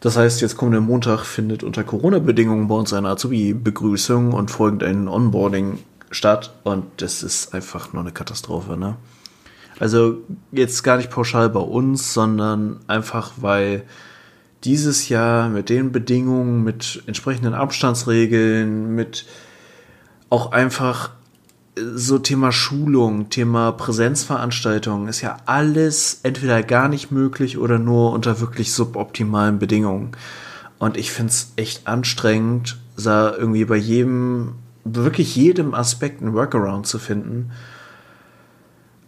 Das 0.00 0.16
heißt, 0.16 0.40
jetzt 0.42 0.56
kommenden 0.56 0.84
Montag 0.84 1.24
findet 1.24 1.64
unter 1.64 1.82
Corona-Bedingungen 1.82 2.68
bei 2.68 2.74
uns 2.76 2.92
eine 2.92 3.08
Azubi-Begrüßung 3.08 4.32
und 4.34 4.50
folgend 4.50 4.84
ein 4.84 5.08
Onboarding 5.08 5.78
statt 6.10 6.54
und 6.64 6.84
das 6.98 7.22
ist 7.22 7.54
einfach 7.54 7.92
nur 7.92 8.02
eine 8.02 8.12
Katastrophe, 8.12 8.76
ne? 8.76 8.96
Also 9.78 10.18
jetzt 10.50 10.82
gar 10.82 10.96
nicht 10.96 11.10
pauschal 11.10 11.48
bei 11.50 11.60
uns, 11.60 12.12
sondern 12.12 12.80
einfach, 12.88 13.32
weil 13.36 13.84
dieses 14.64 15.08
Jahr 15.08 15.48
mit 15.48 15.68
den 15.68 15.92
Bedingungen, 15.92 16.64
mit 16.64 17.02
entsprechenden 17.06 17.54
Abstandsregeln, 17.54 18.94
mit 18.94 19.24
auch 20.30 20.50
einfach 20.50 21.10
so 21.94 22.18
Thema 22.18 22.50
Schulung, 22.50 23.30
Thema 23.30 23.70
Präsenzveranstaltungen 23.70 25.06
ist 25.06 25.20
ja 25.20 25.36
alles 25.46 26.20
entweder 26.24 26.62
gar 26.64 26.88
nicht 26.88 27.12
möglich 27.12 27.56
oder 27.56 27.78
nur 27.78 28.12
unter 28.12 28.40
wirklich 28.40 28.72
suboptimalen 28.72 29.60
Bedingungen. 29.60 30.12
Und 30.80 30.96
ich 30.96 31.12
finde 31.12 31.30
es 31.30 31.52
echt 31.54 31.86
anstrengend, 31.86 32.78
da 32.96 33.32
irgendwie 33.32 33.64
bei 33.64 33.76
jedem 33.76 34.54
wirklich 34.94 35.36
jedem 35.36 35.74
Aspekt 35.74 36.22
einen 36.22 36.34
Workaround 36.34 36.86
zu 36.86 36.98
finden. 36.98 37.50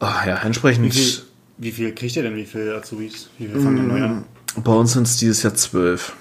Oh, 0.01 0.07
ja, 0.27 0.37
entsprechend. 0.43 0.87
Wie 0.87 0.91
viel, 0.91 1.23
wie 1.59 1.71
viel 1.73 1.95
kriegt 1.95 2.17
ihr 2.17 2.23
denn? 2.23 2.37
Wie 2.37 2.47
viele 2.47 2.75
Azubis? 2.75 3.29
Wie 3.39 3.47
viel 3.47 3.61
fangen 3.61 3.87
mm, 3.87 3.89
neu 3.89 4.03
an? 4.03 4.25
Bei 4.65 4.73
uns 4.73 4.93
sind 4.93 5.07
es 5.07 5.17
dieses 5.19 5.43
Jahr 5.43 5.55
zwölf. 5.55 6.15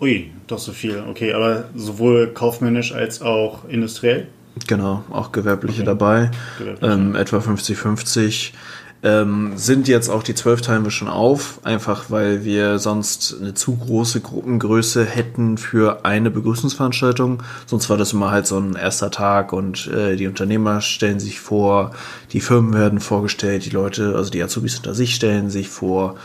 Ui, 0.00 0.30
doch 0.46 0.58
so 0.58 0.72
viel. 0.72 1.02
Okay, 1.08 1.32
aber 1.32 1.70
sowohl 1.74 2.28
kaufmännisch 2.28 2.92
als 2.92 3.22
auch 3.22 3.68
industriell? 3.68 4.28
Genau, 4.66 5.04
auch 5.10 5.32
Gewerbliche 5.32 5.82
okay. 5.82 5.86
dabei. 5.86 6.30
Gewerbliche. 6.58 6.92
Ähm, 6.92 7.14
etwa 7.14 7.38
50-50. 7.38 8.52
Ähm, 9.00 9.52
sind 9.54 9.86
jetzt 9.86 10.08
auch 10.08 10.24
die 10.24 10.34
zwölf 10.34 10.60
wir 10.66 10.90
schon 10.90 11.06
auf, 11.06 11.60
einfach 11.62 12.06
weil 12.08 12.44
wir 12.44 12.80
sonst 12.80 13.36
eine 13.40 13.54
zu 13.54 13.76
große 13.76 14.20
Gruppengröße 14.20 15.04
hätten 15.04 15.56
für 15.56 16.04
eine 16.04 16.32
Begrüßungsveranstaltung. 16.32 17.44
Sonst 17.66 17.88
war 17.90 17.96
das 17.96 18.12
immer 18.12 18.32
halt 18.32 18.48
so 18.48 18.58
ein 18.58 18.74
erster 18.74 19.12
Tag 19.12 19.52
und 19.52 19.86
äh, 19.86 20.16
die 20.16 20.26
Unternehmer 20.26 20.80
stellen 20.80 21.20
sich 21.20 21.38
vor, 21.38 21.92
die 22.32 22.40
Firmen 22.40 22.74
werden 22.74 22.98
vorgestellt, 22.98 23.64
die 23.66 23.70
Leute, 23.70 24.16
also 24.16 24.30
die 24.30 24.42
Azubis 24.42 24.76
unter 24.78 24.94
sich 24.94 25.14
stellen 25.14 25.48
sich 25.48 25.68
vor. 25.68 26.16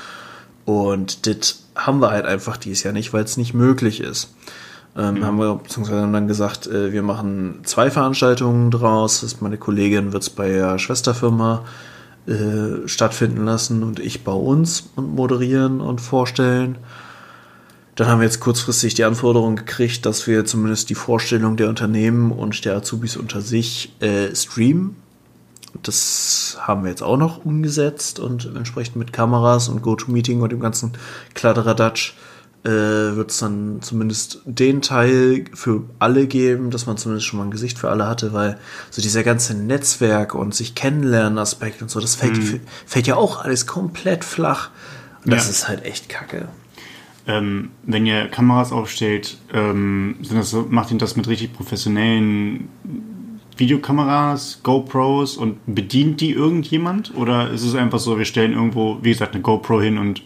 Und 0.65 1.27
das 1.27 1.65
haben 1.75 2.01
wir 2.01 2.09
halt 2.09 2.25
einfach 2.25 2.57
dieses 2.57 2.81
Jahr 2.81 2.93
nicht, 2.93 3.13
weil 3.13 3.23
es 3.23 3.37
nicht 3.37 3.53
möglich 3.53 4.01
ist. 4.01 4.33
Ähm, 4.97 5.15
mhm. 5.15 5.25
Haben 5.25 5.37
wir 5.37 5.55
beziehungsweise 5.55 6.01
haben 6.01 6.13
dann 6.13 6.27
gesagt, 6.27 6.65
äh, 6.65 6.91
wir 6.91 7.03
machen 7.03 7.59
zwei 7.65 7.91
Veranstaltungen 7.91 8.71
draus. 8.71 9.21
Das 9.21 9.41
meine 9.41 9.57
Kollegin 9.57 10.11
wird 10.11 10.23
es 10.23 10.31
bei 10.31 10.49
der 10.49 10.79
Schwesterfirma 10.79 11.63
äh, 12.27 12.87
stattfinden 12.87 13.45
lassen 13.45 13.83
und 13.83 13.99
ich 13.99 14.23
bei 14.23 14.31
uns 14.31 14.89
und 14.95 15.15
moderieren 15.15 15.81
und 15.81 16.01
vorstellen. 16.01 16.77
Dann 17.95 18.07
haben 18.07 18.19
wir 18.19 18.25
jetzt 18.25 18.39
kurzfristig 18.39 18.95
die 18.95 19.03
Anforderung 19.03 19.55
gekriegt, 19.55 20.05
dass 20.05 20.25
wir 20.25 20.45
zumindest 20.45 20.89
die 20.89 20.95
Vorstellung 20.95 21.57
der 21.57 21.69
Unternehmen 21.69 22.31
und 22.31 22.65
der 22.65 22.75
Azubis 22.75 23.17
unter 23.17 23.41
sich 23.41 23.93
äh, 23.99 24.35
streamen. 24.35 24.95
Das 25.83 26.57
haben 26.61 26.83
wir 26.83 26.89
jetzt 26.89 27.03
auch 27.03 27.17
noch 27.17 27.45
umgesetzt 27.45 28.19
und 28.19 28.45
entsprechend 28.55 28.95
mit 28.95 29.13
Kameras 29.13 29.69
und 29.69 29.81
GoToMeeting 29.81 30.41
und 30.41 30.51
dem 30.51 30.59
ganzen 30.59 30.93
Kladderadatsch 31.33 32.11
äh, 32.11 32.32
wird 32.69 33.31
es 33.31 33.39
dann 33.39 33.81
zumindest 33.81 34.39
den 34.45 34.81
Teil 34.81 35.45
für 35.53 35.83
alle 35.99 36.27
geben, 36.27 36.71
dass 36.71 36.85
man 36.85 36.95
zumindest 36.95 37.27
schon 37.27 37.39
mal 37.39 37.45
ein 37.45 37.51
Gesicht 37.51 37.77
für 37.77 37.89
alle 37.89 38.07
hatte, 38.07 38.31
weil 38.31 38.57
so 38.89 39.01
dieser 39.01 39.23
ganze 39.23 39.53
Netzwerk 39.53 40.33
und 40.33 40.55
sich 40.55 40.73
kennenlernen 40.73 41.37
Aspekt 41.37 41.81
und 41.81 41.91
so, 41.91 41.99
das 41.99 42.15
fällt, 42.15 42.37
mhm. 42.37 42.61
fällt 42.85 43.07
ja 43.07 43.15
auch 43.15 43.43
alles 43.43 43.67
komplett 43.67 44.23
flach. 44.23 44.69
Und 45.25 45.33
das 45.33 45.45
ja. 45.45 45.51
ist 45.51 45.67
halt 45.67 45.83
echt 45.83 46.07
kacke. 46.07 46.47
Ähm, 47.25 47.71
wenn 47.83 48.05
ihr 48.05 48.27
Kameras 48.27 48.71
aufstellt, 48.71 49.37
ähm, 49.53 50.15
so, 50.21 50.65
macht 50.69 50.91
ihr 50.91 50.97
das 50.97 51.15
mit 51.15 51.27
richtig 51.27 51.53
professionellen 51.53 52.67
Videokameras, 53.55 54.59
GoPros 54.63 55.37
und 55.37 55.57
bedient 55.65 56.21
die 56.21 56.31
irgendjemand? 56.31 57.15
Oder 57.15 57.49
ist 57.51 57.63
es 57.63 57.75
einfach 57.75 57.99
so, 57.99 58.17
wir 58.17 58.25
stellen 58.25 58.53
irgendwo, 58.53 58.99
wie 59.01 59.11
gesagt, 59.11 59.33
eine 59.33 59.41
GoPro 59.41 59.81
hin 59.81 59.97
und 59.97 60.21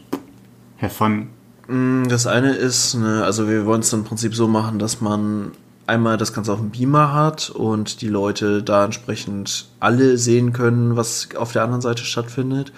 have 0.81 0.93
fun? 0.93 1.29
Mm, 1.67 2.07
das 2.07 2.27
eine 2.27 2.55
ist, 2.55 2.95
ne, 2.95 3.23
also 3.23 3.47
wir 3.47 3.65
wollen 3.65 3.81
es 3.81 3.93
im 3.93 4.03
Prinzip 4.03 4.35
so 4.35 4.47
machen, 4.47 4.79
dass 4.79 5.01
man 5.01 5.51
einmal 5.85 6.17
das 6.17 6.33
Ganze 6.33 6.53
auf 6.53 6.59
dem 6.59 6.69
Beamer 6.69 7.13
hat 7.13 7.49
und 7.49 8.01
die 8.01 8.09
Leute 8.09 8.61
da 8.61 8.85
entsprechend 8.85 9.67
alle 9.79 10.17
sehen 10.17 10.53
können, 10.53 10.97
was 10.97 11.29
auf 11.35 11.53
der 11.53 11.63
anderen 11.63 11.81
Seite 11.81 12.03
stattfindet. 12.03 12.73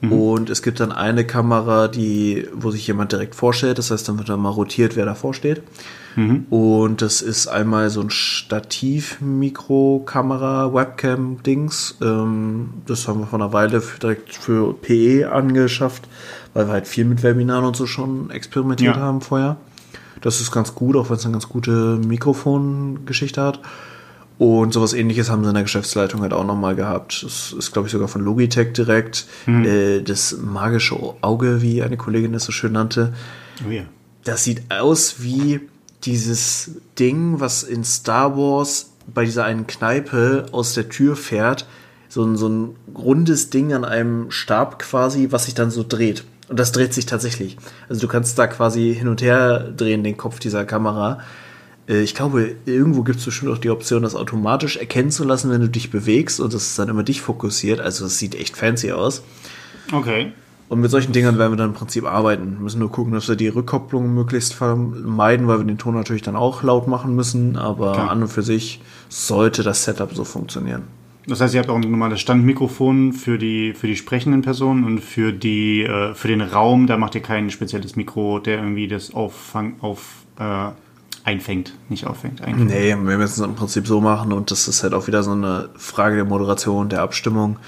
Mhm. 0.00 0.12
Und 0.12 0.50
es 0.50 0.62
gibt 0.62 0.80
dann 0.80 0.92
eine 0.92 1.24
Kamera, 1.24 1.88
die, 1.88 2.46
wo 2.54 2.70
sich 2.70 2.86
jemand 2.86 3.12
direkt 3.12 3.34
vorstellt. 3.34 3.78
Das 3.78 3.90
heißt, 3.90 4.08
dann 4.08 4.18
wird 4.18 4.28
dann 4.28 4.40
mal 4.40 4.50
rotiert, 4.50 4.94
wer 4.96 5.06
davor 5.06 5.34
steht. 5.34 5.62
Mhm. 6.16 6.46
Und 6.50 7.02
das 7.02 7.22
ist 7.22 7.46
einmal 7.46 7.88
so 7.88 8.00
ein 8.00 8.10
Stativ-Mikrokamera, 8.10 10.74
Webcam-Dings. 10.74 11.98
Ähm, 12.02 12.70
das 12.86 13.06
haben 13.08 13.20
wir 13.20 13.26
vor 13.26 13.40
einer 13.40 13.52
Weile 13.52 13.80
direkt 14.00 14.34
für 14.34 14.74
PE 14.74 15.32
angeschafft 15.32 16.08
weil 16.54 16.66
wir 16.66 16.72
halt 16.72 16.86
viel 16.86 17.04
mit 17.04 17.22
Webinaren 17.22 17.64
und 17.64 17.76
so 17.76 17.86
schon 17.86 18.30
experimentiert 18.30 18.96
ja. 18.96 19.02
haben 19.02 19.20
vorher. 19.20 19.56
Das 20.20 20.40
ist 20.40 20.52
ganz 20.52 20.74
gut, 20.74 20.96
auch 20.96 21.10
wenn 21.10 21.16
es 21.16 21.24
eine 21.24 21.32
ganz 21.32 21.48
gute 21.48 21.98
Mikrofongeschichte 22.06 23.42
hat. 23.42 23.60
Und 24.38 24.72
sowas 24.72 24.92
ähnliches 24.92 25.30
haben 25.30 25.42
sie 25.44 25.50
in 25.50 25.54
der 25.54 25.62
Geschäftsleitung 25.62 26.22
halt 26.22 26.32
auch 26.32 26.44
nochmal 26.44 26.74
gehabt. 26.74 27.22
Das 27.22 27.54
ist, 27.56 27.72
glaube 27.72 27.86
ich, 27.86 27.92
sogar 27.92 28.08
von 28.08 28.22
Logitech 28.22 28.72
direkt. 28.72 29.26
Mhm. 29.46 29.64
Äh, 29.64 30.00
das 30.02 30.36
magische 30.40 30.96
Auge, 31.20 31.62
wie 31.62 31.82
eine 31.82 31.96
Kollegin 31.96 32.34
es 32.34 32.44
so 32.44 32.52
schön 32.52 32.72
nannte. 32.72 33.12
Oh 33.66 33.70
ja. 33.70 33.82
das 34.24 34.44
sieht 34.44 34.62
aus 34.70 35.16
wie 35.18 35.60
dieses 36.04 36.72
Ding, 36.98 37.38
was 37.38 37.62
in 37.62 37.84
Star 37.84 38.36
Wars 38.36 38.90
bei 39.12 39.24
dieser 39.24 39.44
einen 39.44 39.66
Kneipe 39.66 40.46
aus 40.52 40.74
der 40.74 40.88
Tür 40.88 41.14
fährt. 41.16 41.66
So 42.08 42.24
ein, 42.24 42.36
so 42.36 42.48
ein 42.48 42.76
rundes 42.94 43.50
Ding 43.50 43.72
an 43.72 43.84
einem 43.84 44.30
Stab 44.30 44.78
quasi, 44.78 45.28
was 45.30 45.44
sich 45.44 45.54
dann 45.54 45.70
so 45.70 45.84
dreht. 45.86 46.24
Und 46.52 46.58
das 46.58 46.70
dreht 46.70 46.92
sich 46.92 47.06
tatsächlich. 47.06 47.56
Also 47.88 48.02
du 48.02 48.08
kannst 48.08 48.38
da 48.38 48.46
quasi 48.46 48.94
hin 48.94 49.08
und 49.08 49.22
her 49.22 49.72
drehen, 49.74 50.04
den 50.04 50.18
Kopf 50.18 50.38
dieser 50.38 50.66
Kamera. 50.66 51.20
Äh, 51.88 52.02
Ich 52.02 52.14
glaube, 52.14 52.56
irgendwo 52.66 53.04
gibt 53.04 53.20
es 53.20 53.24
bestimmt 53.24 53.52
auch 53.52 53.56
die 53.56 53.70
Option, 53.70 54.02
das 54.02 54.14
automatisch 54.14 54.76
erkennen 54.76 55.10
zu 55.10 55.24
lassen, 55.24 55.50
wenn 55.50 55.62
du 55.62 55.70
dich 55.70 55.90
bewegst 55.90 56.40
und 56.40 56.52
das 56.52 56.64
ist 56.64 56.78
dann 56.78 56.90
immer 56.90 57.04
dich 57.04 57.22
fokussiert. 57.22 57.80
Also 57.80 58.04
es 58.04 58.18
sieht 58.18 58.34
echt 58.34 58.54
fancy 58.58 58.92
aus. 58.92 59.22
Okay. 59.92 60.32
Und 60.68 60.80
mit 60.82 60.90
solchen 60.90 61.12
Dingern 61.14 61.38
werden 61.38 61.52
wir 61.52 61.56
dann 61.56 61.70
im 61.70 61.74
Prinzip 61.74 62.04
arbeiten. 62.04 62.56
Wir 62.56 62.60
müssen 62.60 62.80
nur 62.80 62.92
gucken, 62.92 63.14
dass 63.14 63.28
wir 63.28 63.36
die 63.36 63.48
Rückkopplung 63.48 64.12
möglichst 64.12 64.52
vermeiden, 64.52 65.48
weil 65.48 65.56
wir 65.56 65.64
den 65.64 65.78
Ton 65.78 65.94
natürlich 65.94 66.20
dann 66.20 66.36
auch 66.36 66.62
laut 66.62 66.86
machen 66.86 67.16
müssen. 67.16 67.56
Aber 67.56 67.92
Klar. 67.92 68.10
an 68.10 68.20
und 68.20 68.28
für 68.28 68.42
sich 68.42 68.82
sollte 69.08 69.62
das 69.62 69.84
Setup 69.84 70.12
so 70.14 70.24
funktionieren. 70.24 70.82
Das 71.26 71.40
heißt, 71.40 71.54
ihr 71.54 71.60
habt 71.60 71.70
auch 71.70 71.76
ein 71.76 71.82
normales 71.82 72.20
Standmikrofon 72.20 73.12
für 73.12 73.38
die, 73.38 73.74
für 73.74 73.86
die 73.86 73.96
sprechenden 73.96 74.42
Personen 74.42 74.84
und 74.84 75.00
für, 75.00 75.32
die, 75.32 75.82
äh, 75.84 76.14
für 76.14 76.28
den 76.28 76.40
Raum, 76.40 76.86
da 76.86 76.96
macht 76.96 77.14
ihr 77.14 77.20
kein 77.22 77.50
spezielles 77.50 77.94
Mikro, 77.94 78.40
der 78.40 78.56
irgendwie 78.58 78.88
das 78.88 79.14
auffang, 79.14 79.74
auf, 79.80 80.24
äh, 80.40 80.70
einfängt. 81.24 81.74
Nicht 81.88 82.08
auffängt, 82.08 82.40
einfängt. 82.42 82.68
Nee, 82.68 82.88
wir 82.90 83.18
müssen 83.18 83.40
es 83.42 83.48
im 83.48 83.54
Prinzip 83.54 83.86
so 83.86 84.00
machen 84.00 84.32
und 84.32 84.50
das 84.50 84.66
ist 84.66 84.82
halt 84.82 84.92
auch 84.94 85.06
wieder 85.06 85.22
so 85.22 85.30
eine 85.30 85.68
Frage 85.76 86.16
der 86.16 86.24
Moderation, 86.24 86.88
der 86.88 87.02
Abstimmung, 87.02 87.58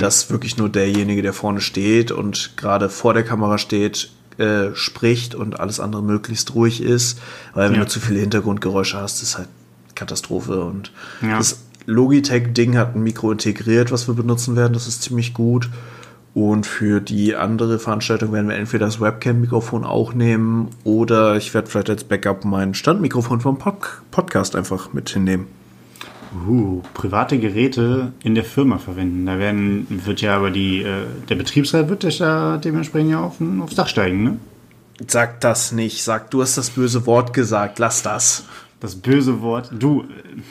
dass 0.00 0.30
wirklich 0.30 0.56
nur 0.56 0.68
derjenige, 0.68 1.22
der 1.22 1.32
vorne 1.32 1.60
steht 1.60 2.10
und 2.10 2.56
gerade 2.56 2.88
vor 2.88 3.14
der 3.14 3.22
Kamera 3.22 3.58
steht, 3.58 4.10
äh, 4.38 4.74
spricht 4.74 5.36
und 5.36 5.60
alles 5.60 5.78
andere 5.78 6.02
möglichst 6.02 6.56
ruhig 6.56 6.82
ist, 6.82 7.20
weil 7.54 7.68
wenn 7.70 7.76
Ja. 7.76 7.84
du 7.84 7.88
zu 7.88 8.00
viele 8.00 8.18
Hintergrundgeräusche 8.18 8.96
hast, 9.00 9.22
ist 9.22 9.38
halt 9.38 9.48
Katastrophe 9.94 10.64
und 10.64 10.90
Ja. 11.22 11.38
das 11.38 11.60
Logitech-Ding 11.86 12.76
hat 12.76 12.94
ein 12.94 13.02
Mikro 13.02 13.32
integriert, 13.32 13.92
was 13.92 14.08
wir 14.08 14.14
benutzen 14.14 14.56
werden, 14.56 14.72
das 14.72 14.86
ist 14.86 15.02
ziemlich 15.02 15.34
gut. 15.34 15.68
Und 16.34 16.66
für 16.66 17.00
die 17.00 17.36
andere 17.36 17.78
Veranstaltung 17.78 18.32
werden 18.32 18.48
wir 18.48 18.56
entweder 18.56 18.86
das 18.86 19.00
Webcam-Mikrofon 19.00 19.84
auch 19.84 20.14
nehmen 20.14 20.68
oder 20.82 21.36
ich 21.36 21.54
werde 21.54 21.70
vielleicht 21.70 21.90
als 21.90 22.04
Backup 22.04 22.44
mein 22.44 22.74
Standmikrofon 22.74 23.40
vom 23.40 23.58
Pod 23.58 23.76
Podcast 24.10 24.56
einfach 24.56 24.92
mit 24.92 25.08
hinnehmen. 25.10 25.46
Uh, 26.48 26.82
private 26.94 27.38
Geräte 27.38 28.12
in 28.24 28.34
der 28.34 28.42
Firma 28.42 28.78
verwenden. 28.78 29.26
Da 29.26 29.38
werden, 29.38 29.86
wird 30.04 30.20
ja 30.20 30.36
aber 30.36 30.50
die, 30.50 30.82
äh, 30.82 31.04
der 31.28 31.36
Betriebsrat 31.36 31.88
wird 31.88 32.02
ja 32.02 32.56
dementsprechend 32.56 33.12
ja 33.12 33.20
auf, 33.20 33.36
aufs 33.60 33.76
Dach 33.76 33.86
steigen, 33.86 34.24
ne? 34.24 34.36
Sag 35.06 35.40
das 35.40 35.70
nicht, 35.70 36.02
sag, 36.02 36.30
du 36.32 36.42
hast 36.42 36.58
das 36.58 36.70
böse 36.70 37.06
Wort 37.06 37.32
gesagt, 37.32 37.78
lass 37.78 38.02
das. 38.02 38.44
Das 38.80 38.96
böse 38.96 39.40
Wort. 39.40 39.70
Du. 39.78 40.02
Äh, 40.02 40.42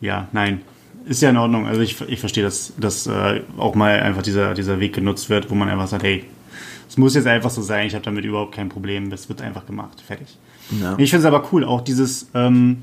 ja, 0.00 0.28
nein. 0.32 0.62
Ist 1.06 1.22
ja 1.22 1.30
in 1.30 1.36
Ordnung. 1.36 1.66
Also 1.66 1.80
ich, 1.80 2.00
ich 2.02 2.20
verstehe, 2.20 2.44
dass, 2.44 2.74
dass 2.78 3.06
äh, 3.06 3.42
auch 3.56 3.74
mal 3.74 4.00
einfach 4.00 4.22
dieser, 4.22 4.54
dieser 4.54 4.78
Weg 4.78 4.94
genutzt 4.94 5.30
wird, 5.30 5.50
wo 5.50 5.54
man 5.54 5.68
einfach 5.68 5.88
sagt, 5.88 6.02
hey, 6.02 6.24
es 6.88 6.96
muss 6.96 7.14
jetzt 7.14 7.26
einfach 7.26 7.50
so 7.50 7.62
sein, 7.62 7.86
ich 7.86 7.94
habe 7.94 8.04
damit 8.04 8.24
überhaupt 8.24 8.54
kein 8.54 8.68
Problem, 8.68 9.10
das 9.10 9.28
wird 9.28 9.42
einfach 9.42 9.66
gemacht, 9.66 10.02
fertig. 10.06 10.38
Ja. 10.80 10.96
Ich 10.98 11.10
finde 11.10 11.26
es 11.26 11.32
aber 11.32 11.48
cool, 11.52 11.64
auch 11.64 11.80
dieses, 11.80 12.28
ähm, 12.34 12.78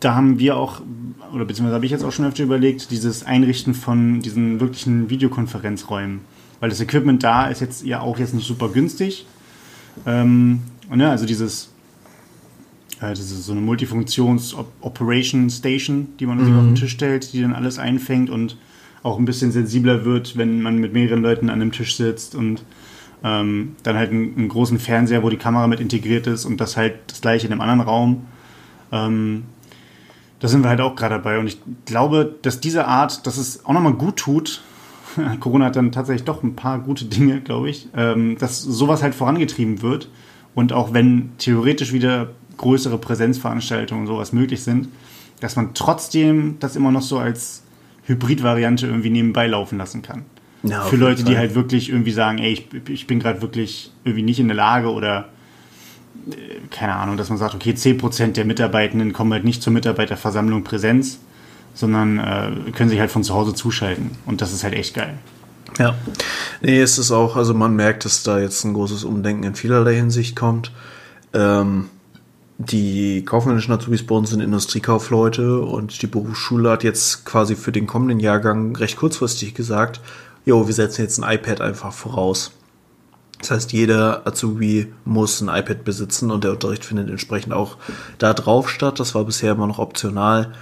da 0.00 0.14
haben 0.14 0.38
wir 0.38 0.56
auch, 0.56 0.80
oder 1.32 1.44
beziehungsweise 1.44 1.74
habe 1.74 1.84
ich 1.84 1.90
jetzt 1.90 2.04
auch 2.04 2.12
schon 2.12 2.24
öfter 2.24 2.42
überlegt, 2.42 2.90
dieses 2.90 3.24
Einrichten 3.24 3.74
von 3.74 4.20
diesen 4.20 4.60
wirklichen 4.60 5.10
Videokonferenzräumen. 5.10 6.20
Weil 6.60 6.70
das 6.70 6.80
Equipment 6.80 7.22
da 7.22 7.48
ist 7.48 7.60
jetzt 7.60 7.84
ja 7.84 8.00
auch 8.00 8.18
jetzt 8.18 8.34
nicht 8.34 8.46
super 8.46 8.68
günstig. 8.68 9.26
Ähm, 10.06 10.60
und 10.88 11.00
ja, 11.00 11.10
also 11.10 11.26
dieses, 11.26 11.71
das 13.10 13.30
ist 13.30 13.46
so 13.46 13.52
eine 13.52 13.60
Multifunktions-Operation 13.60 15.50
Station, 15.50 16.08
die 16.18 16.26
man 16.26 16.44
sich 16.44 16.54
auf 16.54 16.62
den 16.62 16.74
Tisch 16.74 16.92
stellt, 16.92 17.32
die 17.32 17.42
dann 17.42 17.52
alles 17.52 17.78
einfängt 17.78 18.30
und 18.30 18.56
auch 19.02 19.18
ein 19.18 19.24
bisschen 19.24 19.50
sensibler 19.52 20.04
wird, 20.04 20.36
wenn 20.36 20.62
man 20.62 20.78
mit 20.78 20.92
mehreren 20.92 21.22
Leuten 21.22 21.50
an 21.50 21.60
einem 21.60 21.72
Tisch 21.72 21.96
sitzt 21.96 22.34
und 22.34 22.62
ähm, 23.24 23.76
dann 23.82 23.96
halt 23.96 24.10
einen, 24.10 24.36
einen 24.36 24.48
großen 24.48 24.78
Fernseher, 24.78 25.22
wo 25.22 25.30
die 25.30 25.36
Kamera 25.36 25.66
mit 25.66 25.80
integriert 25.80 26.26
ist 26.26 26.44
und 26.44 26.60
das 26.60 26.76
halt 26.76 26.94
das 27.08 27.20
gleiche 27.20 27.46
in 27.46 27.52
einem 27.52 27.60
anderen 27.60 27.80
Raum. 27.80 28.26
Ähm, 28.90 29.44
da 30.40 30.48
sind 30.48 30.62
wir 30.62 30.68
halt 30.68 30.80
auch 30.80 30.96
gerade 30.96 31.16
dabei 31.16 31.38
und 31.38 31.46
ich 31.46 31.58
glaube, 31.84 32.34
dass 32.42 32.60
diese 32.60 32.86
Art, 32.86 33.26
dass 33.26 33.36
es 33.36 33.64
auch 33.64 33.72
nochmal 33.72 33.94
gut 33.94 34.16
tut, 34.16 34.62
Corona 35.40 35.66
hat 35.66 35.76
dann 35.76 35.92
tatsächlich 35.92 36.24
doch 36.24 36.42
ein 36.42 36.56
paar 36.56 36.78
gute 36.80 37.04
Dinge, 37.04 37.40
glaube 37.40 37.70
ich, 37.70 37.88
ähm, 37.96 38.36
dass 38.38 38.60
sowas 38.60 39.02
halt 39.02 39.14
vorangetrieben 39.14 39.82
wird 39.82 40.08
und 40.54 40.72
auch 40.72 40.92
wenn 40.92 41.32
theoretisch 41.38 41.92
wieder 41.92 42.30
größere 42.62 42.96
Präsenzveranstaltungen 42.96 44.04
und 44.04 44.06
sowas 44.08 44.32
möglich 44.32 44.62
sind, 44.62 44.88
dass 45.40 45.56
man 45.56 45.74
trotzdem 45.74 46.56
das 46.60 46.76
immer 46.76 46.90
noch 46.90 47.02
so 47.02 47.18
als 47.18 47.62
Hybrid-Variante 48.06 48.86
irgendwie 48.86 49.10
nebenbei 49.10 49.46
laufen 49.46 49.76
lassen 49.76 50.00
kann. 50.00 50.24
Ja, 50.62 50.82
Für 50.82 50.96
Leute, 50.96 51.24
die 51.24 51.36
halt 51.36 51.56
wirklich 51.56 51.90
irgendwie 51.90 52.12
sagen, 52.12 52.38
ey, 52.38 52.52
ich, 52.52 52.68
ich 52.88 53.06
bin 53.08 53.18
gerade 53.18 53.42
wirklich 53.42 53.90
irgendwie 54.04 54.22
nicht 54.22 54.38
in 54.38 54.46
der 54.46 54.56
Lage 54.56 54.92
oder 54.92 55.28
äh, 56.30 56.34
keine 56.70 56.94
Ahnung, 56.94 57.16
dass 57.16 57.28
man 57.28 57.38
sagt, 57.38 57.54
okay, 57.54 57.72
10% 57.72 58.32
der 58.32 58.44
Mitarbeitenden 58.44 59.12
kommen 59.12 59.32
halt 59.32 59.44
nicht 59.44 59.60
zur 59.60 59.72
Mitarbeiterversammlung 59.72 60.62
Präsenz, 60.62 61.18
sondern 61.74 62.18
äh, 62.20 62.70
können 62.72 62.90
sich 62.90 63.00
halt 63.00 63.10
von 63.10 63.24
zu 63.24 63.34
Hause 63.34 63.54
zuschalten. 63.54 64.12
Und 64.24 64.40
das 64.40 64.52
ist 64.52 64.62
halt 64.62 64.74
echt 64.74 64.94
geil. 64.94 65.14
Ja. 65.78 65.96
Nee, 66.60 66.80
es 66.80 66.98
ist 66.98 67.10
auch, 67.10 67.34
also 67.34 67.54
man 67.54 67.74
merkt, 67.74 68.04
dass 68.04 68.22
da 68.22 68.38
jetzt 68.38 68.62
ein 68.64 68.74
großes 68.74 69.02
Umdenken 69.02 69.42
in 69.42 69.54
vielerlei 69.56 69.96
Hinsicht 69.96 70.36
kommt. 70.36 70.70
Ähm, 71.32 71.88
die 72.70 73.24
kaufmännischen 73.24 73.72
Azubis 73.72 74.06
bei 74.06 74.14
uns 74.14 74.30
sind 74.30 74.40
Industriekaufleute 74.40 75.60
und 75.60 76.02
die 76.02 76.06
Berufsschule 76.06 76.70
hat 76.70 76.84
jetzt 76.84 77.24
quasi 77.24 77.56
für 77.56 77.72
den 77.72 77.86
kommenden 77.86 78.20
Jahrgang 78.20 78.76
recht 78.76 78.96
kurzfristig 78.96 79.54
gesagt, 79.54 80.00
jo, 80.44 80.66
wir 80.66 80.74
setzen 80.74 81.02
jetzt 81.02 81.18
ein 81.18 81.34
iPad 81.34 81.60
einfach 81.60 81.92
voraus. 81.92 82.52
Das 83.40 83.50
heißt, 83.50 83.72
jeder 83.72 84.26
Azubi 84.26 84.92
muss 85.04 85.40
ein 85.40 85.48
iPad 85.48 85.84
besitzen 85.84 86.30
und 86.30 86.44
der 86.44 86.52
Unterricht 86.52 86.84
findet 86.84 87.10
entsprechend 87.10 87.52
auch 87.52 87.76
da 88.18 88.34
drauf 88.34 88.70
statt. 88.70 89.00
Das 89.00 89.14
war 89.14 89.24
bisher 89.24 89.52
immer 89.52 89.66
noch 89.66 89.80
optional. 89.80 90.52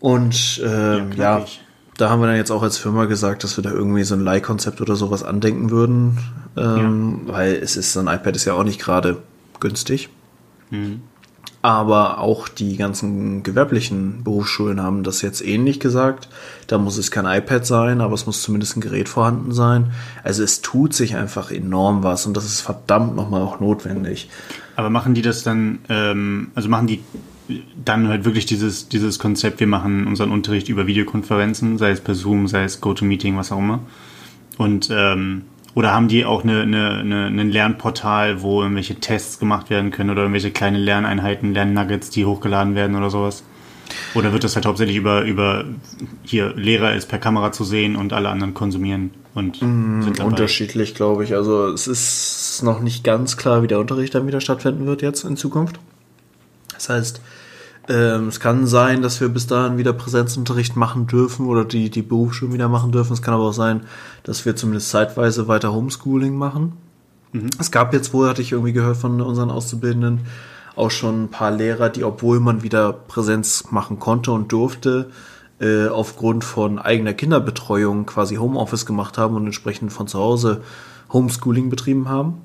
Und 0.00 0.62
ähm, 0.64 1.12
ja, 1.12 1.36
knackig. 1.36 1.60
da 1.98 2.08
haben 2.08 2.20
wir 2.20 2.28
dann 2.28 2.36
jetzt 2.36 2.50
auch 2.50 2.62
als 2.62 2.78
Firma 2.78 3.04
gesagt, 3.04 3.44
dass 3.44 3.58
wir 3.58 3.62
da 3.62 3.70
irgendwie 3.70 4.04
so 4.04 4.14
ein 4.14 4.20
Leihkonzept 4.20 4.80
oder 4.80 4.96
sowas 4.96 5.22
andenken 5.22 5.70
würden. 5.70 6.18
Ähm, 6.56 7.22
Weil 7.26 7.54
es 7.56 7.76
ist, 7.76 7.92
so 7.92 8.00
ein 8.00 8.06
iPad 8.06 8.36
ist 8.36 8.46
ja 8.46 8.54
auch 8.54 8.64
nicht 8.64 8.80
gerade 8.80 9.18
günstig. 9.60 10.08
Aber 11.62 12.20
auch 12.20 12.48
die 12.48 12.76
ganzen 12.76 13.42
gewerblichen 13.42 14.22
Berufsschulen 14.22 14.80
haben 14.80 15.02
das 15.02 15.22
jetzt 15.22 15.44
ähnlich 15.44 15.80
gesagt. 15.80 16.28
Da 16.68 16.78
muss 16.78 16.96
es 16.96 17.10
kein 17.10 17.26
iPad 17.26 17.66
sein, 17.66 18.00
aber 18.00 18.14
es 18.14 18.26
muss 18.26 18.42
zumindest 18.42 18.76
ein 18.76 18.80
Gerät 18.80 19.08
vorhanden 19.08 19.52
sein. 19.52 19.90
Also 20.22 20.44
es 20.44 20.60
tut 20.60 20.94
sich 20.94 21.16
einfach 21.16 21.50
enorm 21.50 22.04
was 22.04 22.26
und 22.26 22.36
das 22.36 22.44
ist 22.44 22.60
verdammt 22.60 23.16
nochmal 23.16 23.42
auch 23.42 23.58
notwendig. 23.58 24.28
Aber 24.76 24.90
machen 24.90 25.14
die 25.14 25.22
das 25.22 25.42
dann, 25.42 25.80
ähm, 25.88 26.52
also 26.54 26.68
machen 26.68 26.86
die 26.86 27.02
dann 27.84 28.08
halt 28.08 28.24
wirklich 28.24 28.46
dieses, 28.46 28.88
dieses 28.88 29.18
Konzept, 29.18 29.60
wir 29.60 29.66
machen 29.66 30.06
unseren 30.06 30.30
Unterricht 30.30 30.68
über 30.68 30.86
Videokonferenzen, 30.86 31.78
sei 31.78 31.90
es 31.90 32.00
per 32.00 32.14
Zoom, 32.14 32.48
sei 32.48 32.64
es 32.64 32.80
GoToMeeting, 32.80 33.36
was 33.36 33.52
auch 33.52 33.58
immer. 33.58 33.80
Und 34.58 34.88
ähm, 34.90 35.42
oder 35.76 35.92
haben 35.92 36.08
die 36.08 36.24
auch 36.24 36.42
eine, 36.42 36.62
eine, 36.62 36.90
eine, 37.00 37.26
ein 37.26 37.50
Lernportal, 37.50 38.40
wo 38.40 38.62
irgendwelche 38.62 38.94
Tests 38.94 39.38
gemacht 39.38 39.68
werden 39.68 39.90
können 39.90 40.08
oder 40.08 40.22
irgendwelche 40.22 40.50
kleine 40.50 40.78
Lerneinheiten, 40.78 41.52
Lernnuggets, 41.52 42.08
die 42.08 42.24
hochgeladen 42.24 42.74
werden 42.74 42.96
oder 42.96 43.10
sowas? 43.10 43.44
Oder 44.14 44.32
wird 44.32 44.42
das 44.42 44.56
halt 44.56 44.64
hauptsächlich 44.64 44.96
über, 44.96 45.20
über 45.20 45.66
hier 46.24 46.54
Lehrer 46.56 46.94
ist 46.94 47.10
per 47.10 47.18
Kamera 47.18 47.52
zu 47.52 47.62
sehen 47.62 47.94
und 47.94 48.14
alle 48.14 48.30
anderen 48.30 48.54
konsumieren 48.54 49.10
und 49.34 49.56
sind 49.56 50.18
dabei? 50.18 50.30
Unterschiedlich, 50.30 50.94
glaube 50.94 51.24
ich. 51.24 51.34
Also 51.34 51.68
es 51.68 51.86
ist 51.86 52.62
noch 52.62 52.80
nicht 52.80 53.04
ganz 53.04 53.36
klar, 53.36 53.62
wie 53.62 53.66
der 53.66 53.78
Unterricht 53.78 54.14
dann 54.14 54.26
wieder 54.26 54.40
stattfinden 54.40 54.86
wird 54.86 55.02
jetzt 55.02 55.24
in 55.24 55.36
Zukunft. 55.36 55.78
Das 56.72 56.88
heißt, 56.88 57.20
ähm, 57.88 58.28
es 58.28 58.40
kann 58.40 58.66
sein, 58.66 59.02
dass 59.02 59.20
wir 59.20 59.28
bis 59.28 59.46
dahin 59.46 59.78
wieder 59.78 59.92
Präsenzunterricht 59.92 60.76
machen 60.76 61.06
dürfen 61.06 61.46
oder 61.46 61.64
die, 61.64 61.90
die 61.90 62.02
Berufsschulen 62.02 62.54
wieder 62.54 62.68
machen 62.68 62.92
dürfen. 62.92 63.12
Es 63.12 63.22
kann 63.22 63.34
aber 63.34 63.44
auch 63.44 63.52
sein, 63.52 63.82
dass 64.24 64.44
wir 64.44 64.56
zumindest 64.56 64.90
zeitweise 64.90 65.48
weiter 65.48 65.72
Homeschooling 65.72 66.36
machen. 66.36 66.72
Es 67.58 67.70
gab 67.70 67.92
jetzt 67.92 68.12
wohl, 68.12 68.28
hatte 68.28 68.42
ich 68.42 68.52
irgendwie 68.52 68.72
gehört 68.72 68.96
von 68.96 69.20
unseren 69.20 69.50
Auszubildenden, 69.50 70.20
auch 70.74 70.90
schon 70.90 71.24
ein 71.24 71.28
paar 71.28 71.50
Lehrer, 71.50 71.88
die, 71.88 72.04
obwohl 72.04 72.40
man 72.40 72.62
wieder 72.62 72.92
Präsenz 72.92 73.70
machen 73.70 73.98
konnte 73.98 74.32
und 74.32 74.52
durfte, 74.52 75.10
äh, 75.60 75.88
aufgrund 75.88 76.44
von 76.44 76.78
eigener 76.78 77.14
Kinderbetreuung 77.14 78.06
quasi 78.06 78.36
Homeoffice 78.36 78.84
gemacht 78.84 79.16
haben 79.16 79.36
und 79.36 79.46
entsprechend 79.46 79.92
von 79.92 80.06
zu 80.06 80.18
Hause 80.18 80.62
Homeschooling 81.12 81.70
betrieben 81.70 82.08
haben. 82.08 82.42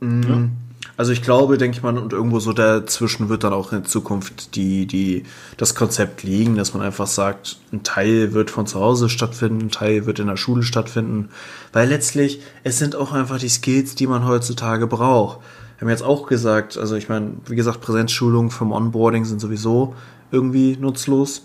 Mm. 0.00 0.50
Also 0.96 1.12
ich 1.12 1.22
glaube, 1.22 1.58
denke 1.58 1.76
ich 1.76 1.82
mal, 1.82 1.96
und 1.96 2.12
irgendwo 2.12 2.38
so 2.38 2.52
dazwischen 2.52 3.28
wird 3.28 3.44
dann 3.44 3.52
auch 3.52 3.72
in 3.72 3.84
Zukunft 3.84 4.56
die, 4.56 4.86
die, 4.86 5.24
das 5.56 5.74
Konzept 5.74 6.22
liegen, 6.22 6.56
dass 6.56 6.74
man 6.74 6.82
einfach 6.82 7.06
sagt, 7.06 7.58
ein 7.72 7.82
Teil 7.82 8.34
wird 8.34 8.50
von 8.50 8.66
zu 8.66 8.78
Hause 8.80 9.08
stattfinden, 9.08 9.66
ein 9.66 9.70
Teil 9.70 10.06
wird 10.06 10.18
in 10.18 10.26
der 10.26 10.36
Schule 10.36 10.62
stattfinden. 10.62 11.30
Weil 11.72 11.88
letztlich, 11.88 12.40
es 12.62 12.78
sind 12.78 12.94
auch 12.94 13.12
einfach 13.12 13.38
die 13.38 13.48
Skills, 13.48 13.94
die 13.94 14.06
man 14.06 14.26
heutzutage 14.26 14.86
braucht. 14.86 15.40
Wir 15.78 15.86
haben 15.86 15.90
jetzt 15.90 16.04
auch 16.04 16.26
gesagt, 16.26 16.76
also 16.76 16.94
ich 16.94 17.08
meine, 17.08 17.32
wie 17.46 17.56
gesagt, 17.56 17.80
Präsenzschulungen 17.80 18.50
vom 18.50 18.70
Onboarding 18.70 19.24
sind 19.24 19.40
sowieso 19.40 19.94
irgendwie 20.30 20.76
nutzlos 20.78 21.42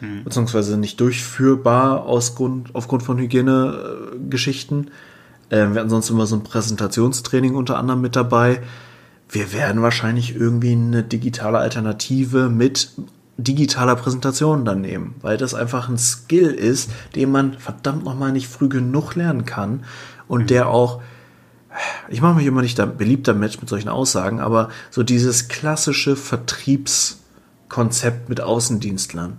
hm. 0.00 0.24
beziehungsweise 0.24 0.76
nicht 0.76 1.00
durchführbar 1.00 2.04
aus 2.04 2.34
Grund, 2.34 2.70
aufgrund 2.74 3.02
von 3.02 3.18
Hygienegeschichten. 3.18 4.90
Äh, 5.50 5.68
wir 5.68 5.80
hatten 5.80 5.90
sonst 5.90 6.10
immer 6.10 6.26
so 6.26 6.36
ein 6.36 6.42
Präsentationstraining 6.42 7.54
unter 7.54 7.78
anderem 7.78 8.00
mit 8.00 8.16
dabei. 8.16 8.60
Wir 9.28 9.52
werden 9.52 9.82
wahrscheinlich 9.82 10.36
irgendwie 10.36 10.72
eine 10.72 11.02
digitale 11.02 11.58
Alternative 11.58 12.48
mit 12.48 12.90
digitaler 13.36 13.96
Präsentation 13.96 14.64
dann 14.64 14.80
nehmen, 14.80 15.16
weil 15.20 15.36
das 15.36 15.54
einfach 15.54 15.88
ein 15.88 15.98
Skill 15.98 16.50
ist, 16.50 16.88
den 17.16 17.32
man 17.32 17.54
verdammt 17.54 18.04
nochmal 18.04 18.30
nicht 18.30 18.46
früh 18.46 18.68
genug 18.68 19.16
lernen 19.16 19.44
kann 19.44 19.82
und 20.28 20.42
mhm. 20.42 20.46
der 20.46 20.68
auch, 20.68 21.02
ich 22.08 22.20
mache 22.20 22.36
mich 22.36 22.46
immer 22.46 22.62
nicht 22.62 22.78
da 22.78 22.86
beliebt 22.86 23.26
damit 23.26 23.60
mit 23.60 23.68
solchen 23.68 23.88
Aussagen, 23.88 24.38
aber 24.38 24.68
so 24.90 25.02
dieses 25.02 25.48
klassische 25.48 26.14
Vertriebskonzept 26.14 28.28
mit 28.28 28.40
Außendienstlern 28.40 29.38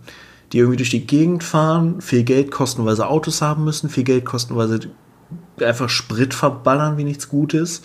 die 0.52 0.60
irgendwie 0.60 0.78
durch 0.78 0.92
die 0.92 1.06
Gegend 1.06 1.44
fahren, 1.44 2.02
viel 2.02 2.24
Geld 2.24 2.52
kosten, 2.52 2.86
weil 2.86 2.96
sie 2.96 3.06
Autos 3.06 3.42
haben 3.42 3.64
müssen, 3.64 3.90
viel 3.90 4.04
Geld 4.04 4.26
kosten, 4.26 4.56
weil 4.56 4.70
sie 4.70 4.90
einfach 5.64 5.90
Sprit 5.90 6.34
verballern 6.34 6.98
wie 6.98 7.04
nichts 7.04 7.30
Gutes. 7.30 7.82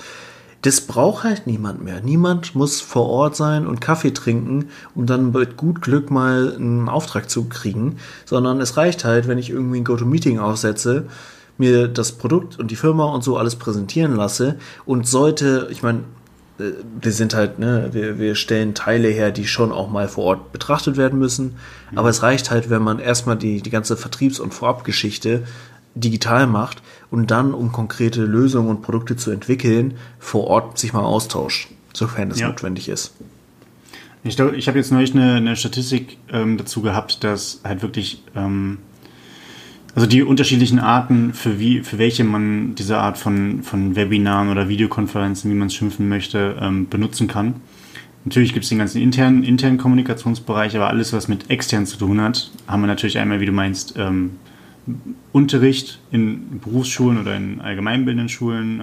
Das 0.62 0.82
braucht 0.82 1.24
halt 1.24 1.46
niemand 1.46 1.82
mehr. 1.82 2.00
Niemand 2.02 2.54
muss 2.54 2.80
vor 2.80 3.08
Ort 3.08 3.34
sein 3.34 3.66
und 3.66 3.80
Kaffee 3.80 4.12
trinken, 4.12 4.68
um 4.94 5.06
dann 5.06 5.32
mit 5.32 5.56
gut 5.56 5.80
Glück 5.80 6.10
mal 6.10 6.54
einen 6.54 6.88
Auftrag 6.88 7.30
zu 7.30 7.44
kriegen, 7.44 7.96
sondern 8.26 8.60
es 8.60 8.76
reicht 8.76 9.04
halt, 9.04 9.26
wenn 9.26 9.38
ich 9.38 9.50
irgendwie 9.50 9.80
ein 9.80 9.84
Go-To-Meeting 9.84 10.38
aufsetze, 10.38 11.06
mir 11.56 11.88
das 11.88 12.12
Produkt 12.12 12.58
und 12.58 12.70
die 12.70 12.76
Firma 12.76 13.04
und 13.04 13.22
so 13.22 13.36
alles 13.36 13.56
präsentieren 13.56 14.16
lasse 14.16 14.56
und 14.84 15.06
sollte, 15.06 15.68
ich 15.70 15.82
meine, 15.82 16.00
äh, 16.58 16.72
wir 17.00 17.12
sind 17.12 17.34
halt, 17.34 17.58
ne, 17.58 17.90
wir, 17.92 18.18
wir 18.18 18.34
stellen 18.34 18.74
Teile 18.74 19.08
her, 19.08 19.30
die 19.30 19.46
schon 19.46 19.72
auch 19.72 19.90
mal 19.90 20.08
vor 20.08 20.24
Ort 20.24 20.52
betrachtet 20.52 20.96
werden 20.96 21.18
müssen. 21.18 21.56
Mhm. 21.90 21.98
Aber 21.98 22.08
es 22.08 22.22
reicht 22.22 22.50
halt, 22.50 22.70
wenn 22.70 22.82
man 22.82 22.98
erstmal 22.98 23.36
die, 23.36 23.62
die 23.62 23.70
ganze 23.70 23.96
Vertriebs- 23.96 24.40
und 24.40 24.54
Vorabgeschichte 24.54 25.44
digital 25.94 26.46
macht 26.46 26.82
und 27.10 27.30
dann, 27.30 27.52
um 27.54 27.72
konkrete 27.72 28.24
Lösungen 28.24 28.68
und 28.68 28.82
Produkte 28.82 29.16
zu 29.16 29.30
entwickeln, 29.30 29.94
vor 30.18 30.46
Ort 30.46 30.78
sich 30.78 30.92
mal 30.92 31.02
austauscht, 31.02 31.68
sofern 31.92 32.30
es 32.30 32.40
ja. 32.40 32.48
notwendig 32.48 32.88
ist. 32.88 33.14
Ich, 34.22 34.38
ich 34.38 34.68
habe 34.68 34.78
jetzt 34.78 34.92
neulich 34.92 35.14
eine, 35.14 35.34
eine 35.34 35.56
Statistik 35.56 36.18
ähm, 36.30 36.58
dazu 36.58 36.82
gehabt, 36.82 37.24
dass 37.24 37.60
halt 37.64 37.82
wirklich 37.82 38.22
ähm, 38.36 38.78
also 39.94 40.06
die 40.06 40.22
unterschiedlichen 40.22 40.78
Arten, 40.78 41.34
für, 41.34 41.58
wie, 41.58 41.80
für 41.80 41.98
welche 41.98 42.22
man 42.22 42.74
diese 42.74 42.98
Art 42.98 43.18
von, 43.18 43.62
von 43.62 43.96
Webinaren 43.96 44.48
oder 44.48 44.68
Videokonferenzen, 44.68 45.50
wie 45.50 45.54
man 45.54 45.68
es 45.68 45.74
schimpfen 45.74 46.08
möchte, 46.08 46.56
ähm, 46.60 46.88
benutzen 46.88 47.26
kann. 47.26 47.56
Natürlich 48.24 48.52
gibt 48.52 48.64
es 48.64 48.68
den 48.68 48.78
ganzen 48.78 49.00
internen, 49.00 49.42
internen 49.42 49.78
Kommunikationsbereich, 49.78 50.76
aber 50.76 50.88
alles, 50.88 51.12
was 51.12 51.26
mit 51.26 51.50
extern 51.50 51.86
zu 51.86 51.96
tun 51.96 52.20
hat, 52.20 52.50
haben 52.68 52.82
wir 52.82 52.86
natürlich 52.86 53.18
einmal, 53.18 53.40
wie 53.40 53.46
du 53.46 53.52
meinst, 53.52 53.94
ähm, 53.96 54.32
Unterricht 55.32 56.00
in 56.10 56.60
Berufsschulen 56.60 57.20
oder 57.20 57.36
in 57.36 57.60
allgemeinbildenden 57.60 58.28
Schulen. 58.28 58.82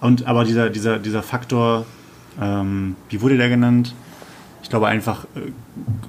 Und 0.00 0.26
aber 0.26 0.44
dieser, 0.44 0.70
dieser, 0.70 0.98
dieser 0.98 1.22
Faktor, 1.22 1.86
ähm, 2.40 2.96
wie 3.08 3.20
wurde 3.20 3.36
der 3.36 3.48
genannt? 3.48 3.94
ich 4.68 4.70
glaube 4.70 4.88
einfach 4.88 5.24
äh, 5.34 5.50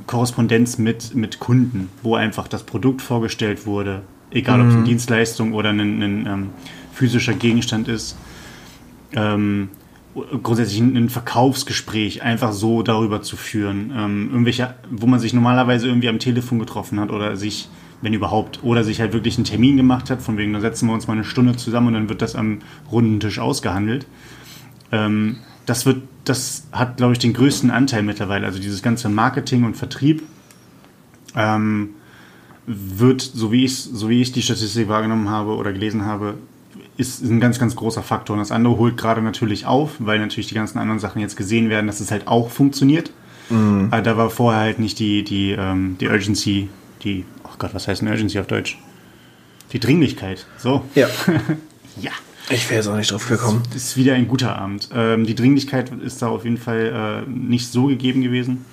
Korrespondenz 0.05 0.77
mit, 0.77 1.15
mit 1.15 1.39
Kunden, 1.39 1.87
wo 2.03 2.15
einfach 2.15 2.49
das 2.49 2.63
Produkt 2.63 3.01
vorgestellt 3.01 3.65
wurde, 3.65 4.01
egal 4.31 4.57
mhm. 4.57 4.63
ob 4.63 4.67
es 4.67 4.73
eine 4.73 4.81
mhm. 4.81 4.87
Dienstleistung 4.87 5.53
oder 5.53 5.69
ein, 5.69 5.79
ein 5.79 6.25
ähm, 6.27 6.49
physischer 6.91 7.33
Gegenstand 7.33 7.87
ist. 7.87 8.17
Ähm, 9.13 9.69
grundsätzlich 10.43 10.81
ein 10.81 11.07
Verkaufsgespräch 11.07 12.21
einfach 12.21 12.51
so 12.51 12.83
darüber 12.83 13.21
zu 13.21 13.37
führen. 13.37 13.93
Ähm, 13.95 14.29
irgendwelche, 14.31 14.75
wo 14.91 15.07
man 15.07 15.21
sich 15.21 15.33
normalerweise 15.33 15.87
irgendwie 15.87 16.09
am 16.09 16.19
Telefon 16.19 16.59
getroffen 16.59 16.99
hat 16.99 17.11
oder 17.11 17.37
sich, 17.37 17.69
wenn 18.01 18.13
überhaupt, 18.13 18.63
oder 18.63 18.83
sich 18.83 19.01
halt 19.01 19.13
wirklich 19.13 19.37
einen 19.37 19.45
Termin 19.45 19.77
gemacht 19.77 20.09
hat, 20.09 20.21
von 20.21 20.37
wegen, 20.37 20.53
da 20.53 20.61
setzen 20.61 20.87
wir 20.87 20.93
uns 20.93 21.07
mal 21.07 21.13
eine 21.13 21.23
Stunde 21.23 21.55
zusammen 21.55 21.87
und 21.87 21.93
dann 21.93 22.09
wird 22.09 22.21
das 22.21 22.35
am 22.35 22.59
runden 22.91 23.19
Tisch 23.19 23.39
ausgehandelt. 23.39 24.05
Ähm, 24.91 25.37
das 25.65 25.85
wird, 25.85 26.03
das 26.25 26.67
hat, 26.71 26.97
glaube 26.97 27.13
ich, 27.13 27.19
den 27.19 27.33
größten 27.33 27.71
Anteil 27.71 28.03
mittlerweile. 28.03 28.45
Also 28.45 28.59
dieses 28.59 28.81
ganze 28.81 29.09
Marketing 29.09 29.63
und 29.65 29.77
Vertrieb 29.77 30.23
ähm, 31.35 31.89
wird, 32.65 33.21
so 33.21 33.51
wie, 33.51 33.65
ich, 33.65 33.75
so 33.75 34.09
wie 34.09 34.21
ich 34.21 34.31
die 34.31 34.41
Statistik 34.41 34.87
wahrgenommen 34.87 35.29
habe 35.29 35.55
oder 35.55 35.73
gelesen 35.73 36.05
habe, 36.05 36.35
ist 36.97 37.23
ein 37.23 37.39
ganz, 37.39 37.59
ganz 37.59 37.75
großer 37.75 38.03
Faktor. 38.03 38.35
Und 38.35 38.39
das 38.39 38.51
andere 38.51 38.77
holt 38.77 38.97
gerade 38.97 39.21
natürlich 39.21 39.65
auf, 39.65 39.95
weil 39.99 40.19
natürlich 40.19 40.47
die 40.47 40.55
ganzen 40.55 40.79
anderen 40.79 40.99
Sachen 40.99 41.21
jetzt 41.21 41.37
gesehen 41.37 41.69
werden, 41.69 41.87
dass 41.87 41.99
es 41.99 42.11
halt 42.11 42.27
auch 42.27 42.49
funktioniert. 42.49 43.11
Mhm. 43.49 43.87
Aber 43.91 44.01
da 44.01 44.17
war 44.17 44.29
vorher 44.29 44.61
halt 44.61 44.79
nicht 44.79 44.99
die, 44.99 45.23
die, 45.23 45.51
ähm, 45.51 45.97
die 45.99 46.07
Urgency, 46.07 46.69
die, 47.03 47.25
oh 47.43 47.55
Gott, 47.57 47.73
was 47.73 47.87
heißt 47.87 48.01
eine 48.01 48.11
Urgency 48.11 48.39
auf 48.39 48.47
Deutsch? 48.47 48.77
Die 49.73 49.79
Dringlichkeit. 49.79 50.45
So. 50.57 50.83
Ja. 50.95 51.07
ja. 52.01 52.11
Ich 52.49 52.67
wäre 52.69 52.79
jetzt 52.79 52.87
auch 52.87 52.95
nicht 52.95 53.11
drauf 53.11 53.27
gekommen. 53.27 53.61
Das 53.73 53.83
ist 53.83 53.97
wieder 53.97 54.15
ein 54.15 54.27
guter 54.27 54.57
Abend. 54.57 54.89
Ähm, 54.93 55.25
die 55.25 55.35
Dringlichkeit 55.35 55.91
ist 56.01 56.21
da 56.21 56.29
auf 56.29 56.45
jeden 56.45 56.57
Fall 56.57 57.25
äh, 57.27 57.29
nicht 57.29 57.71
so 57.71 57.85
gegeben 57.85 58.21
gewesen. 58.21 58.65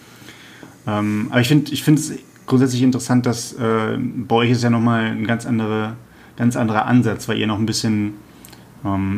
Ähm, 0.87 1.29
aber 1.31 1.41
ich 1.41 1.49
finde 1.49 1.73
ich 1.73 1.87
es 1.87 2.13
grundsätzlich 2.47 2.83
interessant, 2.83 3.27
dass 3.27 3.53
äh, 3.53 3.99
bei 3.99 4.37
euch 4.37 4.51
ist 4.51 4.63
ja 4.63 4.71
nochmal 4.71 5.07
ein 5.07 5.27
ganz, 5.27 5.45
andere, 5.45 5.97
ganz 6.37 6.57
anderer 6.57 6.87
Ansatz, 6.87 7.29
weil 7.29 7.39
ihr 7.39 7.47
noch 7.47 7.59
ein 7.59 7.67
bisschen, 7.67 8.15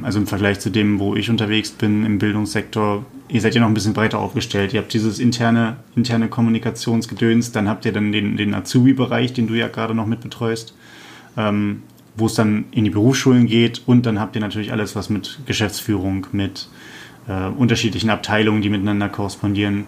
also 0.02 0.18
im 0.18 0.26
Vergleich 0.26 0.60
zu 0.60 0.70
dem, 0.70 0.98
wo 0.98 1.14
ich 1.14 1.30
unterwegs 1.30 1.70
bin 1.70 2.04
im 2.04 2.18
Bildungssektor, 2.18 3.04
ihr 3.28 3.40
seid 3.40 3.54
ja 3.54 3.60
noch 3.60 3.68
ein 3.68 3.74
bisschen 3.74 3.92
breiter 3.92 4.18
aufgestellt. 4.18 4.72
Ihr 4.72 4.80
habt 4.80 4.92
dieses 4.92 5.18
interne, 5.18 5.76
interne 5.96 6.28
Kommunikationsgedöns, 6.28 7.52
dann 7.52 7.68
habt 7.68 7.84
ihr 7.84 7.92
dann 7.92 8.12
den, 8.12 8.36
den 8.36 8.54
Azubi-Bereich, 8.54 9.32
den 9.32 9.46
du 9.46 9.54
ja 9.54 9.68
gerade 9.68 9.94
noch 9.94 10.06
mitbetreust. 10.06 10.74
Ähm, 11.36 11.82
wo 12.18 12.26
es 12.26 12.34
dann 12.34 12.64
in 12.72 12.84
die 12.84 12.90
Berufsschulen 12.90 13.46
geht 13.46 13.82
und 13.86 14.04
dann 14.04 14.18
habt 14.18 14.34
ihr 14.34 14.40
natürlich 14.40 14.72
alles, 14.72 14.96
was 14.96 15.08
mit 15.08 15.38
Geschäftsführung, 15.46 16.26
mit 16.32 16.68
äh, 17.28 17.46
unterschiedlichen 17.46 18.10
Abteilungen, 18.10 18.60
die 18.60 18.70
miteinander 18.70 19.08
korrespondieren 19.08 19.84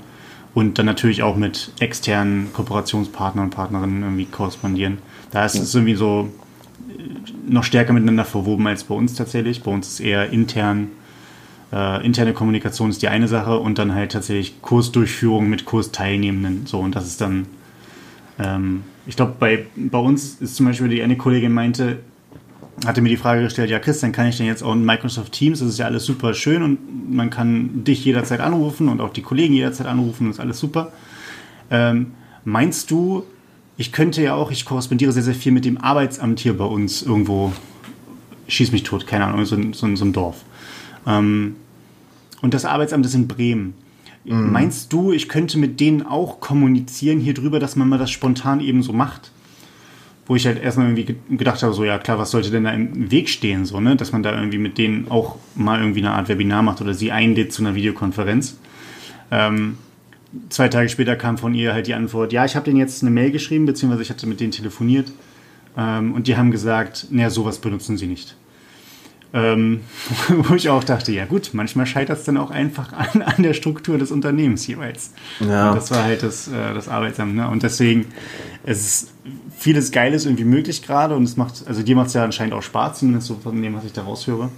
und 0.55 0.79
dann 0.79 0.87
natürlich 0.87 1.23
auch 1.23 1.37
mit 1.37 1.73
externen 1.81 2.53
Kooperationspartnern 2.53 3.47
und 3.47 3.51
Partnerinnen 3.51 4.03
irgendwie 4.03 4.27
korrespondieren. 4.27 4.99
Da 5.31 5.45
ist 5.45 5.57
es 5.57 5.75
irgendwie 5.75 5.95
so 5.95 6.31
noch 7.51 7.65
stärker 7.65 7.93
miteinander 7.93 8.25
verwoben 8.25 8.67
als 8.67 8.85
bei 8.85 8.95
uns 8.95 9.15
tatsächlich. 9.15 9.63
Bei 9.63 9.71
uns 9.71 9.89
ist 9.89 10.01
eher 10.01 10.31
intern, 10.31 10.89
äh, 11.73 12.05
interne 12.05 12.33
Kommunikation 12.33 12.91
ist 12.91 13.03
die 13.03 13.09
eine 13.09 13.29
Sache 13.29 13.59
und 13.59 13.79
dann 13.79 13.95
halt 13.95 14.13
tatsächlich 14.13 14.63
Kursdurchführung 14.63 15.49
mit 15.49 15.65
Kursteilnehmenden. 15.65 16.67
So, 16.67 16.79
und 16.79 16.95
das 16.95 17.07
ist 17.07 17.21
dann, 17.21 17.47
ähm, 18.39 18.83
ich 19.07 19.17
glaube, 19.17 19.35
bei, 19.39 19.67
bei 19.77 19.99
uns 19.99 20.37
ist 20.41 20.57
zum 20.57 20.67
Beispiel 20.67 20.89
die 20.89 21.03
eine 21.03 21.17
Kollegin 21.17 21.53
meinte, 21.53 21.99
hatte 22.87 23.03
mir 23.03 23.11
die 23.11 23.17
Frage 23.17 23.43
gestellt, 23.43 23.69
ja 23.69 23.79
Christian, 23.79 24.13
kann 24.13 24.27
ich 24.27 24.37
denn 24.37 24.47
jetzt 24.47 24.63
auch 24.63 24.73
in 24.73 24.85
Microsoft 24.85 25.33
Teams, 25.33 25.59
das 25.59 25.69
ist 25.69 25.79
ja 25.79 25.87
alles 25.87 26.05
super 26.05 26.33
schön 26.33 26.63
und 26.63 27.15
man 27.15 27.29
kann 27.29 27.85
dich 27.85 28.05
jederzeit 28.05 28.41
anrufen 28.41 28.89
und 28.89 29.01
auch 29.01 29.11
die 29.11 29.23
Kollegen 29.23 29.53
jederzeit 29.53 29.87
anrufen, 29.87 30.29
das 30.29 30.37
ist 30.37 30.41
alles 30.41 30.59
super. 30.59 30.93
Ähm, 31.71 32.13
meinst 32.45 32.91
du, 32.91 33.25
ich 33.81 33.93
könnte 33.93 34.23
ja 34.23 34.35
auch, 34.35 34.51
ich 34.51 34.67
korrespondiere 34.67 35.11
sehr, 35.11 35.23
sehr 35.23 35.35
viel 35.35 35.53
mit 35.53 35.65
dem 35.65 35.79
Arbeitsamt 35.79 36.39
hier 36.39 36.55
bei 36.55 36.67
uns 36.67 37.01
irgendwo, 37.01 37.51
schieß 38.47 38.73
mich 38.73 38.83
tot, 38.83 39.07
keine 39.07 39.25
Ahnung, 39.25 39.47
so, 39.47 39.57
so 39.73 39.87
in 39.87 39.97
so 39.97 40.05
einem 40.05 40.13
Dorf. 40.13 40.45
Ähm, 41.07 41.57
und 42.43 42.53
das 42.53 42.67
Arbeitsamt 42.67 43.07
ist 43.07 43.15
in 43.15 43.27
Bremen. 43.27 43.73
Mhm. 44.25 44.53
Meinst 44.53 44.93
du, 44.93 45.13
ich 45.13 45.31
könnte 45.31 45.57
mit 45.57 45.81
denen 45.81 46.03
auch 46.03 46.41
kommunizieren 46.41 47.21
hier 47.21 47.33
drüber, 47.33 47.59
dass 47.59 47.75
man 47.75 47.89
mal 47.89 47.99
das 47.99 48.11
spontan 48.11 48.61
eben 48.61 48.83
so 48.83 48.93
macht? 48.93 49.33
wo 50.27 50.37
ich 50.37 50.47
halt 50.47 50.63
erstmal 50.63 50.87
irgendwie 50.87 51.17
gedacht 51.37 51.61
habe, 51.65 51.73
so 51.73 51.83
ja 51.83 51.99
klar, 51.99 52.17
was 52.17 52.31
sollte 52.31 52.53
denn 52.53 52.63
da 52.63 52.71
im 52.71 53.11
Weg 53.11 53.29
stehen, 53.29 53.65
so, 53.65 53.81
ne? 53.81 53.97
Dass 53.97 54.13
man 54.13 54.23
da 54.23 54.33
irgendwie 54.33 54.59
mit 54.59 54.79
denen 54.79 55.11
auch 55.11 55.35
mal 55.57 55.81
irgendwie 55.81 56.03
eine 56.03 56.13
Art 56.13 56.29
Webinar 56.29 56.63
macht 56.63 56.81
oder 56.81 56.95
sie 56.95 57.11
einlädt 57.11 57.53
zu 57.53 57.63
einer 57.63 57.75
Videokonferenz. 57.75 58.57
Ähm, 59.33 59.77
zwei 60.49 60.69
Tage 60.69 60.89
später 60.89 61.17
kam 61.17 61.39
von 61.39 61.55
ihr 61.55 61.73
halt 61.73 61.87
die 61.87 61.95
Antwort, 61.95 62.33
ja, 62.33 62.45
ich 62.45 62.57
habe 62.57 62.65
denen 62.65 62.79
jetzt 62.79 63.03
eine 63.03 63.11
Mail 63.11 63.31
geschrieben, 63.31 63.67
beziehungsweise 63.67 64.03
ich 64.03 64.11
hatte 64.11 64.27
mit 64.27 64.41
denen 64.41 64.53
telefoniert 64.53 65.13
ähm, 65.77 66.15
und 66.15 66.27
die 66.27 66.37
haben 66.37 66.51
gesagt, 66.51 67.07
naja, 67.11 67.31
sowas 67.31 67.59
benutzen 67.59 67.97
sie 67.97 68.07
nicht. 68.07 68.37
Ähm, 69.33 69.83
wo 70.29 70.55
ich 70.55 70.69
auch 70.69 70.83
dachte, 70.83 71.13
ja 71.13 71.25
gut, 71.25 71.51
manchmal 71.53 71.87
scheitert 71.87 72.19
es 72.19 72.25
dann 72.25 72.37
auch 72.37 72.51
einfach 72.51 72.93
an, 72.93 73.23
an 73.23 73.43
der 73.43 73.55
Struktur 73.55 73.97
des 73.97 74.11
Unternehmens 74.11 74.67
jeweils. 74.67 75.13
Ja. 75.41 75.71
Und 75.71 75.77
das 75.77 75.91
war 75.91 76.03
halt 76.03 76.23
das, 76.23 76.49
äh, 76.49 76.75
das 76.75 76.89
Arbeitsamt. 76.89 77.37
Ne? 77.37 77.49
Und 77.49 77.63
deswegen, 77.63 78.07
es 78.65 78.81
ist 78.81 79.15
vieles 79.57 79.93
Geiles 79.93 80.27
irgendwie 80.27 80.45
möglich 80.45 80.83
gerade 80.83 81.15
und 81.15 81.25
es 81.25 81.37
macht, 81.37 81.65
also 81.67 81.83
dir 81.83 81.95
macht 81.95 82.09
es 82.09 82.15
ja 82.15 82.25
anscheinend 82.25 82.55
auch 82.55 82.63
Spaß, 82.63 82.99
zumindest 83.01 83.29
so 83.29 83.37
von 83.37 83.61
dem, 83.61 83.75
was 83.75 83.85
ich 83.85 83.93
da 83.93 84.03
raushöre. 84.03 84.49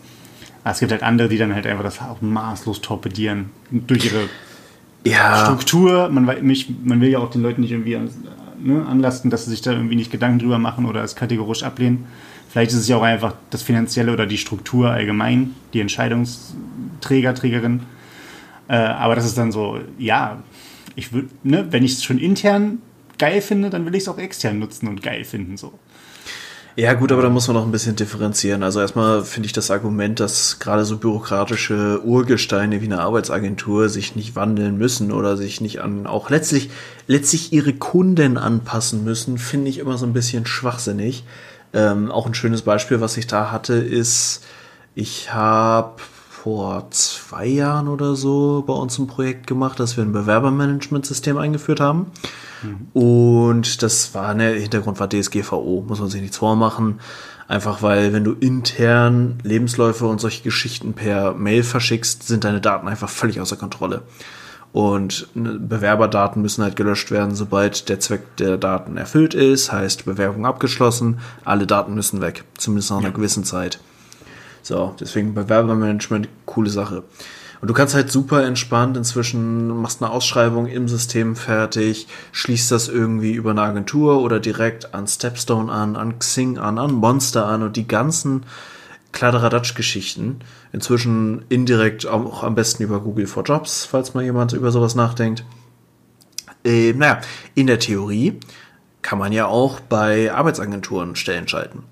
Aber 0.64 0.72
es 0.72 0.78
gibt 0.78 0.92
halt 0.92 1.02
andere, 1.02 1.28
die 1.28 1.38
dann 1.38 1.54
halt 1.54 1.66
einfach 1.66 1.82
das 1.82 2.00
auch 2.00 2.22
maßlos 2.22 2.80
torpedieren. 2.80 3.50
Durch 3.70 4.04
ihre 4.04 4.28
Ja, 5.04 5.44
Struktur. 5.44 6.08
Man, 6.08 6.24
mich, 6.46 6.68
man 6.84 7.00
will 7.00 7.08
ja 7.08 7.18
auch 7.18 7.30
den 7.30 7.42
Leuten 7.42 7.62
nicht 7.62 7.72
irgendwie 7.72 7.96
an, 7.96 8.10
ne, 8.60 8.86
anlasten, 8.86 9.30
dass 9.30 9.44
sie 9.44 9.50
sich 9.50 9.62
da 9.62 9.72
irgendwie 9.72 9.96
nicht 9.96 10.12
Gedanken 10.12 10.38
drüber 10.38 10.58
machen 10.58 10.86
oder 10.86 11.02
es 11.02 11.16
kategorisch 11.16 11.62
ablehnen. 11.62 12.06
Vielleicht 12.48 12.72
ist 12.72 12.78
es 12.78 12.88
ja 12.88 12.96
auch 12.96 13.02
einfach 13.02 13.34
das 13.50 13.62
Finanzielle 13.62 14.12
oder 14.12 14.26
die 14.26 14.38
Struktur 14.38 14.90
allgemein, 14.90 15.54
die 15.72 15.80
Entscheidungsträger, 15.80 17.34
Trägerin. 17.34 17.80
Äh, 18.68 18.76
aber 18.76 19.14
das 19.14 19.24
ist 19.24 19.38
dann 19.38 19.52
so, 19.52 19.80
ja, 19.98 20.42
ich 20.94 21.12
würde, 21.12 21.28
ne, 21.42 21.66
wenn 21.70 21.82
ich 21.82 21.92
es 21.92 22.04
schon 22.04 22.18
intern 22.18 22.78
geil 23.18 23.40
finde, 23.40 23.70
dann 23.70 23.86
will 23.86 23.94
ich 23.94 24.02
es 24.02 24.08
auch 24.08 24.18
extern 24.18 24.58
nutzen 24.58 24.88
und 24.88 25.02
geil 25.02 25.24
finden. 25.24 25.56
So. 25.56 25.78
Ja, 26.74 26.94
gut, 26.94 27.12
aber 27.12 27.20
da 27.20 27.28
muss 27.28 27.48
man 27.48 27.56
noch 27.56 27.66
ein 27.66 27.70
bisschen 27.70 27.96
differenzieren. 27.96 28.62
Also 28.62 28.80
erstmal 28.80 29.24
finde 29.24 29.46
ich 29.46 29.52
das 29.52 29.70
Argument, 29.70 30.18
dass 30.20 30.58
gerade 30.58 30.86
so 30.86 30.96
bürokratische 30.96 32.00
Urgesteine 32.02 32.80
wie 32.80 32.86
eine 32.86 33.00
Arbeitsagentur 33.00 33.90
sich 33.90 34.16
nicht 34.16 34.36
wandeln 34.36 34.78
müssen 34.78 35.12
oder 35.12 35.36
sich 35.36 35.60
nicht 35.60 35.82
an 35.82 36.06
auch 36.06 36.30
letztlich 36.30 36.70
letztlich 37.06 37.52
ihre 37.52 37.74
Kunden 37.74 38.38
anpassen 38.38 39.04
müssen, 39.04 39.36
finde 39.36 39.68
ich 39.68 39.80
immer 39.80 39.98
so 39.98 40.06
ein 40.06 40.14
bisschen 40.14 40.46
schwachsinnig. 40.46 41.24
Ähm, 41.74 42.10
auch 42.10 42.26
ein 42.26 42.34
schönes 42.34 42.62
Beispiel, 42.62 43.02
was 43.02 43.18
ich 43.18 43.26
da 43.26 43.50
hatte, 43.52 43.74
ist, 43.74 44.42
ich 44.94 45.32
habe 45.32 46.00
vor 46.42 46.90
zwei 46.90 47.46
Jahren 47.46 47.86
oder 47.86 48.16
so 48.16 48.64
bei 48.66 48.72
uns 48.72 48.98
ein 48.98 49.06
Projekt 49.06 49.46
gemacht, 49.46 49.78
dass 49.78 49.96
wir 49.96 50.02
ein 50.02 50.10
Bewerbermanagementsystem 50.10 51.38
eingeführt 51.38 51.78
haben. 51.78 52.06
Und 52.94 53.82
das 53.84 54.12
war, 54.12 54.34
ne, 54.34 54.50
Hintergrund 54.50 54.98
war 54.98 55.08
DSGVO, 55.08 55.84
muss 55.86 56.00
man 56.00 56.08
sich 56.08 56.20
nichts 56.20 56.38
vormachen. 56.38 56.98
Einfach 57.46 57.80
weil, 57.82 58.12
wenn 58.12 58.24
du 58.24 58.32
intern 58.32 59.38
Lebensläufe 59.44 60.04
und 60.06 60.20
solche 60.20 60.42
Geschichten 60.42 60.94
per 60.94 61.32
Mail 61.34 61.62
verschickst, 61.62 62.26
sind 62.26 62.42
deine 62.42 62.60
Daten 62.60 62.88
einfach 62.88 63.08
völlig 63.08 63.40
außer 63.40 63.56
Kontrolle. 63.56 64.02
Und 64.72 65.28
ne, 65.34 65.60
Bewerberdaten 65.60 66.42
müssen 66.42 66.64
halt 66.64 66.74
gelöscht 66.74 67.12
werden, 67.12 67.36
sobald 67.36 67.88
der 67.88 68.00
Zweck 68.00 68.36
der 68.38 68.58
Daten 68.58 68.96
erfüllt 68.96 69.34
ist, 69.34 69.70
heißt 69.70 70.06
Bewerbung 70.06 70.44
abgeschlossen, 70.44 71.20
alle 71.44 71.68
Daten 71.68 71.94
müssen 71.94 72.20
weg, 72.20 72.42
zumindest 72.58 72.90
nach 72.90 72.98
einer 72.98 73.12
gewissen 73.12 73.44
Zeit. 73.44 73.78
So, 74.62 74.94
deswegen 74.98 75.34
Bewerbermanagement, 75.34 76.28
coole 76.46 76.70
Sache. 76.70 77.02
Und 77.60 77.68
du 77.68 77.74
kannst 77.74 77.94
halt 77.94 78.10
super 78.10 78.44
entspannt 78.44 78.96
inzwischen, 78.96 79.68
machst 79.68 80.02
eine 80.02 80.10
Ausschreibung 80.10 80.66
im 80.66 80.88
System 80.88 81.36
fertig, 81.36 82.08
schließt 82.32 82.72
das 82.72 82.88
irgendwie 82.88 83.32
über 83.32 83.52
eine 83.52 83.62
Agentur 83.62 84.20
oder 84.20 84.40
direkt 84.40 84.94
an 84.94 85.06
Stepstone 85.06 85.70
an, 85.70 85.94
an 85.94 86.18
Xing 86.18 86.58
an, 86.58 86.78
an 86.78 86.92
Monster 86.92 87.46
an 87.46 87.62
und 87.62 87.76
die 87.76 87.86
ganzen 87.86 88.44
Kladderadatsch-Geschichten. 89.12 90.40
Inzwischen 90.72 91.44
indirekt 91.50 92.04
auch 92.06 92.42
am 92.42 92.56
besten 92.56 92.82
über 92.82 92.98
Google 92.98 93.28
for 93.28 93.44
Jobs, 93.44 93.84
falls 93.84 94.14
mal 94.14 94.24
jemand 94.24 94.52
über 94.54 94.72
sowas 94.72 94.96
nachdenkt. 94.96 95.44
Äh, 96.64 96.94
naja, 96.94 97.20
in 97.54 97.68
der 97.68 97.78
Theorie 97.78 98.40
kann 99.02 99.20
man 99.20 99.30
ja 99.30 99.46
auch 99.46 99.78
bei 99.78 100.32
Arbeitsagenturen 100.32 101.14
Stellen 101.14 101.46
schalten 101.46 101.84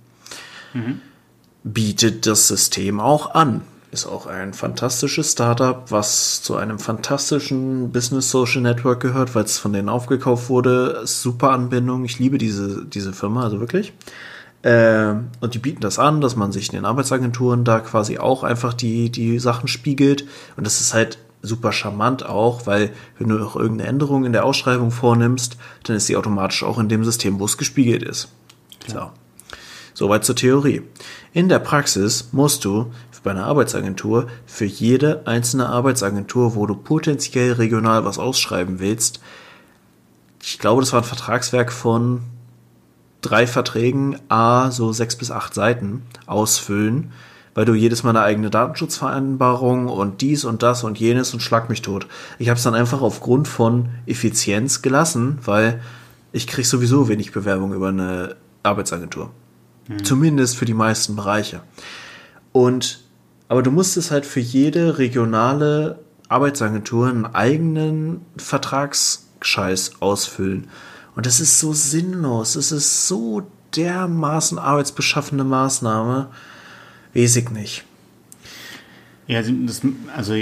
bietet 1.64 2.26
das 2.26 2.48
System 2.48 3.00
auch 3.00 3.34
an. 3.34 3.62
Ist 3.92 4.06
auch 4.06 4.26
ein 4.26 4.54
fantastisches 4.54 5.32
Startup, 5.32 5.90
was 5.90 6.42
zu 6.42 6.54
einem 6.54 6.78
fantastischen 6.78 7.90
Business 7.90 8.30
Social 8.30 8.62
Network 8.62 9.00
gehört, 9.00 9.34
weil 9.34 9.44
es 9.44 9.58
von 9.58 9.72
denen 9.72 9.88
aufgekauft 9.88 10.48
wurde. 10.48 11.00
Super 11.04 11.50
Anbindung. 11.50 12.04
Ich 12.04 12.20
liebe 12.20 12.38
diese, 12.38 12.84
diese 12.86 13.12
Firma, 13.12 13.42
also 13.42 13.58
wirklich. 13.58 13.92
Ähm, 14.62 15.28
und 15.40 15.54
die 15.54 15.58
bieten 15.58 15.80
das 15.80 15.98
an, 15.98 16.20
dass 16.20 16.36
man 16.36 16.52
sich 16.52 16.68
in 16.68 16.76
den 16.76 16.84
Arbeitsagenturen 16.84 17.64
da 17.64 17.80
quasi 17.80 18.18
auch 18.18 18.44
einfach 18.44 18.74
die, 18.74 19.10
die 19.10 19.40
Sachen 19.40 19.66
spiegelt. 19.66 20.24
Und 20.56 20.66
das 20.66 20.80
ist 20.80 20.94
halt 20.94 21.18
super 21.42 21.72
charmant 21.72 22.24
auch, 22.24 22.66
weil 22.66 22.92
wenn 23.18 23.28
du 23.28 23.36
noch 23.36 23.56
irgendeine 23.56 23.88
Änderung 23.88 24.24
in 24.24 24.32
der 24.32 24.44
Ausschreibung 24.44 24.90
vornimmst, 24.90 25.56
dann 25.84 25.96
ist 25.96 26.06
sie 26.06 26.16
automatisch 26.16 26.62
auch 26.62 26.78
in 26.78 26.88
dem 26.88 27.04
System, 27.04 27.40
wo 27.40 27.44
es 27.46 27.58
gespiegelt 27.58 28.02
ist. 28.02 28.28
So. 28.86 29.10
Soweit 29.94 30.24
zur 30.24 30.36
Theorie. 30.36 30.82
In 31.32 31.48
der 31.48 31.60
Praxis 31.60 32.30
musst 32.32 32.64
du 32.64 32.92
bei 33.22 33.32
einer 33.32 33.44
Arbeitsagentur 33.44 34.28
für 34.46 34.64
jede 34.64 35.26
einzelne 35.26 35.68
Arbeitsagentur, 35.68 36.54
wo 36.54 36.66
du 36.66 36.74
potenziell 36.74 37.52
regional 37.52 38.04
was 38.04 38.18
ausschreiben 38.18 38.80
willst, 38.80 39.20
ich 40.42 40.58
glaube, 40.58 40.80
das 40.80 40.92
war 40.92 41.02
ein 41.02 41.06
Vertragswerk 41.06 41.70
von 41.70 42.22
drei 43.20 43.46
Verträgen, 43.46 44.16
a 44.28 44.70
so 44.70 44.92
sechs 44.92 45.16
bis 45.16 45.30
acht 45.30 45.52
Seiten 45.52 46.02
ausfüllen, 46.26 47.12
weil 47.54 47.66
du 47.66 47.74
jedes 47.74 48.02
Mal 48.02 48.10
eine 48.10 48.22
eigene 48.22 48.48
Datenschutzvereinbarung 48.48 49.88
und 49.88 50.22
dies 50.22 50.44
und 50.44 50.62
das 50.62 50.82
und 50.82 50.98
jenes 50.98 51.34
und 51.34 51.40
schlag 51.40 51.68
mich 51.68 51.82
tot. 51.82 52.06
Ich 52.38 52.48
habe 52.48 52.56
es 52.56 52.62
dann 52.62 52.74
einfach 52.74 53.02
aufgrund 53.02 53.48
von 53.48 53.90
Effizienz 54.06 54.80
gelassen, 54.80 55.38
weil 55.44 55.82
ich 56.32 56.46
krieg 56.46 56.64
sowieso 56.64 57.08
wenig 57.08 57.32
Bewerbung 57.32 57.74
über 57.74 57.88
eine 57.88 58.36
Arbeitsagentur. 58.62 59.30
Zumindest 60.02 60.56
für 60.56 60.64
die 60.64 60.74
meisten 60.74 61.16
Bereiche. 61.16 61.62
Und, 62.52 63.04
aber 63.48 63.62
du 63.62 63.70
musstest 63.70 64.10
halt 64.10 64.26
für 64.26 64.40
jede 64.40 64.98
regionale 64.98 65.98
Arbeitsagentur 66.28 67.08
einen 67.08 67.26
eigenen 67.26 68.20
Vertragsscheiß 68.36 70.00
ausfüllen. 70.00 70.68
Und 71.16 71.26
das 71.26 71.40
ist 71.40 71.58
so 71.58 71.72
sinnlos. 71.72 72.54
Es 72.54 72.72
ist 72.72 73.08
so 73.08 73.42
dermaßen 73.74 74.58
arbeitsbeschaffende 74.58 75.44
Maßnahme. 75.44 76.28
Weiß 77.14 77.36
ich 77.36 77.50
nicht. 77.50 77.84
Ja, 79.26 79.42
das, 79.42 79.82
also 80.16 80.34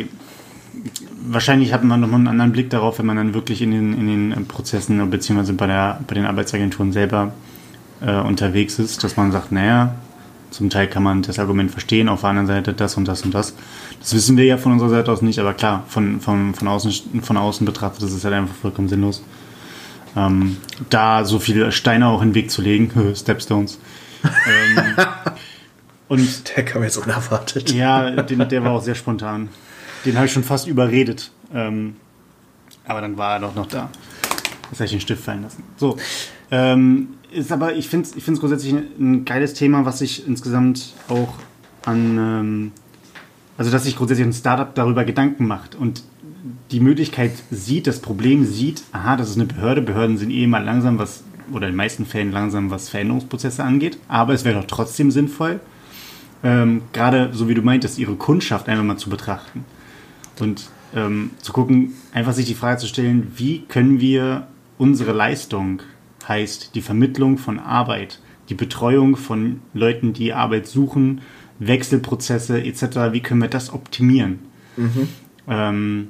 wahrscheinlich 1.27 1.73
hat 1.73 1.85
man 1.85 2.01
noch 2.01 2.09
mal 2.09 2.17
einen 2.17 2.29
anderen 2.29 2.53
Blick 2.53 2.71
darauf, 2.71 2.99
wenn 2.99 3.07
man 3.07 3.17
dann 3.17 3.35
wirklich 3.35 3.63
in 3.63 3.71
den, 3.71 3.93
in 3.95 4.31
den 4.31 4.47
Prozessen 4.47 5.11
beziehungsweise 5.11 5.55
bei, 5.55 5.67
der, 5.67 6.01
bei 6.07 6.15
den 6.15 6.27
Arbeitsagenturen 6.27 6.93
selber 6.93 7.33
äh, 8.01 8.21
unterwegs 8.21 8.79
ist, 8.79 9.03
dass 9.05 9.17
man 9.17 9.33
sagt, 9.33 9.53
naja, 9.53 9.95
zum 10.51 10.71
Teil 10.71 10.89
kann 10.89 11.03
man 11.03 11.23
das 11.23 11.39
Argument 11.39 11.71
verstehen, 11.71 12.09
auf 12.09 12.21
der 12.21 12.31
anderen 12.31 12.47
Seite 12.47 12.73
das 12.73 12.97
und 12.97 13.07
das 13.07 13.23
und 13.23 13.35
das. 13.35 13.55
Das 14.01 14.15
wissen 14.15 14.37
wir 14.37 14.45
ja 14.45 14.57
von 14.57 14.73
unserer 14.73 14.89
Seite 14.89 15.13
aus 15.13 15.21
nicht, 15.23 15.39
aber 15.39 15.55
klar, 15.55 15.85
von, 15.89 16.21
von, 16.21 16.55
von, 16.55 16.69
außen, 16.69 17.23
von 17.23 17.37
außen 17.37 17.67
betrachtet 17.67 18.03
ist 18.03 18.13
es 18.13 18.25
halt 18.25 18.35
einfach 18.35 18.55
vollkommen 18.55 18.89
sinnlos. 18.89 19.23
Ähm, 20.17 20.57
da 20.89 21.25
so 21.25 21.39
viele 21.39 21.71
Steine 21.71 22.07
auch 22.09 22.23
in 22.23 22.31
den 22.31 22.35
Weg 22.35 22.51
zu 22.51 22.63
legen, 22.63 22.91
Stepstones. 23.15 23.79
ähm, 24.25 24.97
und 26.09 26.57
Der 26.57 26.65
kam 26.65 26.83
jetzt 26.83 26.97
unerwartet. 26.97 27.73
ja, 27.73 28.11
den, 28.23 28.49
der 28.49 28.65
war 28.65 28.73
auch 28.73 28.83
sehr 28.83 28.95
spontan. 28.95 29.51
Den 30.05 30.17
habe 30.17 30.27
ich 30.27 30.33
schon 30.33 30.45
fast 30.45 30.67
überredet. 30.67 31.31
Ähm, 31.53 31.97
aber 32.87 33.03
dann 33.03 33.19
war 33.19 33.35
er 33.35 33.41
doch 33.41 33.55
noch 33.55 33.67
da. 33.67 33.91
Jetzt 34.71 34.81
habe 34.81 34.85
ich 34.87 34.91
den 34.93 35.01
Stift 35.01 35.25
fallen 35.25 35.43
lassen. 35.43 35.63
So. 35.77 35.97
Ähm, 36.51 37.09
ist 37.31 37.53
aber, 37.53 37.75
ich 37.75 37.89
finde 37.89 38.09
es 38.09 38.17
ich 38.17 38.25
grundsätzlich 38.25 38.73
ein, 38.73 38.87
ein 38.99 39.25
geiles 39.25 39.55
Thema, 39.55 39.85
was 39.85 39.99
sich 39.99 40.27
insgesamt 40.27 40.95
auch 41.09 41.35
an, 41.85 42.19
ähm, 42.19 42.73
also 43.57 43.71
dass 43.71 43.85
sich 43.85 43.97
grundsätzlich 43.97 44.27
ein 44.27 44.33
Startup 44.33 44.75
darüber 44.75 45.05
Gedanken 45.05 45.47
macht 45.47 45.75
und 45.75 46.03
die 46.71 46.81
Möglichkeit 46.81 47.33
sieht, 47.51 47.87
das 47.87 48.01
Problem 48.01 48.45
sieht, 48.45 48.83
aha, 48.93 49.17
das 49.17 49.31
ist 49.31 49.37
eine 49.37 49.47
Behörde, 49.47 49.83
Behörden 49.83 50.19
sind 50.19 50.31
eh 50.31 50.47
mal 50.47 50.63
langsam, 50.65 50.99
was, 50.99 51.25
oder 51.53 51.67
in 51.67 51.73
den 51.73 51.77
meisten 51.77 52.07
Fällen 52.07 52.33
langsam, 52.33 52.71
was 52.71 52.89
Veränderungsprozesse 52.89 53.65
angeht, 53.65 53.99
aber 54.09 54.35
es 54.35 54.45
wäre 54.45 54.61
doch 54.61 54.67
trotzdem 54.67 55.11
sinnvoll, 55.11 55.61
ähm, 56.43 56.83
gerade 56.93 57.31
so 57.33 57.49
wie 57.49 57.55
du 57.55 57.63
meintest, 57.63 57.99
ihre 57.99 58.15
Kundschaft 58.15 58.69
einfach 58.69 58.85
mal 58.85 58.97
zu 58.97 59.11
betrachten 59.11 59.65
und 60.41 60.71
ähm, 60.95 61.31
zu 61.41 61.53
gucken, 61.53 61.95
einfach 62.13 62.33
sich 62.33 62.47
die 62.47 62.55
Frage 62.55 62.79
zu 62.79 62.87
stellen, 62.87 63.33
wie 63.37 63.63
können 63.67 64.01
wir 64.01 64.47
unsere 64.79 65.13
Leistung, 65.13 65.83
heißt 66.29 66.75
die 66.75 66.83
Vermittlung 66.83 67.39
von 67.39 67.59
Arbeit, 67.59 68.21
die 68.49 68.55
Betreuung 68.55 69.17
von 69.17 69.61
Leuten, 69.75 70.13
die 70.13 70.33
Arbeit 70.33 70.67
suchen, 70.67 71.21
Wechselprozesse 71.59 72.63
etc., 72.63 73.13
wie 73.13 73.21
können 73.21 73.43
wir 73.43 73.49
das 73.49 73.73
optimieren? 73.73 74.39
Ähm, 75.49 76.09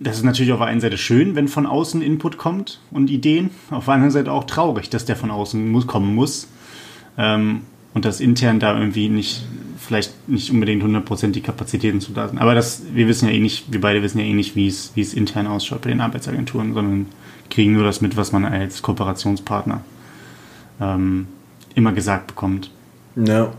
das 0.00 0.16
ist 0.16 0.24
natürlich 0.24 0.52
auf 0.52 0.58
der 0.58 0.68
einen 0.68 0.80
Seite 0.80 0.98
schön, 0.98 1.34
wenn 1.34 1.48
von 1.48 1.66
außen 1.66 2.02
Input 2.02 2.36
kommt 2.36 2.80
und 2.90 3.10
Ideen, 3.10 3.50
auf 3.70 3.86
der 3.86 3.94
anderen 3.94 4.10
Seite 4.10 4.32
auch 4.32 4.44
traurig, 4.44 4.90
dass 4.90 5.04
der 5.04 5.16
von 5.16 5.30
außen 5.30 5.70
muss, 5.70 5.86
kommen 5.86 6.14
muss 6.14 6.48
ähm, 7.16 7.62
und 7.94 8.04
dass 8.04 8.20
intern 8.20 8.60
da 8.60 8.78
irgendwie 8.78 9.08
nicht, 9.08 9.44
vielleicht 9.78 10.28
nicht 10.28 10.50
unbedingt 10.50 10.82
100% 10.82 11.30
die 11.30 11.40
Kapazitäten 11.40 12.00
zu 12.00 12.12
da 12.12 12.28
sind. 12.28 12.38
Aber 12.38 12.54
das, 12.54 12.82
wir 12.92 13.08
wissen 13.08 13.28
ja 13.28 13.34
eh 13.34 13.40
nicht, 13.40 13.72
wir 13.72 13.80
beide 13.80 14.02
wissen 14.02 14.18
ja 14.18 14.24
eh 14.24 14.34
nicht, 14.34 14.56
wie 14.56 14.66
es, 14.66 14.92
wie 14.94 15.00
es 15.00 15.14
intern 15.14 15.46
ausschaut 15.46 15.82
bei 15.82 15.90
den 15.90 16.00
Arbeitsagenturen, 16.00 16.74
sondern 16.74 17.06
kriegen 17.50 17.72
nur 17.72 17.84
das 17.84 18.00
mit, 18.00 18.16
was 18.16 18.32
man 18.32 18.44
als 18.44 18.82
Kooperationspartner 18.82 19.80
ähm, 20.80 21.26
immer 21.74 21.92
gesagt 21.92 22.28
bekommt. 22.28 22.70
Ja. 23.16 23.52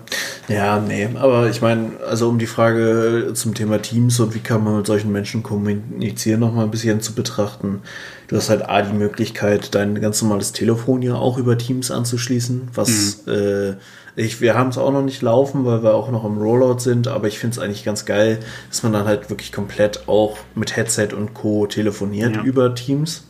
Ja, 0.47 0.79
nee, 0.79 1.09
aber 1.15 1.49
ich 1.49 1.61
meine, 1.61 1.91
also 2.07 2.29
um 2.29 2.38
die 2.38 2.45
Frage 2.45 3.31
zum 3.33 3.55
Thema 3.55 3.81
Teams 3.81 4.19
und 4.19 4.36
wie 4.36 4.39
kann 4.39 4.63
man 4.63 4.77
mit 4.77 4.86
solchen 4.86 5.11
Menschen 5.11 5.41
kommunizieren, 5.41 6.41
noch 6.41 6.53
mal 6.53 6.65
ein 6.65 6.71
bisschen 6.71 7.01
zu 7.01 7.13
betrachten. 7.13 7.81
Du 8.27 8.36
hast 8.36 8.49
halt 8.49 8.69
A, 8.69 8.83
die 8.83 8.95
Möglichkeit, 8.95 9.73
dein 9.73 9.99
ganz 9.99 10.21
normales 10.21 10.51
Telefon 10.51 11.01
ja 11.01 11.15
auch 11.15 11.39
über 11.39 11.57
Teams 11.57 11.89
anzuschließen, 11.89 12.69
was 12.75 13.23
mhm. 13.25 13.33
äh, 13.33 13.73
ich, 14.17 14.39
wir 14.39 14.53
haben 14.53 14.69
es 14.69 14.77
auch 14.77 14.91
noch 14.91 15.03
nicht 15.03 15.21
laufen, 15.21 15.65
weil 15.65 15.83
wir 15.83 15.93
auch 15.93 16.09
noch 16.09 16.23
im 16.25 16.38
Rollout 16.38 16.79
sind, 16.79 17.07
aber 17.07 17.27
ich 17.27 17.39
finde 17.39 17.55
es 17.55 17.59
eigentlich 17.59 17.83
ganz 17.83 18.05
geil, 18.05 18.39
dass 18.69 18.83
man 18.83 18.93
dann 18.93 19.05
halt 19.05 19.29
wirklich 19.29 19.51
komplett 19.51 20.07
auch 20.07 20.38
mit 20.53 20.75
Headset 20.75 21.09
und 21.17 21.33
Co. 21.33 21.65
telefoniert 21.65 22.36
ja. 22.36 22.43
über 22.43 22.75
Teams. 22.75 23.25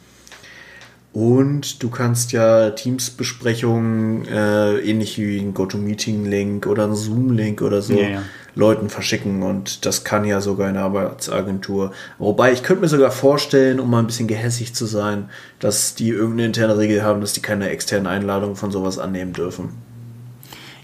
Und 1.16 1.82
du 1.82 1.89
kannst 1.89 2.34
ja 2.34 2.72
Teams-Besprechungen 2.72 4.28
äh, 4.28 4.80
ähnlich 4.80 5.18
wie 5.18 5.39
ein 5.39 5.53
GoToMeeting-Link 5.53 6.68
oder 6.68 6.84
ein 6.88 6.93
Zoom-Link 6.93 7.61
oder 7.61 7.82
so 7.82 7.93
ja, 7.93 8.09
ja. 8.09 8.24
Leuten 8.53 8.89
verschicken. 8.89 9.41
Und 9.41 9.86
das 9.86 10.03
kann 10.03 10.26
ja 10.26 10.41
sogar 10.41 10.68
eine 10.68 10.82
Arbeitsagentur. 10.82 11.93
Wobei 12.18 12.51
ich 12.51 12.63
könnte 12.63 12.82
mir 12.82 12.89
sogar 12.89 13.11
vorstellen, 13.11 13.80
um 13.80 13.89
mal 13.89 13.99
ein 13.99 14.07
bisschen 14.07 14.28
gehässig 14.28 14.76
zu 14.76 14.86
sein, 14.86 15.30
dass 15.59 15.95
die 15.95 16.09
irgendeine 16.09 16.47
interne 16.47 16.78
Regel 16.78 17.01
haben, 17.01 17.22
dass 17.22 17.32
die 17.32 17.41
keine 17.41 17.70
externen 17.70 18.07
Einladungen 18.07 18.57
von 18.57 18.72
sowas 18.72 18.99
annehmen 18.99 19.32
dürfen. 19.32 19.70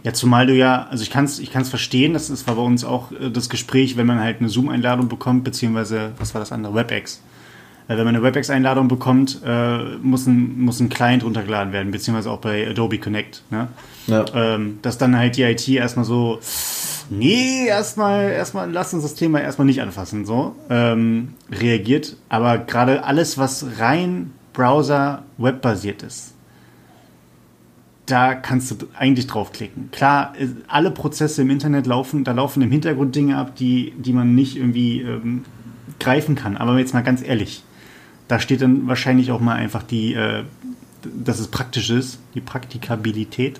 Ja, 0.04 0.14
zumal 0.14 0.48
du 0.48 0.56
ja, 0.56 0.88
also 0.90 1.04
ich 1.04 1.10
kann 1.10 1.26
es 1.26 1.40
ich 1.40 1.52
kann's 1.52 1.68
verstehen, 1.68 2.14
das 2.14 2.30
ist, 2.30 2.48
war 2.48 2.56
bei 2.56 2.62
uns 2.62 2.86
auch 2.86 3.12
äh, 3.12 3.30
das 3.30 3.50
Gespräch, 3.50 3.98
wenn 3.98 4.08
man 4.08 4.22
halt 4.22 4.40
eine 4.40 4.48
Zoom-Einladung 4.48 5.10
bekommt, 5.10 5.44
beziehungsweise, 5.44 6.14
was 6.18 6.34
war 6.34 6.40
das 6.40 6.54
andere, 6.54 6.74
WebEx. 6.74 7.22
Wenn 7.98 8.06
man 8.06 8.16
eine 8.16 8.24
WebEx-Einladung 8.24 8.88
bekommt, 8.88 9.42
äh, 9.46 9.96
muss, 10.02 10.28
ein, 10.28 10.60
muss 10.60 10.80
ein 10.80 10.90
Client 10.90 11.24
runtergeladen 11.24 11.74
werden, 11.74 11.92
beziehungsweise 11.92 12.32
auch 12.32 12.40
bei 12.40 12.68
Adobe 12.68 12.98
Connect. 12.98 13.44
Ne? 13.50 13.68
Ja. 14.08 14.26
Ähm, 14.34 14.80
dass 14.82 14.98
dann 14.98 15.18
halt 15.18 15.38
die 15.38 15.44
IT 15.44 15.68
erstmal 15.68 16.06
so, 16.06 16.40
nee, 17.10 17.66
erstmal, 17.68 18.32
erstmal, 18.32 18.72
lass 18.72 18.94
uns 18.94 19.04
das 19.04 19.16
Thema 19.16 19.42
erstmal 19.42 19.66
nicht 19.66 19.82
anfassen, 19.82 20.26
so, 20.26 20.56
ähm, 20.70 21.34
reagiert. 21.52 22.18
Aber 22.30 22.58
gerade 22.58 23.04
alles, 23.04 23.38
was 23.38 23.66
rein 23.80 24.32
Browser, 24.54 25.24
Web-basiert 25.38 26.04
ist, 26.04 26.34
da 28.06 28.36
kannst 28.36 28.72
du 28.72 28.88
eigentlich 28.98 29.28
draufklicken. 29.28 29.90
Klar, 29.92 30.34
alle 30.68 30.92
Prozesse 30.92 31.44
im 31.44 31.50
Internet 31.50 31.88
laufen, 31.88 32.24
da 32.24 32.34
laufen 32.34 32.62
im 32.62 32.72
Hintergrund 32.72 33.16
Dinge 33.16 33.38
ab, 33.38 33.56
die, 33.56 33.94
die 33.98 34.12
man 34.12 34.36
nicht 34.36 34.58
irgendwie 34.58 35.02
ähm, 35.02 35.46
greifen 36.00 36.36
kann. 36.36 36.58
Aber 36.58 36.78
jetzt 36.78 36.94
mal 36.94 37.02
ganz 37.02 37.24
ehrlich, 37.24 37.64
da 38.32 38.40
steht 38.40 38.62
dann 38.62 38.88
wahrscheinlich 38.88 39.30
auch 39.32 39.42
mal 39.42 39.56
einfach 39.56 39.84
die, 39.84 40.14
äh, 40.14 40.44
dass 41.04 41.40
es 41.40 41.50
praktisch 41.50 41.90
ist, 41.90 42.18
die 42.34 42.40
Praktikabilität, 42.40 43.60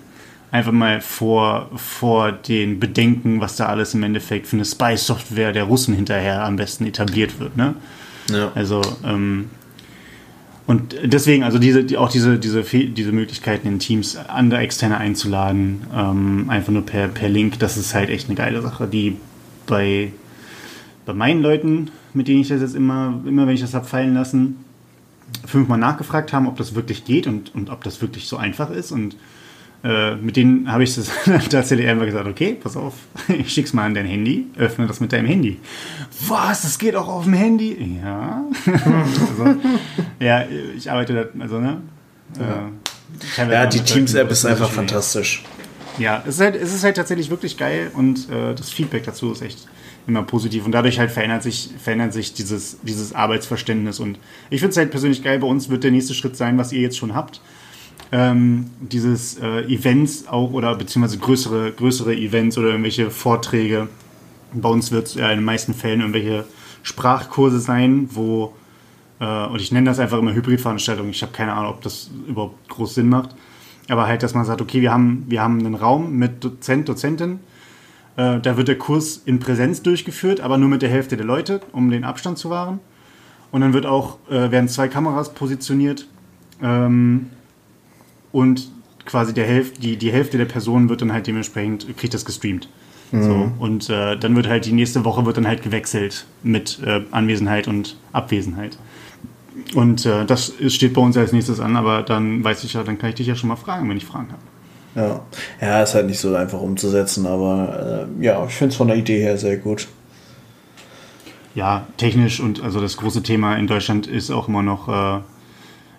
einfach 0.50 0.72
mal 0.72 1.02
vor, 1.02 1.70
vor 1.76 2.32
den 2.32 2.80
Bedenken, 2.80 3.42
was 3.42 3.56
da 3.56 3.66
alles 3.66 3.92
im 3.92 4.02
Endeffekt 4.02 4.46
für 4.46 4.56
eine 4.56 4.64
Spy-Software 4.64 5.52
der 5.52 5.64
Russen 5.64 5.94
hinterher 5.94 6.42
am 6.44 6.56
besten 6.56 6.86
etabliert 6.86 7.38
wird. 7.38 7.54
Ne? 7.54 7.74
Ja. 8.30 8.50
Also, 8.54 8.80
ähm, 9.04 9.50
und 10.66 10.96
deswegen, 11.02 11.42
also 11.42 11.58
diese, 11.58 11.84
die, 11.84 11.98
auch 11.98 12.10
diese, 12.10 12.38
diese, 12.38 12.62
diese 12.62 13.12
Möglichkeiten 13.12 13.68
in 13.68 13.78
Teams 13.78 14.16
andere 14.16 14.60
Externe 14.60 14.96
einzuladen, 14.96 15.82
ähm, 15.94 16.48
einfach 16.48 16.72
nur 16.72 16.86
per, 16.86 17.08
per 17.08 17.28
Link, 17.28 17.58
das 17.58 17.76
ist 17.76 17.94
halt 17.94 18.08
echt 18.08 18.28
eine 18.28 18.36
geile 18.36 18.62
Sache, 18.62 18.86
die 18.86 19.18
bei, 19.66 20.12
bei 21.04 21.12
meinen 21.12 21.42
Leuten, 21.42 21.90
mit 22.14 22.28
denen 22.28 22.40
ich 22.40 22.48
das 22.48 22.60
jetzt 22.60 22.74
immer, 22.74 23.20
immer 23.26 23.46
wenn 23.46 23.54
ich 23.54 23.60
das 23.60 23.74
habe 23.74 23.86
fallen 23.86 24.14
lassen, 24.14 24.56
fünfmal 25.46 25.78
nachgefragt 25.78 26.32
haben, 26.32 26.46
ob 26.46 26.56
das 26.56 26.74
wirklich 26.74 27.04
geht 27.04 27.26
und, 27.26 27.54
und 27.54 27.70
ob 27.70 27.84
das 27.84 28.00
wirklich 28.02 28.28
so 28.28 28.36
einfach 28.36 28.70
ist. 28.70 28.92
Und 28.92 29.16
äh, 29.84 30.14
mit 30.14 30.36
denen 30.36 30.70
habe 30.70 30.84
ich 30.84 30.94
das 30.94 31.10
tatsächlich 31.50 31.88
einfach 31.88 32.04
gesagt, 32.04 32.28
okay, 32.28 32.56
pass 32.60 32.76
auf, 32.76 32.94
ich 33.28 33.52
schick's 33.52 33.72
mal 33.72 33.84
an 33.84 33.94
dein 33.94 34.06
Handy, 34.06 34.46
öffne 34.56 34.86
das 34.86 35.00
mit 35.00 35.12
deinem 35.12 35.26
Handy. 35.26 35.58
Was, 36.28 36.62
das 36.62 36.78
geht 36.78 36.94
auch 36.94 37.08
auf 37.08 37.24
dem 37.24 37.34
Handy? 37.34 37.98
Ja. 38.02 38.44
also, 38.66 39.56
ja, 40.20 40.44
ich 40.76 40.90
arbeite 40.90 41.14
da, 41.14 41.40
also, 41.42 41.58
ne? 41.58 41.80
Ja, 42.38 43.44
äh, 43.44 43.52
ja 43.52 43.66
die 43.66 43.80
Teams-App 43.80 44.30
ist 44.30 44.44
einfach 44.44 44.70
fantastisch. 44.70 45.44
Ja, 45.98 46.22
es 46.26 46.36
ist, 46.36 46.40
halt, 46.40 46.56
es 46.56 46.72
ist 46.72 46.84
halt 46.84 46.96
tatsächlich 46.96 47.28
wirklich 47.28 47.58
geil 47.58 47.90
und 47.94 48.30
äh, 48.30 48.54
das 48.54 48.70
Feedback 48.70 49.04
dazu 49.04 49.32
ist 49.32 49.42
echt 49.42 49.68
immer 50.06 50.22
positiv. 50.22 50.64
Und 50.64 50.72
dadurch 50.72 50.98
halt 50.98 51.10
verändert 51.10 51.42
sich, 51.42 51.70
verändert 51.82 52.12
sich 52.12 52.34
dieses, 52.34 52.78
dieses 52.82 53.14
Arbeitsverständnis. 53.14 54.00
Und 54.00 54.18
ich 54.50 54.60
finde 54.60 54.72
es 54.72 54.76
halt 54.76 54.90
persönlich 54.90 55.22
geil. 55.22 55.38
Bei 55.38 55.46
uns 55.46 55.68
wird 55.68 55.84
der 55.84 55.90
nächste 55.90 56.14
Schritt 56.14 56.36
sein, 56.36 56.58
was 56.58 56.72
ihr 56.72 56.80
jetzt 56.80 56.98
schon 56.98 57.14
habt 57.14 57.40
ähm, 58.12 58.66
dieses 58.78 59.38
äh, 59.38 59.62
Events 59.62 60.28
auch 60.28 60.52
oder 60.52 60.74
beziehungsweise 60.74 61.18
größere, 61.18 61.72
größere 61.72 62.14
Events 62.14 62.58
oder 62.58 62.68
irgendwelche 62.68 63.10
Vorträge. 63.10 63.88
Bei 64.52 64.68
uns 64.68 64.92
wird 64.92 65.08
es 65.08 65.14
ja 65.14 65.30
in 65.30 65.38
den 65.38 65.44
meisten 65.44 65.72
Fällen 65.72 66.00
irgendwelche 66.00 66.44
Sprachkurse 66.82 67.58
sein, 67.58 68.10
wo, 68.12 68.52
äh, 69.18 69.46
und 69.46 69.62
ich 69.62 69.72
nenne 69.72 69.88
das 69.88 69.98
einfach 69.98 70.18
immer 70.18 70.34
Hybridveranstaltungen. 70.34 71.10
Ich 71.10 71.22
habe 71.22 71.32
keine 71.32 71.54
Ahnung, 71.54 71.70
ob 71.70 71.80
das 71.80 72.10
überhaupt 72.28 72.68
groß 72.68 72.94
Sinn 72.94 73.08
macht. 73.08 73.30
Aber 73.88 74.06
halt, 74.06 74.22
dass 74.22 74.34
man 74.34 74.44
sagt, 74.44 74.60
okay, 74.60 74.82
wir 74.82 74.92
haben, 74.92 75.24
wir 75.28 75.42
haben 75.42 75.58
einen 75.58 75.74
Raum 75.74 76.16
mit 76.16 76.44
Dozent, 76.44 76.88
Dozentin. 76.88 77.40
Äh, 78.16 78.40
da 78.40 78.56
wird 78.56 78.68
der 78.68 78.78
Kurs 78.78 79.22
in 79.24 79.38
Präsenz 79.38 79.82
durchgeführt, 79.82 80.40
aber 80.40 80.58
nur 80.58 80.68
mit 80.68 80.82
der 80.82 80.90
Hälfte 80.90 81.16
der 81.16 81.26
Leute, 81.26 81.60
um 81.72 81.90
den 81.90 82.04
Abstand 82.04 82.38
zu 82.38 82.50
wahren. 82.50 82.80
Und 83.50 83.60
dann 83.60 83.72
wird 83.72 83.86
auch, 83.86 84.18
äh, 84.30 84.50
werden 84.50 84.68
zwei 84.68 84.88
Kameras 84.88 85.34
positioniert. 85.34 86.06
Ähm, 86.62 87.30
und 88.32 88.70
quasi 89.04 89.34
der 89.34 89.46
Hälfte, 89.46 89.80
die, 89.80 89.96
die 89.96 90.12
Hälfte 90.12 90.38
der 90.38 90.44
Personen 90.44 90.88
wird 90.88 91.02
dann 91.02 91.12
halt 91.12 91.26
dementsprechend, 91.26 91.96
kriegt 91.96 92.14
das 92.14 92.24
gestreamt. 92.24 92.68
Mhm. 93.10 93.22
So, 93.22 93.52
und 93.58 93.90
äh, 93.90 94.16
dann 94.16 94.36
wird 94.36 94.48
halt 94.48 94.64
die 94.64 94.72
nächste 94.72 95.04
Woche 95.04 95.26
wird 95.26 95.36
dann 95.36 95.46
halt 95.46 95.62
gewechselt 95.62 96.26
mit 96.42 96.80
äh, 96.84 97.02
Anwesenheit 97.10 97.68
und 97.68 97.96
Abwesenheit. 98.12 98.78
Und 99.74 100.06
das 100.06 100.54
steht 100.68 100.94
bei 100.94 101.02
uns 101.02 101.16
als 101.16 101.32
nächstes 101.32 101.60
an, 101.60 101.76
aber 101.76 102.02
dann 102.02 102.42
weiß 102.42 102.64
ich 102.64 102.72
ja, 102.72 102.82
dann 102.84 102.98
kann 102.98 103.10
ich 103.10 103.16
dich 103.16 103.26
ja 103.26 103.36
schon 103.36 103.48
mal 103.48 103.56
fragen, 103.56 103.88
wenn 103.88 103.98
ich 103.98 104.06
Fragen 104.06 104.28
habe. 104.32 104.42
Ja, 104.94 105.22
ja, 105.60 105.82
ist 105.82 105.94
halt 105.94 106.06
nicht 106.06 106.18
so 106.18 106.34
einfach 106.34 106.60
umzusetzen, 106.60 107.26
aber 107.26 108.08
äh, 108.20 108.24
ja, 108.24 108.44
ich 108.46 108.54
finde 108.54 108.72
es 108.72 108.76
von 108.76 108.88
der 108.88 108.96
Idee 108.96 109.20
her 109.20 109.38
sehr 109.38 109.56
gut. 109.56 109.88
Ja, 111.54 111.86
technisch 111.96 112.40
und 112.40 112.62
also 112.62 112.80
das 112.80 112.96
große 112.96 113.22
Thema 113.22 113.56
in 113.56 113.66
Deutschland 113.66 114.06
ist 114.06 114.30
auch 114.30 114.48
immer 114.48 114.62
noch 114.62 114.88
äh, 114.88 115.20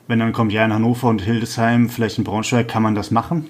wenn 0.08 0.20
dann 0.20 0.34
kommt, 0.34 0.52
ja, 0.52 0.66
in 0.66 0.74
Hannover 0.74 1.08
und 1.08 1.22
Hildesheim, 1.22 1.90
vielleicht 1.90 2.18
in 2.18 2.24
Braunschweig, 2.24 2.68
kann 2.68 2.84
man 2.84 2.96
das 2.96 3.12
machen. 3.12 3.50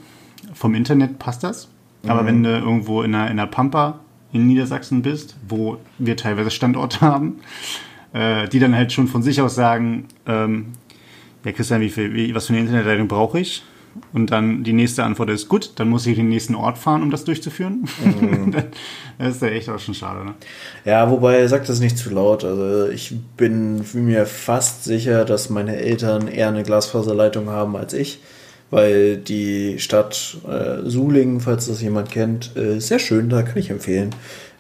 Vom 0.54 0.76
Internet 0.76 1.20
passt 1.20 1.44
das. 1.44 1.70
Aber 2.08 2.24
mhm. 2.24 2.28
wenn 2.28 2.44
du 2.44 2.50
irgendwo 2.58 3.02
in 3.02 3.14
der, 3.14 3.30
in 3.32 3.38
der 3.38 3.48
Pampa 3.48 4.00
in 4.32 4.48
Niedersachsen 4.48 5.02
bist, 5.02 5.36
wo 5.48 5.78
wir 5.98 6.18
teilweise 6.18 6.52
Standorte 6.52 7.02
haben, 7.02 7.40
äh, 8.14 8.48
die 8.48 8.60
dann 8.60 8.76
halt 8.76 8.92
schon 8.92 9.08
von 9.08 9.24
sich 9.24 9.42
aus 9.42 9.56
sagen, 9.56 10.06
ähm, 10.28 10.74
ja 11.44 11.52
Christian, 11.52 11.82
wie 11.82 11.90
viel, 11.90 12.14
wie, 12.14 12.36
was 12.36 12.48
für 12.48 12.54
eine 12.54 12.62
Internetleitung 12.62 13.08
brauche 13.08 13.40
ich? 13.40 13.64
Und 14.12 14.32
dann 14.32 14.64
die 14.64 14.74
nächste 14.74 15.04
Antwort 15.04 15.30
ist, 15.30 15.50
gut, 15.50 15.72
dann 15.76 15.90
muss 15.90 16.06
ich 16.06 16.16
den 16.16 16.30
nächsten 16.30 16.56
Ort 16.56 16.78
fahren, 16.78 17.04
um 17.04 17.12
das 17.12 17.24
durchzuführen. 17.24 17.88
Mhm. 18.04 18.52
das 19.18 19.36
ist 19.36 19.42
ja 19.42 19.50
echt 19.50 19.70
auch 19.70 19.80
schon 19.80 19.94
schade. 19.94 20.26
Ne? 20.26 20.34
Ja, 20.86 21.10
wobei 21.10 21.46
sagt 21.48 21.70
das 21.70 21.80
nicht 21.80 21.98
zu 21.98 22.10
laut. 22.10 22.44
Also 22.44 22.90
ich 22.90 23.16
bin 23.38 23.84
mir 23.94 24.26
fast 24.26 24.84
sicher, 24.84 25.26
dass 25.26 25.50
meine 25.50 25.78
Eltern 25.78 26.28
eher 26.28 26.48
eine 26.48 26.64
Glasfaserleitung 26.64 27.50
haben 27.50 27.76
als 27.76 27.94
ich. 27.94 28.20
Weil 28.70 29.18
die 29.18 29.78
Stadt 29.78 30.38
äh, 30.48 30.90
Sulingen, 30.90 31.42
falls 31.42 31.68
das 31.68 31.82
jemand 31.82 32.10
kennt, 32.10 32.56
äh, 32.58 32.80
sehr 32.80 32.98
schön, 32.98 33.30
da 33.30 33.44
kann 33.44 33.58
ich 33.58 33.70
empfehlen. 33.70 34.10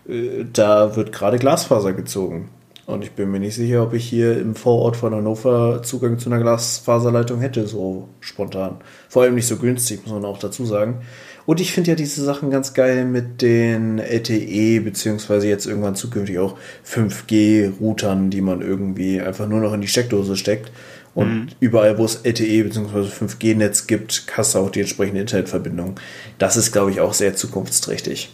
Äh, 0.08 0.46
da 0.52 0.96
wird 0.96 1.12
gerade 1.12 1.40
Glasfaser 1.40 1.94
gezogen. 1.94 2.50
Und 2.86 3.04
ich 3.04 3.12
bin 3.12 3.32
mir 3.32 3.40
nicht 3.40 3.56
sicher, 3.56 3.82
ob 3.82 3.94
ich 3.94 4.06
hier 4.06 4.38
im 4.38 4.56
Vorort 4.56 4.98
von 4.98 5.16
Hannover 5.16 5.82
Zugang 5.84 6.20
zu 6.20 6.30
einer 6.30 6.42
Glasfaserleitung 6.42 7.40
hätte, 7.40 7.66
so 7.66 8.10
spontan. 8.20 8.82
Vor 9.08 9.24
allem 9.24 9.36
nicht 9.36 9.48
so 9.48 9.56
günstig, 9.56 10.02
muss 10.04 10.14
man 10.14 10.26
auch 10.26 10.38
dazu 10.38 10.66
sagen. 10.66 11.02
Und 11.46 11.62
ich 11.62 11.72
finde 11.72 11.92
ja 11.92 11.96
diese 11.96 12.24
Sachen 12.24 12.50
ganz 12.50 12.74
geil 12.74 13.06
mit 13.06 13.42
den 13.42 14.00
LTE, 14.00 14.82
beziehungsweise 14.82 15.48
jetzt 15.48 15.66
irgendwann 15.66 15.96
zukünftig 15.96 16.40
auch 16.40 16.58
5G-Routern, 16.86 18.30
die 18.30 18.42
man 18.42 18.62
irgendwie 18.62 19.22
einfach 19.22 19.48
nur 19.48 19.62
noch 19.62 19.74
in 19.74 19.82
die 19.82 19.88
Steckdose 19.88 20.36
steckt. 20.36 20.72
Und 21.16 21.34
mhm. 21.34 21.48
überall, 21.60 21.98
wo 21.98 22.06
es 22.06 22.22
LTE 22.24 22.64
bzw. 22.64 23.02
5G-Netz 23.08 23.88
gibt, 23.88 24.26
hast 24.36 24.56
du 24.56 24.60
auch 24.60 24.70
die 24.70 24.82
entsprechende 24.82 25.22
Internetverbindung. 25.22 25.96
Das 26.38 26.58
ist, 26.58 26.72
glaube 26.72 26.92
ich, 26.92 27.00
auch 27.00 27.14
sehr 27.14 27.36
zukunftsträchtig. 27.36 28.34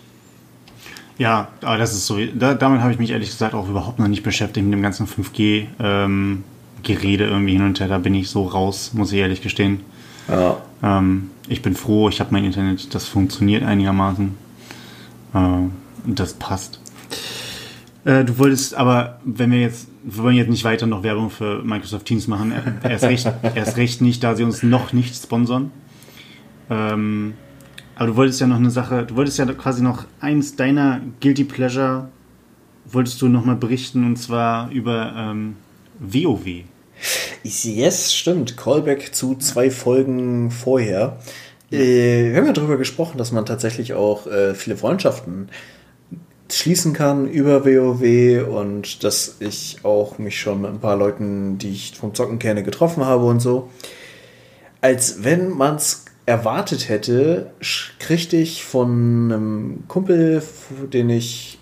Ja, 1.20 1.50
aber 1.62 1.78
das 1.78 1.94
ist 1.94 2.08
so. 2.08 2.18
Da, 2.34 2.56
damit 2.56 2.82
habe 2.82 2.94
ich 2.94 2.98
mich 2.98 3.12
ehrlich 3.12 3.30
gesagt 3.30 3.54
auch 3.54 3.68
überhaupt 3.68 4.00
noch 4.00 4.08
nicht 4.08 4.24
beschäftigt 4.24 4.66
mit 4.66 4.74
dem 4.74 4.82
ganzen 4.82 5.06
5G-Gerede 5.06 5.74
ähm, 7.26 7.30
irgendwie 7.30 7.54
hin 7.54 7.62
und 7.62 7.80
her. 7.80 7.90
Da 7.90 7.98
bin 7.98 8.16
ich 8.16 8.30
so 8.30 8.46
raus, 8.46 8.92
muss 8.94 9.12
ich 9.12 9.20
ehrlich 9.20 9.42
gestehen. 9.42 9.82
Ja. 10.30 10.58
Ähm, 10.82 11.30
ich 11.50 11.62
bin 11.62 11.76
froh, 11.76 12.08
ich 12.08 12.22
habe 12.22 12.32
mein 12.32 12.46
Internet, 12.46 12.96
das 12.96 13.10
funktioniert 13.10 13.64
einigermaßen. 13.64 14.38
Äh, 15.34 15.40
das 16.06 16.36
passt. 16.36 16.80
Äh, 18.06 18.24
du 18.24 18.38
wolltest 18.38 18.76
aber, 18.76 19.20
wenn 19.26 19.52
wir 19.52 19.60
jetzt, 19.60 19.90
wir 20.04 20.24
wollen 20.24 20.38
jetzt 20.38 20.50
nicht 20.50 20.64
weiter 20.64 20.86
noch 20.86 21.04
Werbung 21.04 21.30
für 21.30 21.62
Microsoft 21.64 22.06
Teams 22.06 22.28
machen, 22.28 22.54
erst 22.82 23.04
recht, 23.04 23.30
erst 23.56 23.76
recht 23.76 24.02
nicht, 24.02 24.24
da 24.24 24.36
sie 24.36 24.46
uns 24.46 24.64
noch 24.64 24.94
nicht 24.94 25.22
sponsern. 25.22 25.72
Ähm, 26.70 27.34
Aber 28.00 28.08
du 28.08 28.16
wolltest 28.16 28.40
ja 28.40 28.48
noch 28.48 28.56
eine 28.56 28.72
Sache, 28.72 29.06
du 29.06 29.18
wolltest 29.18 29.40
ja 29.40 29.46
quasi 29.46 29.84
noch 29.84 30.06
eins 30.22 30.56
deiner 30.56 31.02
Guilty 31.20 31.44
Pleasure, 31.44 32.08
wolltest 32.86 33.22
du 33.22 33.28
nochmal 33.28 33.58
berichten 33.58 34.06
und 34.06 34.16
zwar 34.16 34.72
über 34.72 35.14
ähm, 35.18 35.58
WoW. 36.00 36.64
Yes, 37.44 38.16
stimmt. 38.16 38.56
Callback 38.56 39.14
zu 39.14 39.36
zwei 39.36 39.70
Folgen 39.70 40.50
vorher. 40.50 41.20
Äh, 41.74 42.32
wir 42.32 42.38
haben 42.38 42.46
ja 42.46 42.54
darüber 42.54 42.78
gesprochen, 42.78 43.18
dass 43.18 43.34
man 43.34 43.46
tatsächlich 43.46 43.92
auch 43.96 44.28
äh, 44.28 44.56
viele 44.56 44.78
Freundschaften 44.78 45.50
schließen 46.50 46.94
kann 46.94 47.30
über 47.30 47.66
WoW 47.66 48.48
und 48.48 49.04
dass 49.04 49.36
ich 49.42 49.80
auch 49.84 50.20
mich 50.20 50.40
schon 50.40 50.62
mit 50.62 50.72
ein 50.72 50.80
paar 50.80 50.96
Leuten, 50.96 51.58
die 51.58 51.72
ich 51.72 51.98
vom 51.98 52.16
Zocken 52.16 52.40
kenne, 52.40 52.64
getroffen 52.64 53.04
habe 53.04 53.26
und 53.26 53.42
so. 53.42 53.70
Als 54.80 55.26
wenn 55.26 55.50
man 55.50 55.76
es 55.76 56.06
erwartet 56.30 56.90
hätte, 56.90 57.52
kriegte 57.98 58.38
ich 58.38 58.64
von 58.64 59.32
einem 59.32 59.84
Kumpel, 59.88 60.44
den 60.94 61.10
ich 61.10 61.56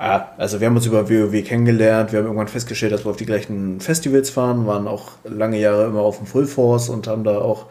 Ah, 0.00 0.28
also 0.36 0.60
wir 0.60 0.68
haben 0.68 0.76
uns 0.76 0.86
über 0.86 1.10
WoW 1.10 1.42
kennengelernt, 1.42 2.12
wir 2.12 2.20
haben 2.20 2.26
irgendwann 2.26 2.46
festgestellt, 2.46 2.92
dass 2.92 3.04
wir 3.04 3.10
auf 3.10 3.16
die 3.16 3.26
gleichen 3.26 3.80
Festivals 3.80 4.30
fahren, 4.30 4.64
waren 4.64 4.86
auch 4.86 5.10
lange 5.24 5.58
Jahre 5.58 5.86
immer 5.86 6.02
auf 6.02 6.18
dem 6.18 6.26
Full 6.26 6.46
Force 6.46 6.88
und 6.88 7.08
haben 7.08 7.24
da 7.24 7.38
auch 7.38 7.66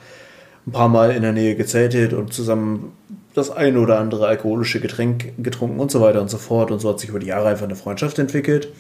ein 0.66 0.74
paar 0.74 0.90
Mal 0.90 1.12
in 1.12 1.22
der 1.22 1.32
Nähe 1.32 1.56
gezeltet 1.56 2.12
und 2.12 2.34
zusammen 2.34 2.92
das 3.34 3.50
eine 3.50 3.80
oder 3.80 3.98
andere 4.00 4.28
alkoholische 4.28 4.82
Getränk 4.82 5.36
getrunken 5.42 5.80
und 5.80 5.90
so 5.90 6.02
weiter 6.02 6.20
und 6.20 6.30
so 6.30 6.38
fort. 6.38 6.70
Und 6.70 6.80
so 6.80 6.90
hat 6.90 7.00
sich 7.00 7.10
über 7.10 7.20
die 7.20 7.28
Jahre 7.28 7.48
einfach 7.48 7.64
eine 7.64 7.78
Freundschaft 7.78 8.20
entwickelt. 8.20 8.74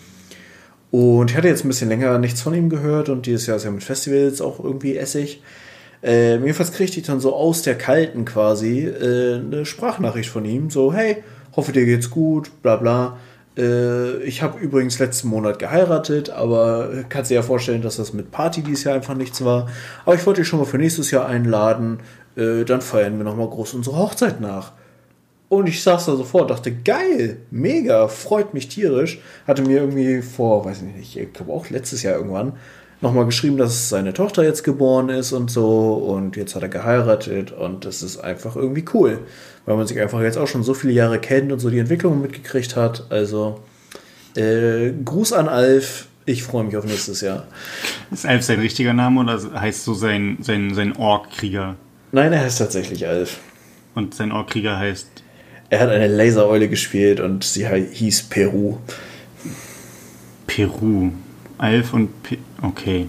Und 0.91 1.31
ich 1.31 1.37
hatte 1.37 1.47
jetzt 1.47 1.63
ein 1.63 1.69
bisschen 1.69 1.87
länger 1.87 2.17
nichts 2.17 2.41
von 2.41 2.53
ihm 2.53 2.67
gehört 2.69 3.07
und 3.07 3.27
dieses 3.27 3.47
Jahr 3.47 3.55
ist 3.55 3.63
ja 3.63 3.71
mit 3.71 3.83
Festivals 3.83 4.41
auch 4.41 4.61
irgendwie 4.61 4.97
Essig. 4.97 5.41
Äh, 6.03 6.37
jedenfalls 6.37 6.71
kriegte 6.71 6.99
ich 6.99 7.05
dann 7.05 7.19
so 7.19 7.35
aus 7.35 7.63
der 7.63 7.77
Kalten 7.77 8.25
quasi 8.25 8.85
äh, 8.85 9.35
eine 9.35 9.65
Sprachnachricht 9.65 10.29
von 10.29 10.45
ihm, 10.45 10.69
so, 10.69 10.93
hey, 10.93 11.23
hoffe 11.55 11.71
dir 11.71 11.85
geht's 11.85 12.09
gut, 12.09 12.61
bla 12.61 12.75
bla. 12.75 13.17
Äh, 13.57 14.21
ich 14.23 14.41
habe 14.41 14.59
übrigens 14.59 14.99
letzten 14.99 15.29
Monat 15.29 15.59
geheiratet, 15.59 16.29
aber 16.29 16.89
kannst 17.09 17.31
dir 17.31 17.35
ja 17.35 17.41
vorstellen, 17.41 17.81
dass 17.81 17.97
das 17.97 18.13
mit 18.13 18.31
Party 18.31 18.61
dieses 18.61 18.83
Jahr 18.83 18.95
einfach 18.95 19.15
nichts 19.15 19.43
war. 19.43 19.67
Aber 20.05 20.15
ich 20.15 20.25
wollte 20.25 20.41
dich 20.41 20.47
schon 20.47 20.59
mal 20.59 20.65
für 20.65 20.77
nächstes 20.77 21.11
Jahr 21.11 21.25
einladen. 21.25 21.99
Äh, 22.35 22.63
dann 22.63 22.81
feiern 22.81 23.17
wir 23.17 23.23
nochmal 23.23 23.49
groß 23.49 23.73
unsere 23.73 23.97
Hochzeit 23.97 24.39
nach. 24.39 24.73
Und 25.49 25.67
ich 25.67 25.81
saß 25.81 26.05
da 26.05 26.15
sofort, 26.15 26.51
dachte, 26.51 26.73
geil, 26.73 27.37
mega, 27.51 28.09
freut 28.09 28.53
mich 28.53 28.67
tierisch. 28.67 29.19
Hatte 29.47 29.61
mir 29.61 29.79
irgendwie 29.79 30.21
vor, 30.21 30.65
weiß 30.65 30.81
ich 30.81 30.95
nicht, 30.95 31.17
ich 31.17 31.33
glaube 31.33 31.53
auch 31.53 31.69
letztes 31.69 32.03
Jahr 32.03 32.15
irgendwann, 32.15 32.53
nochmal 33.01 33.25
geschrieben, 33.25 33.57
dass 33.57 33.89
seine 33.89 34.13
Tochter 34.13 34.43
jetzt 34.43 34.63
geboren 34.63 35.09
ist 35.09 35.31
und 35.31 35.51
so. 35.51 35.93
Und 35.93 36.35
jetzt 36.35 36.55
hat 36.55 36.63
er 36.63 36.69
geheiratet 36.69 37.51
und 37.51 37.85
das 37.85 38.03
ist 38.03 38.17
einfach 38.17 38.55
irgendwie 38.55 38.85
cool 38.93 39.19
weil 39.67 39.75
man 39.75 39.85
sich 39.85 39.99
einfach 39.99 40.21
jetzt 40.21 40.37
auch 40.37 40.47
schon 40.47 40.63
so 40.63 40.73
viele 40.73 40.93
Jahre 40.93 41.19
kennt 41.19 41.51
und 41.51 41.59
so 41.59 41.69
die 41.69 41.77
Entwicklung 41.77 42.21
mitgekriegt 42.21 42.77
hat. 42.77 43.05
Also 43.09 43.59
äh, 44.35 44.91
Gruß 45.03 45.33
an 45.33 45.49
Alf. 45.49 46.07
Ich 46.25 46.43
freue 46.43 46.63
mich 46.63 46.75
auf 46.77 46.85
nächstes 46.85 47.21
Jahr. 47.21 47.47
Ist 48.09 48.25
Alf 48.25 48.43
sein 48.43 48.59
richtiger 48.61 48.93
Name 48.93 49.19
oder 49.19 49.39
heißt 49.59 49.83
so 49.83 49.93
sein, 49.93 50.37
sein, 50.41 50.73
sein 50.73 50.95
Ork-Krieger? 50.95 51.75
Nein, 52.13 52.31
er 52.31 52.41
heißt 52.41 52.59
tatsächlich 52.59 53.07
Alf. 53.07 53.39
Und 53.93 54.15
sein 54.15 54.31
Ork-Krieger 54.31 54.77
heißt? 54.77 55.07
Er 55.69 55.81
hat 55.81 55.89
eine 55.89 56.07
Lasereule 56.07 56.69
gespielt 56.69 57.19
und 57.19 57.43
sie 57.43 57.67
hieß 57.67 58.23
Peru. 58.23 58.77
Peru. 60.47 61.11
Alf 61.57 61.93
und 61.93 62.23
Pe 62.23 62.37
okay. 62.61 63.07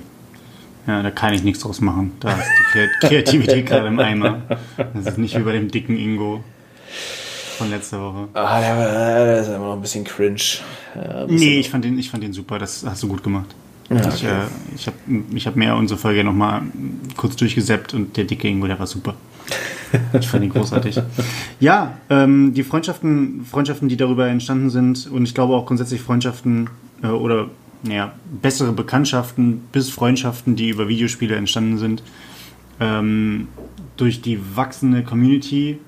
Ja, 0.86 1.02
da 1.02 1.10
kann 1.10 1.34
ich 1.34 1.42
nichts 1.42 1.60
draus 1.60 1.80
machen. 1.82 2.12
Da 2.20 2.32
ist 2.32 2.48
die 2.74 3.06
Kreativität 3.06 3.66
gerade 3.66 3.88
im 3.88 3.98
Eimer. 3.98 4.42
Das 4.94 5.06
ist 5.06 5.18
nicht 5.18 5.36
wie 5.36 5.42
bei 5.42 5.52
dem 5.52 5.70
dicken 5.70 5.98
Ingo 5.98 6.42
von 7.58 7.68
letzter 7.70 8.00
Woche. 8.00 8.28
Ah, 8.32 8.60
der, 8.60 9.24
der 9.24 9.40
ist 9.40 9.48
immer 9.48 9.58
noch 9.58 9.74
ein 9.74 9.82
bisschen 9.82 10.04
cringe. 10.04 10.40
Ja, 10.94 11.26
bisschen 11.26 11.36
nee, 11.36 11.58
ich 11.58 11.68
fand, 11.68 11.84
den, 11.84 11.98
ich 11.98 12.10
fand 12.10 12.22
den 12.22 12.32
super. 12.32 12.58
Das 12.58 12.86
hast 12.86 13.02
du 13.02 13.08
gut 13.08 13.22
gemacht. 13.22 13.54
Ja, 13.90 13.96
okay. 13.96 14.08
Ich, 14.14 14.24
äh, 14.24 14.30
ich 14.76 14.86
habe 14.86 14.96
ich 15.34 15.46
hab 15.46 15.56
mehr 15.56 15.76
unsere 15.76 15.98
Folge 15.98 16.24
nochmal 16.24 16.62
kurz 17.16 17.36
durchgesäppt 17.36 17.92
und 17.92 18.16
der 18.16 18.24
dicke 18.24 18.48
Ingo, 18.48 18.66
der 18.66 18.78
war 18.78 18.86
super. 18.86 19.14
Ich 20.18 20.28
fand 20.28 20.44
ihn 20.44 20.50
großartig. 20.50 21.00
Ja, 21.60 21.98
ähm, 22.10 22.52
die 22.54 22.62
Freundschaften, 22.62 23.46
Freundschaften, 23.50 23.88
die 23.88 23.96
darüber 23.96 24.28
entstanden 24.28 24.70
sind 24.70 25.06
und 25.06 25.24
ich 25.24 25.34
glaube 25.34 25.54
auch 25.54 25.66
grundsätzlich 25.66 26.00
Freundschaften 26.00 26.68
äh, 27.02 27.06
oder 27.06 27.48
ja, 27.82 28.12
bessere 28.42 28.72
Bekanntschaften 28.72 29.60
bis 29.72 29.90
Freundschaften, 29.90 30.56
die 30.56 30.68
über 30.68 30.88
Videospiele 30.88 31.36
entstanden 31.36 31.78
sind, 31.78 32.02
ähm, 32.80 33.48
durch 33.96 34.20
die 34.20 34.40
wachsende 34.56 35.02
Community. 35.04 35.78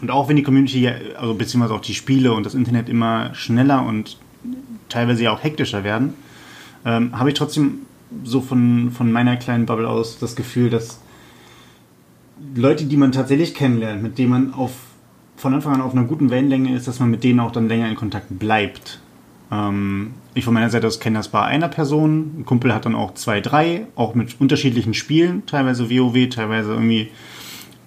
Und 0.00 0.10
auch 0.10 0.28
wenn 0.28 0.36
die 0.36 0.42
Community, 0.42 0.88
also 1.18 1.34
beziehungsweise 1.34 1.74
auch 1.74 1.80
die 1.80 1.94
Spiele 1.94 2.32
und 2.32 2.44
das 2.44 2.54
Internet 2.54 2.88
immer 2.88 3.34
schneller 3.34 3.84
und 3.84 4.18
teilweise 4.88 5.24
ja 5.24 5.32
auch 5.32 5.42
hektischer 5.42 5.84
werden, 5.84 6.14
ähm, 6.84 7.18
habe 7.18 7.30
ich 7.30 7.34
trotzdem 7.34 7.80
so 8.24 8.40
von, 8.40 8.90
von 8.90 9.10
meiner 9.10 9.36
kleinen 9.36 9.66
Bubble 9.66 9.88
aus 9.88 10.18
das 10.18 10.36
Gefühl, 10.36 10.70
dass 10.70 11.00
Leute, 12.54 12.84
die 12.84 12.96
man 12.96 13.12
tatsächlich 13.12 13.54
kennenlernt, 13.54 14.02
mit 14.02 14.18
denen 14.18 14.30
man 14.30 14.54
auf, 14.54 14.72
von 15.36 15.54
Anfang 15.54 15.74
an 15.74 15.80
auf 15.80 15.92
einer 15.92 16.04
guten 16.04 16.30
Wellenlänge 16.30 16.74
ist, 16.74 16.86
dass 16.86 17.00
man 17.00 17.10
mit 17.10 17.24
denen 17.24 17.40
auch 17.40 17.50
dann 17.50 17.68
länger 17.68 17.88
in 17.88 17.96
Kontakt 17.96 18.38
bleibt. 18.38 19.00
Ähm, 19.50 20.14
ich 20.34 20.44
von 20.44 20.54
meiner 20.54 20.70
Seite 20.70 20.86
aus 20.86 21.00
kenne 21.00 21.18
das 21.18 21.28
bei 21.28 21.42
einer 21.42 21.68
Person. 21.68 22.34
Ein 22.38 22.44
Kumpel 22.44 22.74
hat 22.74 22.84
dann 22.84 22.94
auch 22.94 23.14
zwei, 23.14 23.40
drei, 23.40 23.86
auch 23.94 24.14
mit 24.14 24.40
unterschiedlichen 24.40 24.94
Spielen, 24.94 25.46
teilweise 25.46 25.90
WoW, 25.90 26.28
teilweise 26.28 26.72
irgendwie 26.72 27.10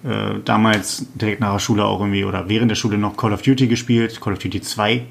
äh, 0.04 0.38
damals 0.44 1.06
direkt 1.14 1.40
nach 1.40 1.52
der 1.52 1.58
Schule 1.58 1.84
auch 1.84 2.00
irgendwie 2.00 2.24
oder 2.24 2.48
während 2.48 2.70
der 2.70 2.76
Schule 2.76 2.98
noch 2.98 3.16
Call 3.16 3.32
of 3.32 3.42
Duty 3.42 3.66
gespielt, 3.66 4.20
Call 4.20 4.32
of 4.32 4.38
Duty 4.38 4.60
2. 4.60 5.02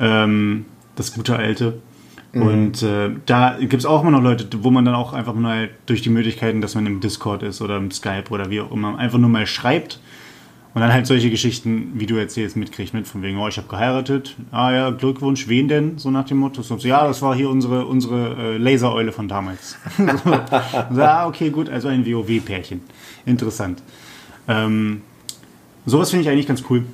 Ähm, 0.00 0.64
das 0.96 1.12
gute 1.12 1.36
alte. 1.36 1.80
Mhm. 2.32 2.42
Und 2.42 2.82
äh, 2.82 3.10
da 3.26 3.56
gibt 3.58 3.74
es 3.74 3.86
auch 3.86 4.02
immer 4.02 4.10
noch 4.10 4.22
Leute, 4.22 4.48
wo 4.62 4.70
man 4.70 4.84
dann 4.84 4.94
auch 4.94 5.12
einfach 5.12 5.34
mal 5.34 5.70
durch 5.86 6.02
die 6.02 6.10
Möglichkeiten, 6.10 6.60
dass 6.60 6.74
man 6.74 6.86
im 6.86 7.00
Discord 7.00 7.42
ist 7.42 7.60
oder 7.60 7.76
im 7.76 7.90
Skype 7.90 8.30
oder 8.30 8.50
wie 8.50 8.60
auch 8.60 8.72
immer, 8.72 8.98
einfach 8.98 9.18
nur 9.18 9.30
mal 9.30 9.46
schreibt 9.46 10.00
und 10.74 10.82
dann 10.82 10.92
halt 10.92 11.06
solche 11.06 11.30
Geschichten, 11.30 11.92
wie 11.94 12.06
du 12.06 12.16
erzählst, 12.16 12.56
mitkriegt 12.56 12.92
mit, 12.92 13.06
von 13.06 13.22
wegen, 13.22 13.38
oh, 13.38 13.48
ich 13.48 13.56
habe 13.56 13.68
geheiratet. 13.68 14.36
Ah 14.50 14.70
ja, 14.70 14.90
Glückwunsch, 14.90 15.48
wen 15.48 15.66
denn? 15.66 15.98
So 15.98 16.10
nach 16.10 16.26
dem 16.26 16.38
Motto. 16.38 16.62
So, 16.62 16.76
ja, 16.76 17.06
das 17.06 17.22
war 17.22 17.34
hier 17.34 17.48
unsere, 17.48 17.86
unsere 17.86 18.36
äh, 18.36 18.56
Lasereule 18.58 19.12
von 19.12 19.28
damals. 19.28 19.76
so, 19.96 21.02
ah, 21.02 21.26
okay, 21.26 21.50
gut, 21.50 21.68
also 21.68 21.88
ein 21.88 22.06
WoW-Pärchen. 22.06 22.82
Interessant. 23.24 23.82
Ähm, 24.46 25.02
sowas 25.86 26.10
finde 26.10 26.24
ich 26.24 26.30
eigentlich 26.30 26.46
ganz 26.46 26.62
cool. 26.68 26.84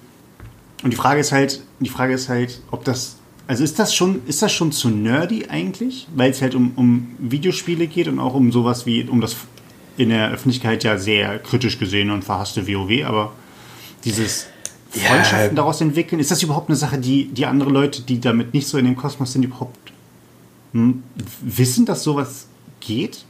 Und 0.82 0.92
die 0.92 0.96
Frage 0.96 1.20
ist 1.20 1.32
halt, 1.32 1.62
die 1.80 1.88
Frage 1.88 2.14
ist 2.14 2.28
halt, 2.28 2.62
ob 2.70 2.84
das, 2.84 3.16
also 3.48 3.64
ist 3.64 3.78
das 3.78 3.94
schon, 3.94 4.22
ist 4.26 4.40
das 4.40 4.52
schon 4.52 4.70
zu 4.70 4.88
nerdy 4.88 5.46
eigentlich? 5.48 6.06
Weil 6.14 6.30
es 6.30 6.40
halt 6.42 6.54
um, 6.54 6.72
um 6.76 7.16
Videospiele 7.18 7.88
geht 7.88 8.06
und 8.06 8.20
auch 8.20 8.34
um 8.34 8.52
sowas 8.52 8.86
wie, 8.86 9.04
um 9.04 9.20
das 9.20 9.36
in 9.96 10.10
der 10.10 10.30
Öffentlichkeit 10.30 10.84
ja 10.84 10.98
sehr 10.98 11.38
kritisch 11.38 11.78
gesehen 11.78 12.10
und 12.10 12.24
verhasste 12.24 12.66
WoW, 12.66 13.04
aber 13.04 13.32
dieses 14.05 14.46
Freundschaften 14.90 15.50
ja. 15.50 15.55
daraus 15.55 15.80
entwickeln? 15.80 16.20
Ist 16.20 16.30
das 16.30 16.42
überhaupt 16.42 16.68
eine 16.68 16.76
Sache, 16.76 16.98
die, 16.98 17.26
die 17.28 17.46
andere 17.46 17.70
Leute, 17.70 18.02
die 18.02 18.20
damit 18.20 18.55
nicht 18.55 18.66
so 18.66 18.78
in 18.78 18.84
dem 18.84 18.96
Kosmos 18.96 19.32
sind, 19.32 19.44
überhaupt 19.44 19.92
hm, 20.72 21.02
wissen, 21.40 21.86
dass 21.86 22.02
sowas 22.02 22.46
geht? 22.80 23.24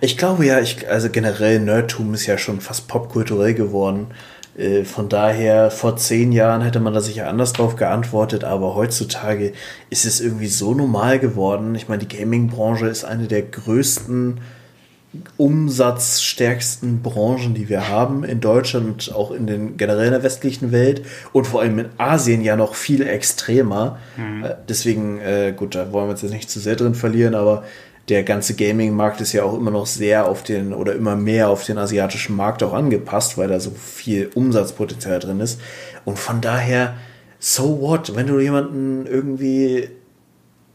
Ich 0.00 0.16
glaube 0.16 0.46
ja, 0.46 0.60
ich, 0.60 0.88
also 0.88 1.10
generell 1.10 1.60
Nerdtum 1.60 2.14
ist 2.14 2.26
ja 2.26 2.38
schon 2.38 2.60
fast 2.60 2.88
popkulturell 2.88 3.54
geworden. 3.54 4.08
Äh, 4.56 4.84
von 4.84 5.08
daher, 5.08 5.70
vor 5.70 5.96
zehn 5.96 6.32
Jahren 6.32 6.62
hätte 6.62 6.80
man 6.80 6.92
da 6.92 7.00
sicher 7.00 7.28
anders 7.28 7.52
drauf 7.52 7.76
geantwortet, 7.76 8.44
aber 8.44 8.74
heutzutage 8.74 9.52
ist 9.90 10.04
es 10.04 10.20
irgendwie 10.20 10.48
so 10.48 10.74
normal 10.74 11.18
geworden. 11.18 11.74
Ich 11.74 11.88
meine, 11.88 12.04
die 12.04 12.16
Gaming-Branche 12.16 12.86
ist 12.86 13.04
eine 13.04 13.28
der 13.28 13.42
größten 13.42 14.40
umsatzstärksten 15.38 17.00
Branchen, 17.02 17.54
die 17.54 17.68
wir 17.68 17.88
haben 17.88 18.24
in 18.24 18.40
Deutschland 18.40 18.86
und 18.86 19.14
auch 19.14 19.30
in 19.30 19.46
den 19.46 19.76
generell 19.76 20.06
in 20.06 20.12
der 20.12 20.22
westlichen 20.22 20.70
Welt 20.70 21.02
und 21.32 21.46
vor 21.46 21.62
allem 21.62 21.78
in 21.78 21.88
Asien 21.96 22.42
ja 22.42 22.56
noch 22.56 22.74
viel 22.74 23.06
extremer. 23.06 23.98
Mhm. 24.16 24.44
Äh, 24.44 24.54
deswegen, 24.68 25.18
äh, 25.20 25.54
gut, 25.56 25.74
da 25.74 25.92
wollen 25.92 26.06
wir 26.06 26.10
uns 26.12 26.22
jetzt 26.22 26.32
nicht 26.32 26.50
zu 26.50 26.60
sehr 26.60 26.76
drin 26.76 26.94
verlieren, 26.94 27.34
aber 27.34 27.64
der 28.08 28.22
ganze 28.22 28.54
Gaming-Markt 28.54 29.20
ist 29.20 29.32
ja 29.32 29.44
auch 29.44 29.56
immer 29.56 29.70
noch 29.70 29.86
sehr 29.86 30.26
auf 30.26 30.42
den 30.42 30.72
oder 30.72 30.94
immer 30.94 31.16
mehr 31.16 31.48
auf 31.48 31.64
den 31.64 31.78
asiatischen 31.78 32.36
Markt 32.36 32.62
auch 32.62 32.72
angepasst, 32.72 33.36
weil 33.36 33.48
da 33.48 33.60
so 33.60 33.70
viel 33.70 34.30
Umsatzpotenzial 34.34 35.18
drin 35.18 35.40
ist. 35.40 35.60
Und 36.04 36.18
von 36.18 36.40
daher, 36.40 36.94
so 37.38 37.80
what, 37.80 38.14
wenn 38.14 38.26
du 38.26 38.40
jemanden 38.40 39.06
irgendwie 39.06 39.90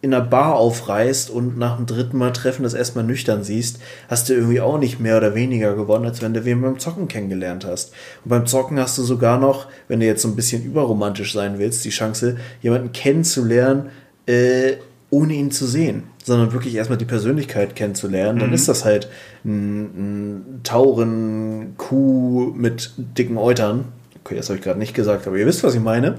in 0.03 0.13
einer 0.13 0.23
Bar 0.23 0.55
aufreißt 0.55 1.29
und 1.29 1.57
nach 1.57 1.77
dem 1.77 1.85
dritten 1.85 2.17
Mal 2.17 2.33
Treffen 2.33 2.63
das 2.63 2.73
erstmal 2.73 3.05
nüchtern 3.05 3.43
siehst, 3.43 3.79
hast 4.09 4.27
du 4.27 4.33
irgendwie 4.33 4.59
auch 4.59 4.77
nicht 4.77 4.99
mehr 4.99 5.15
oder 5.17 5.33
weniger 5.33 5.73
gewonnen, 5.75 6.05
als 6.05 6.21
wenn 6.21 6.33
du 6.33 6.43
wen 6.43 6.61
beim 6.61 6.77
Zocken 6.77 7.07
kennengelernt 7.07 7.65
hast. 7.65 7.93
Und 8.25 8.29
beim 8.29 8.45
Zocken 8.45 8.77
hast 8.79 8.97
du 8.97 9.03
sogar 9.03 9.39
noch, 9.39 9.67
wenn 9.87 10.01
du 10.01 10.05
jetzt 10.05 10.21
so 10.21 10.27
ein 10.27 10.35
bisschen 10.35 10.63
überromantisch 10.63 11.33
sein 11.33 11.57
willst, 11.57 11.85
die 11.85 11.89
Chance, 11.89 12.35
jemanden 12.61 12.91
kennenzulernen, 12.91 13.91
äh, 14.25 14.73
ohne 15.09 15.33
ihn 15.33 15.51
zu 15.51 15.65
sehen, 15.65 16.03
sondern 16.21 16.51
wirklich 16.51 16.75
erstmal 16.75 16.97
die 16.97 17.05
Persönlichkeit 17.05 17.75
kennenzulernen. 17.75 18.39
Dann 18.39 18.49
mhm. 18.49 18.55
ist 18.55 18.67
das 18.67 18.83
halt 18.83 19.07
ein, 19.45 19.83
ein 19.83 20.59
Tauren 20.63 21.75
Kuh 21.77 22.51
mit 22.53 22.91
dicken 22.97 23.37
Eutern 23.37 23.85
Okay, 24.23 24.35
das 24.37 24.47
habe 24.47 24.57
ich 24.57 24.63
gerade 24.63 24.79
nicht 24.79 24.93
gesagt, 24.93 25.27
aber 25.27 25.35
ihr 25.35 25.45
wisst, 25.45 25.65
was 25.65 25.75
ich 25.75 25.81
meine. 25.81 26.15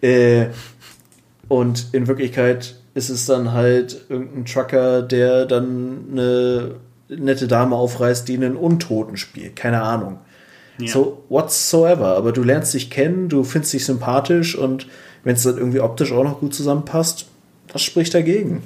Äh, 0.00 0.46
und 1.46 1.86
in 1.92 2.08
Wirklichkeit 2.08 2.74
ist 2.96 3.10
es 3.10 3.26
dann 3.26 3.52
halt 3.52 4.06
irgendein 4.08 4.46
Trucker, 4.46 5.02
der 5.02 5.44
dann 5.44 6.06
eine 6.12 6.76
nette 7.10 7.46
Dame 7.46 7.76
aufreißt, 7.76 8.26
die 8.26 8.36
einen 8.36 8.56
Untoten 8.56 9.18
spielt. 9.18 9.54
Keine 9.54 9.82
Ahnung. 9.82 10.18
Ja. 10.78 10.88
So 10.88 11.22
whatsoever. 11.28 12.16
Aber 12.16 12.32
du 12.32 12.42
lernst 12.42 12.72
dich 12.72 12.88
kennen, 12.88 13.28
du 13.28 13.44
findest 13.44 13.74
dich 13.74 13.84
sympathisch 13.84 14.56
und 14.56 14.86
wenn 15.24 15.36
es 15.36 15.42
dann 15.42 15.58
irgendwie 15.58 15.80
optisch 15.80 16.10
auch 16.10 16.24
noch 16.24 16.40
gut 16.40 16.54
zusammenpasst, 16.54 17.26
was 17.70 17.82
spricht 17.82 18.14
dagegen? 18.14 18.62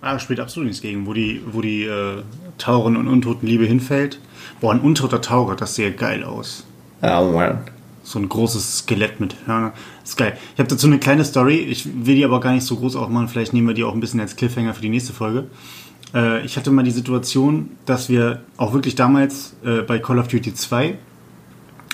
Ah, 0.00 0.18
spricht 0.18 0.40
absolut 0.40 0.66
nichts 0.66 0.82
gegen. 0.82 1.06
Wo 1.06 1.12
die, 1.12 1.40
wo 1.52 1.60
die 1.60 1.84
äh, 1.84 2.22
Tauren- 2.58 2.96
und 2.96 3.06
Untotenliebe 3.06 3.64
hinfällt. 3.64 4.18
Boah, 4.60 4.72
ein 4.72 4.80
untoter 4.80 5.20
Taucher, 5.20 5.54
das 5.54 5.76
sieht 5.76 5.98
geil 5.98 6.24
aus. 6.24 6.64
Ja, 7.00 7.22
Mann. 7.22 7.58
So 8.02 8.18
ein 8.18 8.28
großes 8.28 8.78
Skelett 8.78 9.20
mit 9.20 9.36
Hörner. 9.46 9.72
Das 9.72 9.95
ist 10.10 10.16
geil. 10.16 10.36
Ich 10.54 10.58
habe 10.58 10.68
dazu 10.68 10.86
eine 10.86 10.98
kleine 10.98 11.24
Story. 11.24 11.56
Ich 11.56 11.86
will 12.06 12.14
die 12.14 12.24
aber 12.24 12.40
gar 12.40 12.52
nicht 12.52 12.64
so 12.64 12.76
groß 12.76 12.96
aufmachen. 12.96 13.28
Vielleicht 13.28 13.52
nehmen 13.52 13.66
wir 13.66 13.74
die 13.74 13.84
auch 13.84 13.94
ein 13.94 14.00
bisschen 14.00 14.20
als 14.20 14.36
Cliffhanger 14.36 14.74
für 14.74 14.82
die 14.82 14.88
nächste 14.88 15.12
Folge. 15.12 15.46
Äh, 16.14 16.44
ich 16.44 16.56
hatte 16.56 16.70
mal 16.70 16.82
die 16.82 16.90
Situation, 16.90 17.70
dass 17.86 18.08
wir 18.08 18.42
auch 18.56 18.72
wirklich 18.72 18.94
damals 18.94 19.56
äh, 19.64 19.82
bei 19.82 19.98
Call 19.98 20.18
of 20.18 20.28
Duty 20.28 20.54
2 20.54 20.96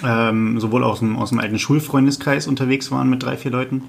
ähm, 0.05 0.61
sowohl 0.61 0.85
aus 0.85 1.01
dem, 1.01 1.17
aus 1.17 1.31
dem 1.31 1.39
alten 1.39 1.59
Schulfreundeskreis 1.59 2.47
unterwegs 2.47 2.91
waren 2.91 3.09
mit 3.09 3.23
drei, 3.23 3.37
vier 3.37 3.51
Leuten, 3.51 3.85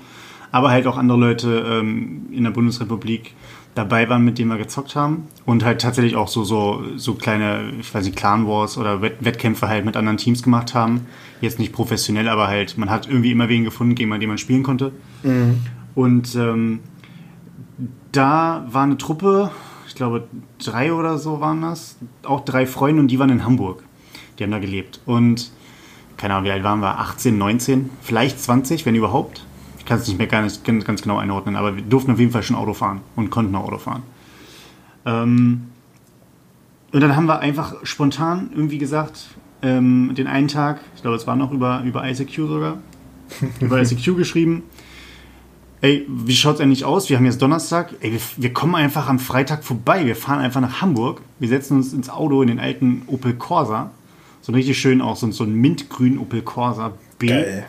aber 0.51 0.69
halt 0.69 0.87
auch 0.87 0.97
andere 0.97 1.17
Leute 1.17 1.65
ähm, 1.67 2.27
in 2.31 2.43
der 2.43 2.51
Bundesrepublik 2.51 3.33
dabei 3.75 4.07
waren, 4.09 4.23
mit 4.23 4.37
denen 4.37 4.51
wir 4.51 4.57
gezockt 4.57 4.95
haben 4.95 5.27
und 5.45 5.65
halt 5.65 5.81
tatsächlich 5.81 6.15
auch 6.15 6.27
so, 6.27 6.43
so, 6.43 6.83
so 6.95 7.15
kleine, 7.15 7.73
ich 7.79 7.93
weiß 7.93 8.05
nicht, 8.05 8.15
Clan 8.15 8.47
Wars 8.47 8.77
oder 8.77 9.01
Wett 9.01 9.17
Wettkämpfe 9.21 9.67
halt 9.67 9.83
mit 9.85 9.97
anderen 9.97 10.17
Teams 10.17 10.43
gemacht 10.43 10.75
haben. 10.75 11.07
Jetzt 11.43 11.59
nicht 11.59 11.73
professionell, 11.73 12.29
aber 12.29 12.47
halt, 12.47 12.77
man 12.77 12.89
hat 12.89 13.05
irgendwie 13.05 13.33
immer 13.33 13.49
wen 13.49 13.65
gefunden, 13.65 13.95
gegen 13.95 14.09
den 14.17 14.29
man 14.29 14.37
spielen 14.37 14.63
konnte. 14.63 14.93
Mhm. 15.23 15.57
Und 15.93 16.35
ähm, 16.35 16.79
da 18.13 18.65
war 18.71 18.83
eine 18.83 18.97
Truppe, 18.97 19.51
ich 19.85 19.93
glaube 19.93 20.23
drei 20.57 20.93
oder 20.93 21.17
so 21.17 21.41
waren 21.41 21.61
das, 21.61 21.97
auch 22.23 22.45
drei 22.45 22.65
Freunde 22.65 23.01
und 23.01 23.09
die 23.09 23.19
waren 23.19 23.29
in 23.29 23.43
Hamburg. 23.43 23.83
Die 24.39 24.43
haben 24.45 24.51
da 24.51 24.59
gelebt. 24.59 25.01
Und 25.05 25.51
keine 26.15 26.35
Ahnung, 26.35 26.45
wie 26.45 26.51
alt 26.51 26.63
waren 26.63 26.79
wir? 26.79 26.97
18, 26.97 27.37
19, 27.37 27.89
vielleicht 28.01 28.39
20, 28.39 28.85
wenn 28.85 28.95
überhaupt. 28.95 29.45
Ich 29.79 29.85
kann 29.85 29.99
es 29.99 30.07
nicht 30.07 30.17
mehr 30.17 30.27
ganz, 30.27 30.63
ganz 30.63 31.01
genau 31.01 31.17
einordnen, 31.17 31.57
aber 31.57 31.75
wir 31.75 31.83
durften 31.83 32.11
auf 32.11 32.19
jeden 32.19 32.31
Fall 32.31 32.43
schon 32.43 32.55
Auto 32.55 32.73
fahren 32.73 33.01
und 33.17 33.31
konnten 33.31 33.53
auch 33.57 33.65
Auto 33.65 33.79
fahren. 33.79 34.03
Ähm, 35.05 35.63
und 36.93 37.01
dann 37.01 37.17
haben 37.17 37.25
wir 37.25 37.39
einfach 37.39 37.75
spontan 37.83 38.51
irgendwie 38.53 38.77
gesagt, 38.77 39.25
ähm, 39.63 40.13
den 40.15 40.27
einen 40.27 40.47
Tag, 40.47 40.81
ich 40.95 41.01
glaube, 41.01 41.17
es 41.17 41.25
war 41.25 41.35
noch 41.35 41.51
über, 41.51 41.81
über 41.83 42.07
ICQ 42.07 42.35
sogar, 42.35 42.77
über 43.59 43.81
ICQ 43.81 44.15
geschrieben, 44.17 44.63
ey, 45.81 46.05
wie 46.07 46.35
schaut 46.35 46.55
es 46.55 46.61
eigentlich 46.61 46.85
aus? 46.85 47.09
Wir 47.09 47.17
haben 47.17 47.25
jetzt 47.25 47.41
Donnerstag, 47.41 47.95
ey, 48.01 48.11
wir, 48.11 48.19
wir, 48.37 48.53
kommen 48.53 48.75
einfach 48.75 49.07
am 49.07 49.19
Freitag 49.19 49.63
vorbei, 49.63 50.05
wir 50.05 50.15
fahren 50.15 50.39
einfach 50.39 50.61
nach 50.61 50.81
Hamburg, 50.81 51.21
wir 51.39 51.47
setzen 51.47 51.77
uns 51.77 51.93
ins 51.93 52.09
Auto 52.09 52.41
in 52.41 52.49
den 52.49 52.59
alten 52.59 53.03
Opel 53.07 53.33
Corsa 53.33 53.91
so 54.43 54.51
ein 54.51 54.55
richtig 54.55 54.77
schön 54.77 55.01
auch 55.01 55.15
so, 55.15 55.31
so 55.31 55.45
ein 55.45 55.53
mintgrün 55.53 56.19
Opel 56.19 56.41
Corsa 56.41 56.93
B. 57.17 57.27
Geil. 57.27 57.65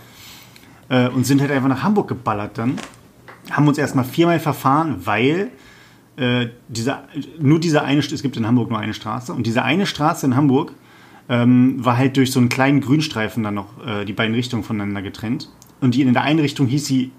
Äh, 0.89 1.09
und 1.09 1.25
sind 1.25 1.41
halt 1.41 1.51
einfach 1.51 1.69
nach 1.69 1.83
Hamburg 1.83 2.09
geballert 2.09 2.59
dann. 2.59 2.77
Haben 3.51 3.69
uns 3.69 3.79
erstmal 3.79 4.05
viermal 4.05 4.41
verfahren, 4.41 4.97
weil 5.05 5.51
äh, 6.17 6.49
diese, 6.69 6.99
nur 7.39 7.61
diese 7.61 7.83
eine, 7.83 8.01
es 8.01 8.23
gibt 8.23 8.37
in 8.37 8.47
Hamburg 8.47 8.71
nur 8.71 8.79
eine 8.79 8.93
Straße 8.93 9.33
und 9.33 9.47
diese 9.47 9.63
eine 9.63 9.87
Straße 9.87 10.27
in 10.27 10.35
Hamburg 10.35 10.73
ähm, 11.29 11.85
war 11.85 11.97
halt 11.97 12.17
durch 12.17 12.33
so 12.33 12.41
einen 12.41 12.49
kleinen 12.49 12.81
Grünstreifen 12.81 13.43
dann 13.43 13.55
noch 13.55 13.85
äh, 13.87 14.05
die 14.05 14.13
beiden 14.13 14.35
Richtungen 14.35 14.63
voneinander 14.63 15.03
getrennt. 15.03 15.51
Und 15.81 15.95
die 15.95 16.03
in 16.03 16.13
der 16.13 16.23
einen 16.23 16.41
Richtung 16.41 16.67
hieß 16.67 16.87
sie, 16.87 17.11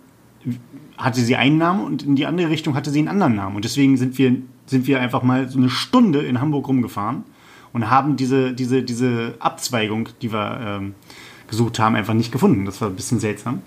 hatte 0.98 1.22
sie 1.22 1.36
einen 1.36 1.58
Namen 1.58 1.84
und 1.84 2.04
in 2.04 2.16
die 2.16 2.26
andere 2.26 2.50
Richtung 2.50 2.76
hatte 2.76 2.92
sie 2.92 3.00
einen 3.00 3.08
anderen 3.08 3.36
Namen. 3.36 3.56
Und 3.56 3.66
deswegen 3.66 3.98
sind 3.98 4.18
wir, 4.18 4.36
sind 4.66 4.88
wir 4.88 5.02
einfach 5.02 5.24
mal 5.24 5.50
so 5.50 5.58
eine 5.58 5.70
Stunde 5.70 6.22
in 6.22 6.40
Hamburg 6.40 6.68
rumgefahren 6.68 7.24
und 7.74 7.90
haben 7.90 8.16
diese, 8.16 8.54
diese, 8.54 8.84
diese 8.84 9.36
Abzweigung, 9.40 10.10
die 10.22 10.32
wir 10.32 10.60
ähm, 10.62 10.96
gesucht 11.48 11.80
haben, 11.80 11.96
einfach 11.96 12.14
nicht 12.14 12.32
gefunden. 12.32 12.66
Das 12.66 12.82
war 12.82 12.90
ein 12.90 12.96
bisschen 12.96 13.20
seltsam. 13.20 13.62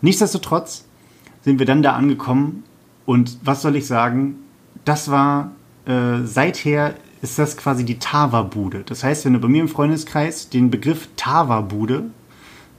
Nichtsdestotrotz 0.00 0.84
sind 1.42 1.58
wir 1.58 1.66
dann 1.66 1.82
da 1.82 1.92
angekommen 1.94 2.64
und 3.06 3.38
was 3.44 3.62
soll 3.62 3.76
ich 3.76 3.86
sagen, 3.86 4.36
das 4.84 5.10
war 5.10 5.52
äh, 5.86 6.24
seither 6.24 6.94
ist 7.22 7.38
das 7.38 7.56
quasi 7.56 7.84
die 7.84 7.98
Tava-Bude. 7.98 8.82
Das 8.84 9.04
heißt, 9.04 9.24
wenn 9.24 9.32
du 9.32 9.38
bei 9.38 9.48
mir 9.48 9.62
im 9.62 9.68
Freundeskreis 9.68 10.50
den 10.50 10.70
Begriff 10.70 11.08
Tava-Bude 11.16 12.10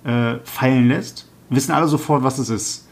äh, 0.04 0.36
fallen 0.44 0.90
lässt, 0.90 1.30
wissen 1.50 1.72
alle 1.72 1.88
sofort, 1.88 2.24
was 2.24 2.38
es 2.38 2.50
ist. 2.50 2.88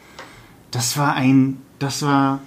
Das 0.72 0.98
war 0.98 1.14
ein, 1.14 1.58
das 1.78 2.04
war 2.04 2.40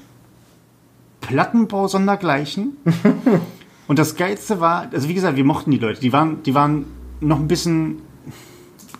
Plattenbau 1.20 1.86
sondergleichen. 1.86 2.78
Und 3.86 3.98
das 3.98 4.16
Geilste 4.16 4.60
war, 4.60 4.88
also 4.90 5.08
wie 5.10 5.14
gesagt, 5.14 5.36
wir 5.36 5.44
mochten 5.44 5.70
die 5.70 5.78
Leute. 5.78 6.00
Die 6.00 6.14
waren, 6.14 6.42
die 6.42 6.54
waren 6.54 6.86
noch 7.20 7.38
ein 7.38 7.48
bisschen 7.48 7.98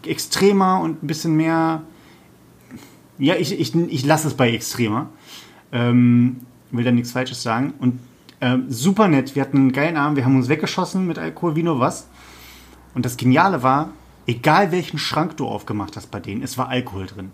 extremer 0.05 0.81
und 0.83 1.03
ein 1.03 1.07
bisschen 1.07 1.35
mehr. 1.35 1.83
Ja, 3.17 3.37
ich, 3.37 3.59
ich, 3.59 3.75
ich 3.75 4.05
lasse 4.05 4.29
es 4.29 4.35
bei 4.35 4.53
extremer. 4.53 5.09
Ähm, 5.73 6.41
will 6.71 6.85
da 6.85 6.91
nichts 6.91 7.13
Falsches 7.13 7.43
sagen. 7.43 7.73
Und 7.79 7.99
äh, 8.45 8.59
super 8.69 9.09
nett. 9.09 9.35
Wir 9.35 9.43
hatten 9.43 9.57
einen 9.57 9.73
geilen 9.73 9.97
Abend. 9.97 10.17
Wir 10.17 10.25
haben 10.25 10.37
uns 10.37 10.49
weggeschossen 10.49 11.07
mit 11.07 11.19
Alkohol, 11.19 11.57
wie 11.57 11.63
nur 11.63 11.81
was. 11.81 12.09
Und 12.95 13.05
das 13.07 13.17
Geniale 13.17 13.63
war, 13.63 13.91
egal 14.27 14.71
welchen 14.71 14.99
Schrank 14.99 15.37
du 15.37 15.47
aufgemacht 15.47 15.97
hast 15.97 16.11
bei 16.11 16.21
denen, 16.21 16.43
es 16.43 16.59
war 16.59 16.69
Alkohol 16.69 17.07
drin. 17.07 17.31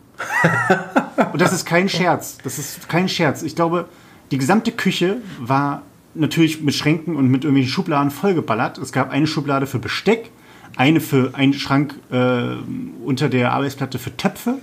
und 1.33 1.41
das 1.41 1.53
ist 1.53 1.67
kein 1.67 1.89
Scherz. 1.89 2.39
Das 2.45 2.59
ist 2.59 2.89
kein 2.89 3.09
Scherz. 3.09 3.43
Ich 3.43 3.57
glaube, 3.57 3.89
die 4.31 4.39
gesamte 4.39 4.71
Küche 4.73 5.17
war 5.41 5.83
natürlich 6.15 6.63
mit 6.63 6.75
Schränken 6.75 7.17
und 7.17 7.29
mit 7.29 7.45
irgendwelchen 7.45 7.73
Schubladen 7.73 8.11
vollgeballert. 8.11 8.79
Es 8.79 8.93
gab 8.93 9.11
eine 9.11 9.27
Schublade 9.27 9.67
für 9.67 9.79
Besteck, 9.79 10.31
eine 10.77 11.01
für 11.01 11.35
einen 11.35 11.55
Schrank 11.55 11.97
äh, 12.11 12.57
unter 13.05 13.29
der 13.29 13.53
Arbeitsplatte 13.53 13.99
für 13.99 14.17
Töpfe. 14.17 14.59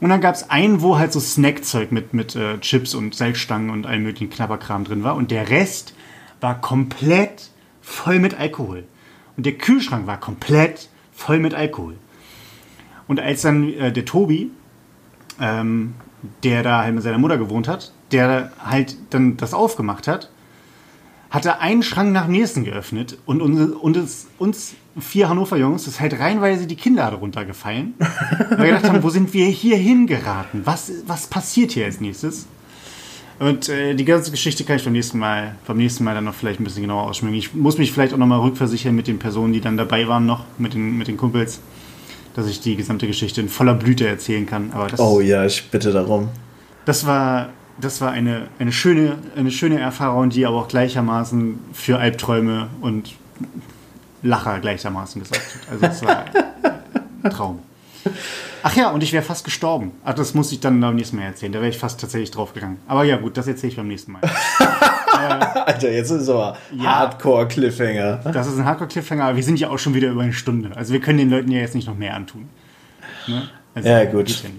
Und 0.00 0.10
dann 0.10 0.20
gab 0.20 0.34
es 0.34 0.48
einen, 0.48 0.80
wo 0.80 0.98
halt 0.98 1.12
so 1.12 1.20
Snackzeug 1.20 1.90
mit, 1.90 2.14
mit 2.14 2.36
äh, 2.36 2.58
Chips 2.60 2.94
und 2.94 3.14
Salzstangen 3.14 3.70
und 3.70 3.86
allem 3.86 4.04
möglichen 4.04 4.30
Knabberkram 4.30 4.84
drin 4.84 5.02
war. 5.02 5.16
Und 5.16 5.30
der 5.30 5.50
Rest 5.50 5.94
war 6.40 6.60
komplett 6.60 7.50
voll 7.80 8.18
mit 8.20 8.38
Alkohol. 8.38 8.84
Und 9.36 9.46
der 9.46 9.54
Kühlschrank 9.54 10.06
war 10.06 10.20
komplett 10.20 10.88
voll 11.12 11.40
mit 11.40 11.54
Alkohol. 11.54 11.96
Und 13.08 13.18
als 13.18 13.42
dann 13.42 13.72
äh, 13.72 13.92
der 13.92 14.04
Tobi, 14.04 14.50
ähm, 15.40 15.94
der 16.44 16.62
da 16.62 16.82
halt 16.82 16.94
mit 16.94 17.02
seiner 17.02 17.18
Mutter 17.18 17.38
gewohnt 17.38 17.66
hat, 17.66 17.92
der 18.12 18.52
halt 18.64 18.96
dann 19.10 19.36
das 19.36 19.54
aufgemacht 19.54 20.06
hat, 20.06 20.30
hat 21.30 21.44
er 21.44 21.60
einen 21.60 21.82
Schrank 21.82 22.12
nach 22.12 22.24
dem 22.24 22.32
nächsten 22.32 22.64
geöffnet 22.64 23.18
und, 23.26 23.42
uns, 23.42 23.72
und 23.72 23.96
es, 23.96 24.28
uns 24.38 24.74
vier 25.00 25.28
Hannover-Jungs 25.28 25.86
ist 25.86 26.00
halt 26.00 26.18
reinweise 26.18 26.66
die 26.66 26.76
Kinder 26.76 27.10
darunter 27.10 27.44
gefallen. 27.44 27.94
weil 28.50 28.58
wir 28.58 28.66
gedacht 28.66 28.84
haben, 28.84 29.02
wo 29.02 29.10
sind 29.10 29.32
wir 29.32 29.46
hier 29.46 29.76
hingeraten? 29.76 30.62
Was, 30.64 30.92
was 31.06 31.26
passiert 31.26 31.72
hier 31.72 31.86
als 31.86 32.00
nächstes? 32.00 32.46
Und 33.38 33.68
äh, 33.68 33.94
die 33.94 34.04
ganze 34.04 34.30
Geschichte 34.30 34.64
kann 34.64 34.76
ich 34.76 34.84
beim 34.84 34.92
nächsten 34.92 35.18
Mal, 35.18 35.54
beim 35.66 35.76
nächsten 35.76 36.02
Mal 36.02 36.14
dann 36.14 36.24
noch 36.24 36.34
vielleicht 36.34 36.60
ein 36.60 36.64
bisschen 36.64 36.82
genauer 36.82 37.04
ausschmücken. 37.04 37.36
Ich 37.36 37.54
muss 37.54 37.78
mich 37.78 37.92
vielleicht 37.92 38.12
auch 38.12 38.18
nochmal 38.18 38.40
rückversichern 38.40 38.94
mit 38.94 39.06
den 39.06 39.18
Personen, 39.18 39.52
die 39.52 39.60
dann 39.60 39.76
dabei 39.76 40.08
waren 40.08 40.26
noch, 40.26 40.44
mit 40.58 40.74
den, 40.74 40.98
mit 40.98 41.06
den 41.06 41.16
Kumpels, 41.16 41.60
dass 42.34 42.48
ich 42.48 42.60
die 42.60 42.74
gesamte 42.74 43.06
Geschichte 43.06 43.40
in 43.40 43.48
voller 43.48 43.74
Blüte 43.74 44.08
erzählen 44.08 44.44
kann. 44.44 44.72
Aber 44.72 44.88
das, 44.88 44.98
oh 44.98 45.20
ja, 45.20 45.44
ich 45.46 45.70
bitte 45.70 45.92
darum. 45.92 46.28
Das 46.84 47.06
war 47.06 47.50
das 47.80 48.00
war 48.00 48.10
eine, 48.10 48.48
eine, 48.58 48.72
schöne, 48.72 49.18
eine 49.36 49.50
schöne 49.50 49.78
Erfahrung, 49.78 50.30
die 50.30 50.46
aber 50.46 50.56
auch 50.56 50.68
gleichermaßen 50.68 51.58
für 51.72 51.98
Albträume 51.98 52.68
und 52.80 53.14
Lacher 54.22 54.58
gleichermaßen 54.60 55.22
gesorgt 55.22 55.44
hat. 55.54 55.72
Also 55.72 55.86
es 55.86 56.02
war 56.04 56.24
ein 57.22 57.30
Traum. 57.30 57.60
Ach 58.62 58.74
ja, 58.74 58.90
und 58.90 59.02
ich 59.02 59.12
wäre 59.12 59.22
fast 59.22 59.44
gestorben. 59.44 59.92
Ach, 60.04 60.14
das 60.14 60.34
muss 60.34 60.50
ich 60.52 60.60
dann 60.60 60.80
beim 60.80 60.96
nächsten 60.96 61.16
Mal 61.16 61.24
erzählen. 61.24 61.52
Da 61.52 61.60
wäre 61.60 61.70
ich 61.70 61.78
fast 61.78 62.00
tatsächlich 62.00 62.30
draufgegangen. 62.30 62.78
Aber 62.86 63.04
ja, 63.04 63.16
gut, 63.16 63.36
das 63.36 63.46
erzähle 63.46 63.70
ich 63.70 63.76
beim 63.76 63.88
nächsten 63.88 64.12
Mal. 64.12 64.20
äh, 64.60 65.16
Alter, 65.16 65.90
jetzt 65.90 66.10
ist 66.10 66.22
es 66.22 66.28
aber 66.28 66.56
ja, 66.76 66.84
Hardcore-Cliffhanger. 66.84 68.20
Das 68.32 68.46
ist 68.46 68.58
ein 68.58 68.64
Hardcore-Cliffhanger, 68.64 69.24
aber 69.24 69.36
wir 69.36 69.42
sind 69.44 69.60
ja 69.60 69.70
auch 69.70 69.78
schon 69.78 69.94
wieder 69.94 70.10
über 70.10 70.22
eine 70.22 70.32
Stunde. 70.32 70.76
Also 70.76 70.92
wir 70.92 71.00
können 71.00 71.18
den 71.18 71.30
Leuten 71.30 71.50
ja 71.50 71.60
jetzt 71.60 71.74
nicht 71.74 71.86
noch 71.86 71.96
mehr 71.96 72.14
antun. 72.14 72.48
Ne? 73.26 73.48
Also, 73.74 73.88
ja, 73.88 74.04
gut. 74.04 74.28
Ja 74.28 74.50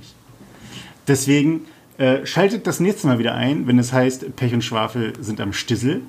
Deswegen 1.07 1.65
äh, 1.97 2.25
schaltet 2.25 2.67
das 2.67 2.79
nächste 2.79 3.07
Mal 3.07 3.19
wieder 3.19 3.35
ein, 3.35 3.67
wenn 3.67 3.79
es 3.79 3.91
heißt, 3.91 4.35
Pech 4.35 4.53
und 4.53 4.63
Schwafel 4.63 5.13
sind 5.19 5.41
am 5.41 5.53
Stissel. 5.53 6.01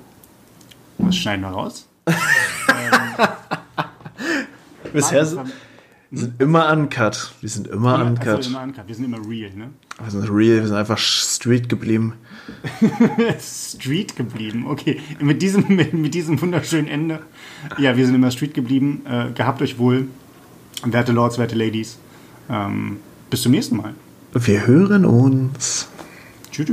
Das 0.97 1.17
schneiden 1.17 1.41
wir 1.41 1.49
raus. 1.49 1.89
ähm, 2.07 2.15
Bisher 4.93 5.25
sind, 5.25 5.41
sind 6.11 6.41
immer 6.41 6.71
uncut. 6.71 7.33
Wir 7.41 7.49
sind 7.49 7.67
immer 7.67 7.99
ja, 7.99 8.05
uncut. 8.05 8.27
Also 8.27 8.49
immer 8.49 8.63
uncut. 8.63 8.87
Wir 8.87 8.95
sind 8.95 9.05
immer 9.05 9.17
real, 9.27 9.51
ne? 9.55 9.69
Wir 10.01 10.11
sind 10.11 10.29
real, 10.29 10.59
wir 10.61 10.67
sind 10.67 10.77
einfach 10.77 10.97
street 10.97 11.69
geblieben. 11.69 12.13
street 13.39 14.15
geblieben, 14.15 14.65
okay. 14.67 14.99
Mit 15.19 15.41
diesem, 15.41 15.65
mit, 15.91 16.13
diesem 16.13 16.41
wunderschönen 16.41 16.87
Ende. 16.87 17.19
Ja, 17.77 17.95
wir 17.95 18.05
sind 18.05 18.15
immer 18.15 18.31
street 18.31 18.53
geblieben. 18.53 19.03
Äh, 19.05 19.31
gehabt 19.31 19.61
euch 19.61 19.77
wohl, 19.77 20.07
werte 20.83 21.11
Lords, 21.11 21.37
werte 21.37 21.55
Ladies. 21.55 21.97
ähm, 22.49 22.97
bis 23.29 23.43
zum 23.43 23.51
nächsten 23.51 23.77
Mal. 23.77 23.93
Wir 24.33 24.67
hören 24.67 25.05
uns. 25.05 25.87
Tschüss. 26.51 26.69